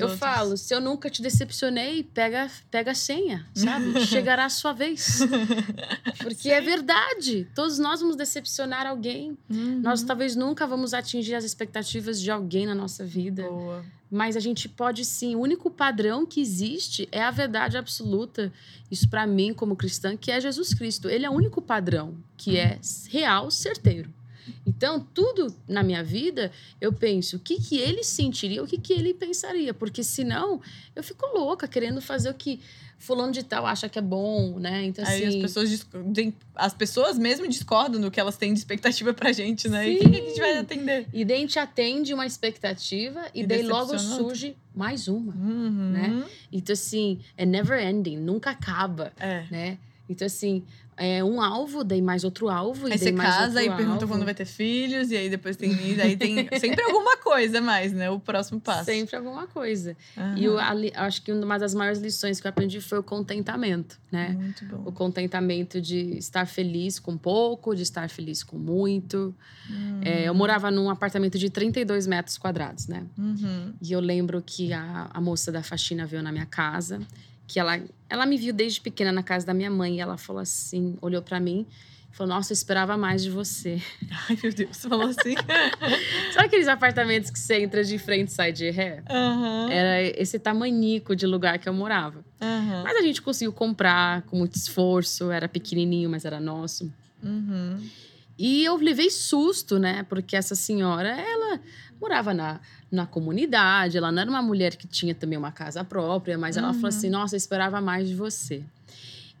Eu 0.00 0.06
outros. 0.06 0.18
falo, 0.18 0.56
se 0.56 0.74
eu 0.74 0.80
nunca 0.80 1.08
te 1.08 1.22
decepcionei, 1.22 2.02
pega, 2.02 2.50
pega 2.70 2.90
a 2.90 2.94
senha, 2.94 3.46
sabe? 3.54 4.00
Chegará 4.06 4.44
a 4.46 4.50
sua 4.50 4.72
vez. 4.72 5.20
Porque 6.22 6.50
é 6.50 6.60
verdade. 6.60 7.46
Todos 7.54 7.78
nós 7.78 8.00
vamos 8.00 8.16
decepcionar 8.16 8.86
alguém. 8.86 9.36
Uhum. 9.48 9.80
Nós 9.80 10.02
talvez 10.02 10.34
nunca 10.36 10.66
vamos 10.66 10.92
atingir 10.94 11.34
as 11.34 11.44
expectativas 11.44 12.20
de 12.20 12.30
alguém 12.30 12.66
na 12.66 12.74
nossa 12.74 13.04
vida. 13.04 13.42
Boa. 13.44 13.84
Mas 14.14 14.36
a 14.36 14.40
gente 14.40 14.68
pode 14.68 15.06
sim. 15.06 15.34
O 15.34 15.40
único 15.40 15.70
padrão 15.70 16.26
que 16.26 16.38
existe 16.38 17.08
é 17.10 17.22
a 17.22 17.30
verdade 17.30 17.78
absoluta. 17.78 18.52
Isso 18.90 19.08
para 19.08 19.26
mim, 19.26 19.54
como 19.54 19.74
cristã, 19.74 20.14
que 20.18 20.30
é 20.30 20.38
Jesus 20.38 20.74
Cristo. 20.74 21.08
Ele 21.08 21.24
é 21.24 21.30
o 21.30 21.32
único 21.32 21.62
padrão 21.62 22.14
que 22.36 22.58
é 22.58 22.78
real, 23.08 23.50
certeiro. 23.50 24.12
Então, 24.66 25.00
tudo 25.14 25.54
na 25.68 25.82
minha 25.82 26.02
vida, 26.02 26.50
eu 26.80 26.92
penso 26.92 27.36
o 27.36 27.38
que, 27.38 27.60
que 27.60 27.78
ele 27.78 28.02
sentiria, 28.04 28.62
o 28.62 28.66
que, 28.66 28.78
que 28.78 28.92
ele 28.92 29.14
pensaria. 29.14 29.72
Porque 29.72 30.02
senão, 30.02 30.60
eu 30.94 31.02
fico 31.02 31.26
louca 31.26 31.66
querendo 31.68 32.00
fazer 32.00 32.30
o 32.30 32.34
que 32.34 32.60
fulano 33.02 33.32
de 33.32 33.42
tal 33.42 33.66
acha 33.66 33.88
que 33.88 33.98
é 33.98 34.02
bom, 34.02 34.60
né? 34.60 34.84
Então, 34.84 35.04
Aí 35.04 35.24
assim, 35.24 35.36
as 35.36 35.42
pessoas, 35.42 35.86
as 36.54 36.72
pessoas 36.72 37.18
mesmo 37.18 37.48
discordam 37.48 38.00
do 38.00 38.10
que 38.12 38.20
elas 38.20 38.36
têm 38.36 38.52
de 38.52 38.60
expectativa 38.60 39.12
pra 39.12 39.32
gente, 39.32 39.68
né? 39.68 39.88
E 39.88 39.98
Sim. 39.98 40.04
quem 40.04 40.10
que 40.12 40.20
a 40.20 40.28
gente 40.28 40.40
vai 40.40 40.58
atender? 40.58 41.06
E 41.12 41.24
daí 41.24 41.38
a 41.38 41.40
gente 41.40 41.58
atende 41.58 42.14
uma 42.14 42.24
expectativa 42.24 43.24
e, 43.34 43.40
E 43.42 43.46
daí 43.46 43.64
logo 43.64 43.98
surge 43.98 44.56
mais 44.72 45.08
uma. 45.08 45.34
Uhum. 45.34 45.90
Né? 45.90 46.24
Então, 46.52 46.72
assim, 46.74 47.18
é 47.36 47.44
never 47.44 47.84
ending, 47.84 48.18
nunca 48.18 48.50
acaba, 48.50 49.12
É. 49.18 49.46
né? 49.50 49.78
Então, 50.08 50.26
assim, 50.26 50.62
é 50.96 51.24
um 51.24 51.40
alvo, 51.40 51.82
daí 51.82 52.02
mais 52.02 52.22
outro 52.22 52.48
alvo, 52.48 52.88
e 52.88 52.92
Aí 52.92 52.98
daí 52.98 53.08
você 53.08 53.12
casa 53.12 53.62
e 53.62 53.68
pergunta 53.68 54.04
alvo. 54.04 54.08
quando 54.08 54.24
vai 54.24 54.34
ter 54.34 54.44
filhos, 54.44 55.10
e 55.10 55.16
aí 55.16 55.30
depois 55.30 55.56
tem. 55.56 55.72
Aí 56.00 56.16
tem 56.16 56.48
sempre 56.60 56.82
alguma 56.82 57.16
coisa 57.16 57.60
mais, 57.60 57.92
né? 57.92 58.10
O 58.10 58.20
próximo 58.20 58.60
passo. 58.60 58.84
Sempre 58.84 59.16
alguma 59.16 59.46
coisa. 59.46 59.96
Aham. 60.16 60.38
E 60.38 60.44
eu 60.44 60.56
acho 60.58 61.22
que 61.22 61.32
uma 61.32 61.58
das 61.58 61.74
maiores 61.74 62.00
lições 62.00 62.40
que 62.40 62.46
eu 62.46 62.50
aprendi 62.50 62.80
foi 62.80 62.98
o 62.98 63.02
contentamento, 63.02 63.98
né? 64.10 64.30
Muito 64.38 64.64
bom. 64.66 64.82
O 64.86 64.92
contentamento 64.92 65.80
de 65.80 66.16
estar 66.18 66.46
feliz 66.46 66.98
com 66.98 67.16
pouco, 67.16 67.74
de 67.74 67.82
estar 67.82 68.08
feliz 68.10 68.42
com 68.42 68.58
muito. 68.58 69.34
Hum. 69.70 70.00
É, 70.02 70.28
eu 70.28 70.34
morava 70.34 70.70
num 70.70 70.90
apartamento 70.90 71.38
de 71.38 71.48
32 71.48 72.06
metros 72.06 72.36
quadrados, 72.36 72.86
né? 72.86 73.04
Uhum. 73.16 73.72
E 73.80 73.92
eu 73.92 74.00
lembro 74.00 74.42
que 74.44 74.72
a, 74.72 75.08
a 75.12 75.20
moça 75.20 75.50
da 75.50 75.62
faxina 75.62 76.06
veio 76.06 76.22
na 76.22 76.30
minha 76.32 76.46
casa, 76.46 77.00
que 77.52 77.60
ela, 77.60 77.78
ela 78.08 78.24
me 78.24 78.38
viu 78.38 78.54
desde 78.54 78.80
pequena 78.80 79.12
na 79.12 79.22
casa 79.22 79.44
da 79.44 79.52
minha 79.52 79.70
mãe, 79.70 79.96
e 79.96 80.00
ela 80.00 80.16
falou 80.16 80.40
assim, 80.40 80.96
olhou 81.02 81.20
pra 81.20 81.38
mim, 81.38 81.66
e 82.10 82.16
falou: 82.16 82.34
"Nossa, 82.34 82.50
eu 82.50 82.54
esperava 82.54 82.96
mais 82.96 83.22
de 83.22 83.30
você". 83.30 83.78
Ai, 84.28 84.38
meu 84.42 84.54
Deus, 84.54 84.74
você 84.74 84.88
falou 84.88 85.08
assim. 85.08 85.34
Sabe 86.32 86.46
aqueles 86.46 86.66
apartamentos 86.66 87.30
que 87.30 87.38
você 87.38 87.60
entra 87.62 87.84
de 87.84 87.98
frente 87.98 88.28
e 88.28 88.32
sai 88.32 88.52
de 88.52 88.70
ré? 88.70 89.02
Aham. 89.10 89.68
Era 89.70 90.02
esse 90.18 90.38
tamanico 90.38 91.14
de 91.14 91.26
lugar 91.26 91.58
que 91.58 91.68
eu 91.68 91.74
morava. 91.74 92.24
Aham. 92.40 92.84
Mas 92.84 92.96
a 92.96 93.02
gente 93.02 93.20
conseguiu 93.20 93.52
comprar 93.52 94.22
com 94.22 94.38
muito 94.38 94.56
esforço, 94.56 95.30
era 95.30 95.46
pequenininho, 95.46 96.08
mas 96.08 96.24
era 96.24 96.40
nosso. 96.40 96.90
Uhum. 97.22 97.86
E 98.38 98.64
eu 98.64 98.76
levei 98.76 99.10
susto, 99.10 99.78
né? 99.78 100.04
Porque 100.08 100.34
essa 100.36 100.54
senhora, 100.54 101.10
ela 101.10 101.60
morava 102.02 102.34
na, 102.34 102.60
na 102.90 103.06
comunidade, 103.06 103.96
ela 103.96 104.12
não 104.12 104.20
era 104.20 104.30
uma 104.30 104.42
mulher 104.42 104.76
que 104.76 104.86
tinha 104.86 105.14
também 105.14 105.38
uma 105.38 105.52
casa 105.52 105.82
própria, 105.84 106.36
mas 106.36 106.56
ela 106.58 106.68
falou 106.74 106.82
Uhum. 106.82 106.88
assim: 106.88 107.08
Nossa, 107.08 107.34
eu 107.34 107.38
esperava 107.38 107.80
mais 107.80 108.08
de 108.08 108.14
você. 108.14 108.62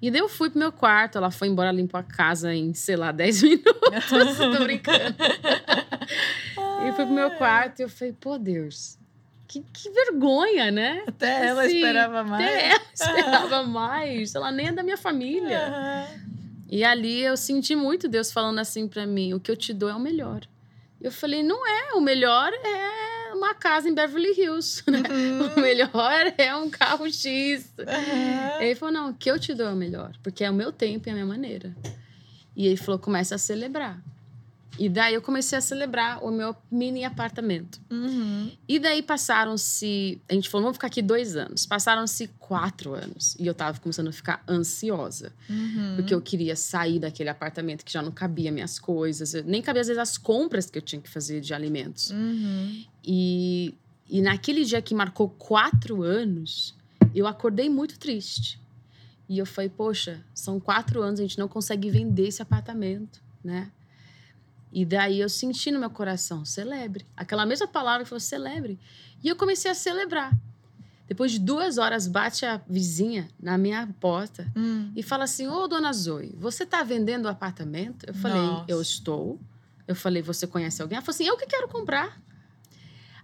E 0.00 0.10
daí 0.10 0.20
eu 0.20 0.28
fui 0.28 0.48
pro 0.50 0.58
meu 0.58 0.72
quarto, 0.72 1.18
ela 1.18 1.30
foi 1.30 1.46
embora, 1.48 1.70
limpou 1.70 1.98
a 2.00 2.02
casa 2.02 2.54
em, 2.54 2.72
sei 2.74 2.96
lá, 2.96 3.10
10 3.12 3.42
minutos. 3.42 3.72
Tô 4.58 4.64
brincando. 4.64 5.14
e 6.88 6.92
fui 6.92 7.04
pro 7.04 7.14
meu 7.14 7.30
quarto 7.32 7.80
e 7.80 7.82
eu 7.82 7.88
falei: 7.88 8.12
Pô, 8.18 8.38
Deus, 8.38 8.98
que, 9.46 9.60
que 9.72 9.90
vergonha, 9.90 10.70
né? 10.70 11.02
Até 11.06 11.46
ela 11.48 11.62
Assim, 11.64 11.76
esperava 11.76 12.24
mais. 12.24 12.44
Até 12.44 12.68
ela 12.70 12.82
esperava 12.94 13.62
mais. 13.64 14.34
Ela 14.34 14.50
nem 14.52 14.68
é 14.68 14.72
da 14.72 14.82
minha 14.82 14.96
família. 14.96 15.68
Aham. 15.68 16.06
E 16.68 16.82
ali 16.84 17.20
eu 17.22 17.36
senti 17.36 17.76
muito 17.76 18.08
Deus 18.08 18.32
falando 18.32 18.58
assim 18.58 18.88
pra 18.88 19.06
mim: 19.06 19.34
o 19.34 19.40
que 19.40 19.50
eu 19.50 19.56
te 19.56 19.72
dou 19.74 19.88
é 19.90 19.94
o 19.94 20.00
melhor. 20.00 20.40
Eu 21.02 21.10
falei: 21.10 21.42
não 21.42 21.66
é, 21.66 21.94
o 21.94 22.00
melhor 22.00 22.52
é 22.52 23.34
uma 23.34 23.54
casa 23.54 23.88
em 23.88 23.94
Beverly 23.94 24.40
Hills, 24.40 24.82
né? 24.88 25.02
Uhum. 25.10 25.54
O 25.56 25.60
melhor 25.60 26.34
é 26.38 26.54
um 26.54 26.70
carro 26.70 27.10
X. 27.10 27.72
Aham. 27.78 28.62
Ele 28.62 28.74
falou: 28.76 28.94
não, 28.94 29.10
o 29.10 29.14
que 29.14 29.30
eu 29.30 29.38
te 29.38 29.52
dou 29.52 29.66
é 29.66 29.72
o 29.72 29.76
melhor, 29.76 30.12
porque 30.22 30.44
é 30.44 30.50
o 30.50 30.54
meu 30.54 30.70
tempo 30.70 31.08
e 31.08 31.10
a 31.10 31.14
minha 31.14 31.26
maneira. 31.26 31.74
E 32.54 32.66
ele 32.66 32.76
falou: 32.76 32.98
começa 32.98 33.34
a 33.34 33.38
celebrar. 33.38 34.00
E 34.78 34.88
daí 34.88 35.12
eu 35.14 35.20
comecei 35.20 35.56
a 35.58 35.60
celebrar 35.60 36.24
o 36.24 36.30
meu 36.30 36.56
mini 36.70 37.04
apartamento. 37.04 37.78
Uhum. 37.90 38.50
E 38.66 38.78
daí 38.78 39.02
passaram-se. 39.02 40.20
A 40.28 40.32
gente 40.32 40.48
falou, 40.48 40.64
vamos 40.64 40.76
ficar 40.76 40.86
aqui 40.86 41.02
dois 41.02 41.36
anos. 41.36 41.66
Passaram-se 41.66 42.28
quatro 42.38 42.94
anos. 42.94 43.36
E 43.38 43.46
eu 43.46 43.52
tava 43.54 43.78
começando 43.78 44.08
a 44.08 44.12
ficar 44.12 44.42
ansiosa. 44.48 45.32
Uhum. 45.48 45.96
Porque 45.96 46.14
eu 46.14 46.22
queria 46.22 46.56
sair 46.56 46.98
daquele 46.98 47.28
apartamento 47.28 47.84
que 47.84 47.92
já 47.92 48.00
não 48.00 48.10
cabia 48.10 48.50
minhas 48.50 48.78
coisas. 48.78 49.34
Eu- 49.34 49.44
nem 49.44 49.60
cabia, 49.60 49.82
às 49.82 49.88
vezes, 49.88 50.00
as 50.00 50.16
compras 50.16 50.70
que 50.70 50.78
eu 50.78 50.82
tinha 50.82 51.02
que 51.02 51.08
fazer 51.10 51.40
de 51.42 51.52
alimentos. 51.52 52.10
Uhum. 52.10 52.84
E, 53.04 53.74
e 54.08 54.22
naquele 54.22 54.64
dia 54.64 54.80
que 54.80 54.94
marcou 54.94 55.28
quatro 55.28 56.02
anos, 56.02 56.74
eu 57.14 57.26
acordei 57.26 57.68
muito 57.68 57.98
triste. 57.98 58.58
E 59.28 59.38
eu 59.38 59.44
falei, 59.46 59.68
poxa, 59.70 60.24
são 60.34 60.58
quatro 60.58 61.02
anos, 61.02 61.20
a 61.20 61.22
gente 61.22 61.38
não 61.38 61.46
consegue 61.48 61.90
vender 61.90 62.28
esse 62.28 62.40
apartamento, 62.42 63.20
né? 63.44 63.70
E 64.72 64.84
daí 64.84 65.20
eu 65.20 65.28
senti 65.28 65.70
no 65.70 65.78
meu 65.78 65.90
coração, 65.90 66.44
celebre. 66.44 67.06
Aquela 67.16 67.44
mesma 67.44 67.66
palavra 67.68 68.04
que 68.04 68.08
falou, 68.08 68.20
celebre. 68.20 68.78
E 69.22 69.28
eu 69.28 69.36
comecei 69.36 69.70
a 69.70 69.74
celebrar. 69.74 70.32
Depois 71.06 71.30
de 71.32 71.38
duas 71.38 71.76
horas, 71.76 72.06
bate 72.06 72.46
a 72.46 72.58
vizinha 72.66 73.28
na 73.38 73.58
minha 73.58 73.86
porta 74.00 74.50
Hum. 74.56 74.90
e 74.96 75.02
fala 75.02 75.24
assim: 75.24 75.46
Ô, 75.46 75.66
dona 75.68 75.92
Zoe, 75.92 76.34
você 76.38 76.64
tá 76.64 76.82
vendendo 76.82 77.26
o 77.26 77.28
apartamento? 77.28 78.06
Eu 78.06 78.14
falei: 78.14 78.40
Nossa. 78.40 78.64
Eu 78.68 78.80
estou. 78.80 79.38
Eu 79.86 79.94
falei: 79.94 80.22
Você 80.22 80.46
conhece 80.46 80.80
alguém? 80.80 80.96
Ela 80.96 81.04
falou 81.04 81.14
assim: 81.14 81.26
Eu 81.26 81.36
que 81.36 81.44
quero 81.46 81.68
comprar. 81.68 82.18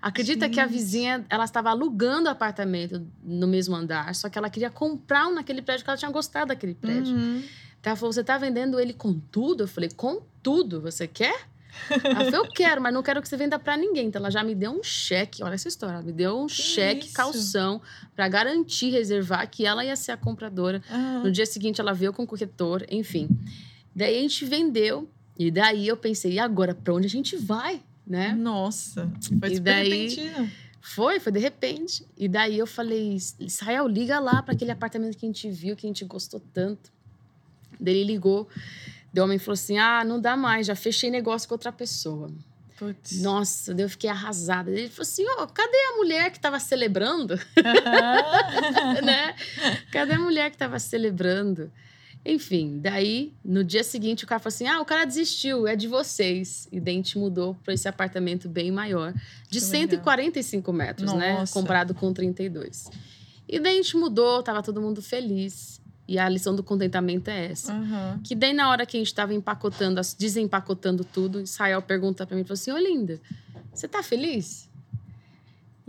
Acredita 0.01 0.49
que 0.49 0.61
a 0.61 0.67
vizinha 0.67 1.27
ela 1.29 1.45
estava 1.45 1.71
alugando 1.71 2.29
o 2.29 2.31
apartamento 2.31 3.05
no 3.23 3.49
mesmo 3.49 3.75
andar, 3.75 4.15
só 4.15 4.29
que 4.29 4.39
ela 4.39 4.49
queria 4.49 4.71
comprar 4.71 5.27
um 5.27 5.35
naquele 5.35 5.61
prédio 5.61 5.83
que 5.85 5.91
ela 5.91 5.97
tinha 5.97 6.11
gostado 6.11 6.49
daquele 6.49 6.75
prédio. 6.75 7.17
Uhum. 7.17 7.43
Ela 7.83 7.97
falou: 7.97 8.13
Você 8.13 8.23
tá 8.25 8.37
vendendo 8.37 8.79
ele 8.79 8.93
com 8.93 9.15
tudo? 9.19 9.65
Eu 9.65 9.69
falei: 9.69 9.91
Com 9.91 10.21
tudo, 10.43 10.81
você 10.81 11.07
quer? 11.09 11.49
Ela 11.91 12.25
falou: 12.31 12.45
Eu 12.47 12.51
quero, 12.53 12.83
mas 12.83 12.93
não 12.93 13.03
quero 13.03 13.23
que 13.23 13.29
você 13.29 13.37
venda 13.37 13.59
para 13.59 13.77
ninguém. 13.77 14.09
Então 14.09 14.21
ela 14.21 14.31
já 14.31 14.43
me 14.45 14.55
deu 14.55 14.73
um 14.73 14.83
cheque, 14.83 15.43
olha 15.43 15.55
essa 15.55 15.69
história, 15.69 15.95
ela 15.95 16.03
me 16.03 16.13
deu 16.13 16.39
um 16.41 16.47
Que 16.47 16.55
cheque 16.55 17.07
isso? 17.07 17.15
calção 17.15 17.81
para 18.15 18.29
garantir, 18.29 18.91
reservar 18.91 19.49
que 19.51 19.65
ela 19.65 19.85
ia 19.85 19.97
ser 19.97 20.13
a 20.13 20.17
compradora. 20.17 20.83
No 21.23 21.31
dia 21.31 21.47
seguinte, 21.47 21.81
ela 21.81 21.93
veio 21.95 22.13
com 22.13 22.25
o 22.25 22.27
corretor, 22.27 22.85
enfim. 22.91 23.29
Daí 23.95 24.19
a 24.19 24.21
gente 24.21 24.45
vendeu. 24.45 25.09
E 25.39 25.51
daí 25.53 25.87
eu 25.87 25.97
pensei, 25.97 26.33
e 26.33 26.39
agora, 26.41 26.75
pra 26.75 26.93
onde 26.93 27.07
a 27.07 27.11
gente 27.11 27.37
vai? 27.37 27.81
Né? 28.05 28.33
Nossa, 28.33 29.09
foi 29.39 29.53
E 29.55 29.61
daí- 29.61 30.09
repentino. 30.09 30.51
Foi, 30.81 31.21
foi 31.21 31.31
de 31.31 31.39
repente. 31.39 32.05
E 32.17 32.27
daí 32.29 32.59
eu 32.59 32.67
falei, 32.67 33.17
Israel, 33.39 33.87
liga 33.87 34.19
lá 34.19 34.43
para 34.43 34.55
aquele 34.55 34.71
apartamento 34.73 35.17
que 35.17 35.25
a 35.27 35.29
gente 35.29 35.49
viu, 35.51 35.77
que 35.77 35.87
a 35.87 35.89
gente 35.91 36.05
gostou 36.05 36.41
tanto. 36.53 36.91
Daí 37.81 37.95
ele 37.95 38.13
ligou. 38.13 38.49
Daí 39.13 39.23
o 39.23 39.25
homem 39.25 39.39
falou 39.39 39.55
assim: 39.55 39.79
ah, 39.79 40.05
não 40.05 40.21
dá 40.21 40.37
mais, 40.37 40.67
já 40.67 40.75
fechei 40.75 41.11
negócio 41.11 41.49
com 41.49 41.55
outra 41.55 41.73
pessoa. 41.73 42.31
Putz. 42.79 43.21
Nossa, 43.21 43.75
daí 43.75 43.85
eu 43.85 43.89
fiquei 43.91 44.09
arrasada. 44.09 44.71
Ele 44.71 44.89
falou 44.89 45.03
assim: 45.03 45.25
ó, 45.37 45.47
cadê 45.47 45.77
a 45.93 45.97
mulher 45.97 46.31
que 46.31 46.39
tava 46.39 46.61
celebrando? 46.61 47.35
né? 49.05 49.35
Cadê 49.91 50.15
a 50.15 50.19
mulher 50.19 50.51
que 50.51 50.57
tava 50.57 50.79
celebrando? 50.79 51.73
Enfim, 52.25 52.79
daí, 52.81 53.33
no 53.45 53.65
dia 53.65 53.83
seguinte, 53.83 54.25
o 54.25 54.27
cara 54.27 54.39
falou 54.39 54.55
assim: 54.55 54.67
ah, 54.67 54.81
o 54.81 54.85
cara 54.85 55.05
desistiu, 55.05 55.67
é 55.67 55.75
de 55.75 55.89
vocês. 55.89 56.69
E 56.71 56.81
gente 56.81 57.19
mudou 57.19 57.57
para 57.65 57.75
esse 57.75 57.89
apartamento 57.89 58.49
bem 58.49 58.71
maior, 58.71 59.13
de 59.49 59.59
Que 59.61 59.65
legal. 59.67 59.89
145 59.89 60.73
metros, 60.73 61.13
né? 61.15 61.35
Nossa. 61.35 61.53
Comparado 61.53 61.95
com 61.95 62.13
32. 62.13 62.91
E 63.49 63.59
gente 63.59 63.97
mudou, 63.97 64.43
tava 64.43 64.63
todo 64.63 64.81
mundo 64.81 65.01
feliz. 65.01 65.81
E 66.09 66.19
a 66.19 66.27
lição 66.27 66.57
do 66.57 66.63
contentamento 66.63 67.29
é 67.29 67.53
essa. 67.53 67.73
Aham. 67.73 68.19
Que 68.25 68.35
daí, 68.35 68.55
na 68.55 68.71
hora 68.71 68.87
que 68.87 68.97
a 68.97 69.01
gente 69.01 69.15
tava 69.15 69.35
empacotando, 69.35 70.01
desempacotando 70.19 71.05
tudo, 71.05 71.41
Israel 71.43 71.83
pergunta 71.83 72.27
pra 72.27 72.35
mim, 72.35 72.45
falou 72.45 72.55
assim, 72.55 72.73
ô 72.73 72.79
linda, 72.79 73.21
você 73.75 73.87
tá 73.87 74.03
feliz? 74.03 74.69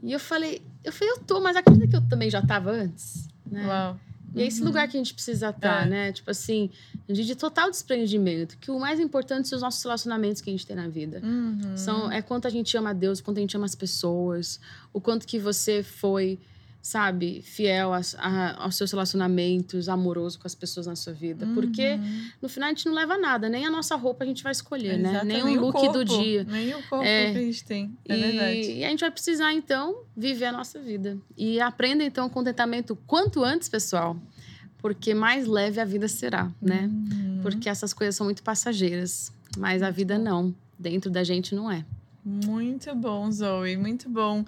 E 0.04 0.12
eu 0.12 0.20
falei, 0.20 0.62
eu 0.84 0.92
falei, 0.92 1.14
eu 1.14 1.20
tô, 1.20 1.40
mas 1.40 1.56
acredita 1.56 1.88
que 1.88 1.96
eu 1.96 2.02
também 2.10 2.30
já 2.30 2.42
tava 2.42 2.70
antes? 2.72 3.28
Né? 3.50 3.66
Uau. 3.66 4.00
E 4.36 4.42
é 4.44 4.46
esse 4.46 4.60
Uhum. 4.62 4.68
lugar 4.68 4.88
que 4.88 4.96
a 4.96 5.00
gente 5.00 5.14
precisa 5.14 5.50
estar, 5.50 5.88
É. 5.88 5.90
né? 5.90 6.12
Tipo 6.12 6.30
assim, 6.30 6.70
de, 7.08 7.26
de 7.26 7.36
total 7.36 7.72
desprendimento. 7.72 8.58
Que 8.60 8.70
o 8.70 8.80
mais 8.80 9.00
importante 9.00 9.48
são 9.48 9.56
os 9.56 9.62
nossos 9.64 9.82
relacionamentos 9.84 10.42
que 10.42 10.50
a 10.50 10.54
gente 10.54 10.68
tem 10.68 10.76
na 10.76 10.88
vida. 10.88 11.20
Uhum. 11.24 11.76
São, 11.76 12.12
é 12.12 12.22
quanto 12.22 12.46
a 12.46 12.50
gente 12.52 12.76
ama 12.78 12.92
a 12.92 12.94
Deus, 12.94 13.22
quanto 13.22 13.38
a 13.38 13.42
gente 13.42 13.56
ama 13.58 13.66
as 13.66 13.74
pessoas, 13.74 14.60
o 14.94 15.02
quanto 15.02 15.26
que 15.26 15.40
você 15.40 15.82
foi 15.82 16.38
sabe, 16.82 17.42
fiel 17.42 17.94
a, 17.94 18.00
a, 18.18 18.64
aos 18.64 18.76
seus 18.76 18.92
relacionamentos, 18.92 19.90
amoroso 19.90 20.40
com 20.40 20.48
as 20.48 20.56
pessoas 20.56 20.88
na 20.88 20.96
sua 20.96 21.14
vida. 21.14 21.46
Uhum. 21.46 21.54
Porque 21.54 22.00
no 22.42 22.48
final 22.48 22.68
a 22.68 22.70
gente 22.74 22.86
não 22.86 22.94
leva 22.94 23.18
nada, 23.18 23.50
nem 23.50 23.66
a 23.66 23.70
nossa 23.70 23.96
roupa 23.96 24.24
a 24.24 24.28
gente 24.28 24.42
vai 24.42 24.52
escolher, 24.52 24.98
né? 24.98 25.22
Nem 25.24 25.44
o 25.44 25.62
look 25.62 25.74
corpo, 25.74 25.94
do 25.94 26.06
dia. 26.06 26.44
Nem 26.46 26.74
o 26.74 26.84
corpo 26.88 27.04
é. 27.04 27.32
que 27.32 27.38
a 27.38 27.42
gente 27.42 27.64
tem. 27.64 27.98
É 28.08 28.18
e, 28.18 28.22
verdade. 28.22 28.72
E 28.72 28.86
a 28.86 28.90
gente 28.90 29.02
vai 29.02 29.12
precisar, 29.12 29.54
então, 29.54 30.04
viver 30.16 30.46
a 30.46 30.52
nossa 30.52 30.80
vida. 30.80 31.18
E 31.38 31.60
aprenda, 31.60 32.04
então, 32.04 32.28
o 32.28 32.30
contentamento 32.30 32.98
quanto 33.06 33.44
antes, 33.44 33.68
pessoal. 33.68 34.18
Porque 34.78 35.14
mais 35.14 35.46
leve 35.46 35.82
a 35.82 35.86
vida 35.86 36.08
será, 36.08 36.50
né? 36.62 36.90
Uhum. 36.90 37.40
Porque 37.42 37.68
essas 37.68 37.94
coisas 37.94 38.16
são 38.16 38.26
muito 38.26 38.42
passageiras. 38.42 39.34
Mas 39.58 39.84
a 39.84 39.90
vida 39.90 40.18
não. 40.18 40.56
Dentro 40.78 41.10
da 41.12 41.24
gente 41.24 41.54
não 41.54 41.70
é. 41.70 41.84
Muito 42.24 42.94
bom, 42.96 43.30
Zoe. 43.30 43.76
Muito 43.76 44.10
bom. 44.10 44.46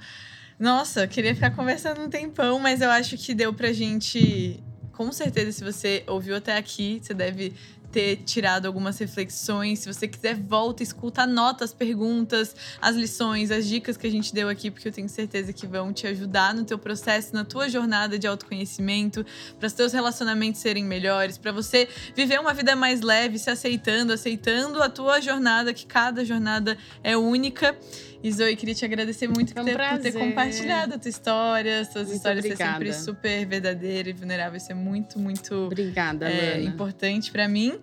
Nossa, 0.61 1.07
queria 1.07 1.33
ficar 1.33 1.49
conversando 1.55 2.01
um 2.01 2.07
tempão, 2.07 2.59
mas 2.59 2.81
eu 2.81 2.91
acho 2.91 3.17
que 3.17 3.33
deu 3.33 3.51
pra 3.51 3.73
gente. 3.73 4.63
Com 4.91 5.11
certeza, 5.11 5.51
se 5.51 5.63
você 5.63 6.03
ouviu 6.05 6.35
até 6.35 6.55
aqui, 6.55 7.01
você 7.01 7.15
deve 7.15 7.55
ter 7.91 8.17
tirado 8.17 8.67
algumas 8.67 8.99
reflexões. 8.99 9.79
Se 9.79 9.91
você 9.91 10.07
quiser, 10.07 10.35
volta, 10.35 10.83
escuta, 10.83 11.23
anota 11.23 11.65
as 11.65 11.73
perguntas, 11.73 12.55
as 12.79 12.95
lições, 12.95 13.49
as 13.49 13.67
dicas 13.67 13.97
que 13.97 14.05
a 14.05 14.09
gente 14.11 14.33
deu 14.33 14.47
aqui, 14.47 14.69
porque 14.69 14.87
eu 14.87 14.91
tenho 14.91 15.09
certeza 15.09 15.51
que 15.51 15.65
vão 15.65 15.91
te 15.91 16.05
ajudar 16.05 16.53
no 16.53 16.63
teu 16.63 16.77
processo, 16.77 17.33
na 17.33 17.43
tua 17.43 17.67
jornada 17.67 18.19
de 18.19 18.27
autoconhecimento, 18.27 19.25
para 19.59 19.65
os 19.65 19.73
teus 19.73 19.91
relacionamentos 19.91 20.61
serem 20.61 20.85
melhores, 20.85 21.39
para 21.39 21.51
você 21.51 21.89
viver 22.15 22.39
uma 22.39 22.53
vida 22.53 22.75
mais 22.75 23.01
leve, 23.01 23.39
se 23.39 23.49
aceitando, 23.49 24.13
aceitando 24.13 24.81
a 24.81 24.89
tua 24.89 25.19
jornada, 25.19 25.73
que 25.73 25.87
cada 25.87 26.23
jornada 26.23 26.77
é 27.03 27.17
única. 27.17 27.75
E 28.23 28.31
Zoe, 28.31 28.55
queria 28.55 28.75
te 28.75 28.85
agradecer 28.85 29.27
muito 29.27 29.53
por 29.53 29.63
ter, 29.65 29.77
por 29.77 29.99
ter, 29.99 30.11
compartilhado 30.11 30.95
a 30.95 30.97
tua 30.97 31.09
história, 31.09 31.83
suas 31.85 32.07
muito 32.07 32.17
histórias 32.17 32.45
ser 32.45 32.55
sempre 32.55 32.93
super 32.93 33.45
verdadeira 33.45 34.09
e 34.09 34.13
vulnerável. 34.13 34.57
Isso 34.57 34.71
é 34.71 34.75
muito, 34.75 35.17
muito 35.17 35.55
obrigada, 35.55 36.29
é, 36.29 36.61
importante 36.61 37.31
para 37.31 37.47
mim. 37.47 37.79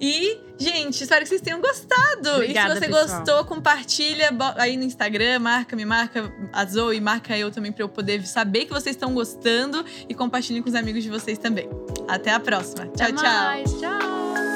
E, 0.00 0.38
gente, 0.58 1.02
espero 1.02 1.20
que 1.22 1.28
vocês 1.28 1.42
tenham 1.42 1.60
gostado. 1.60 2.36
Obrigada, 2.36 2.72
e 2.72 2.74
se 2.74 2.80
você 2.80 2.86
pessoal. 2.88 3.18
gostou, 3.18 3.44
compartilha 3.44 4.30
aí 4.56 4.74
no 4.76 4.84
Instagram, 4.84 5.40
marca, 5.40 5.76
me 5.76 5.84
marca 5.84 6.32
a 6.52 6.64
Zoe, 6.64 6.98
marca 7.00 7.36
eu 7.36 7.50
também 7.50 7.70
para 7.70 7.84
eu 7.84 7.88
poder 7.88 8.26
saber 8.26 8.64
que 8.64 8.72
vocês 8.72 8.96
estão 8.96 9.12
gostando 9.12 9.84
e 10.08 10.14
compartilhem 10.14 10.62
com 10.62 10.70
os 10.70 10.74
amigos 10.74 11.02
de 11.02 11.10
vocês 11.10 11.36
também. 11.36 11.68
Até 12.08 12.32
a 12.32 12.40
próxima. 12.40 12.84
Até 12.84 13.12
tchau, 13.12 13.14
mais. 13.14 13.70
tchau. 13.72 13.80
Tchau. 13.80 14.49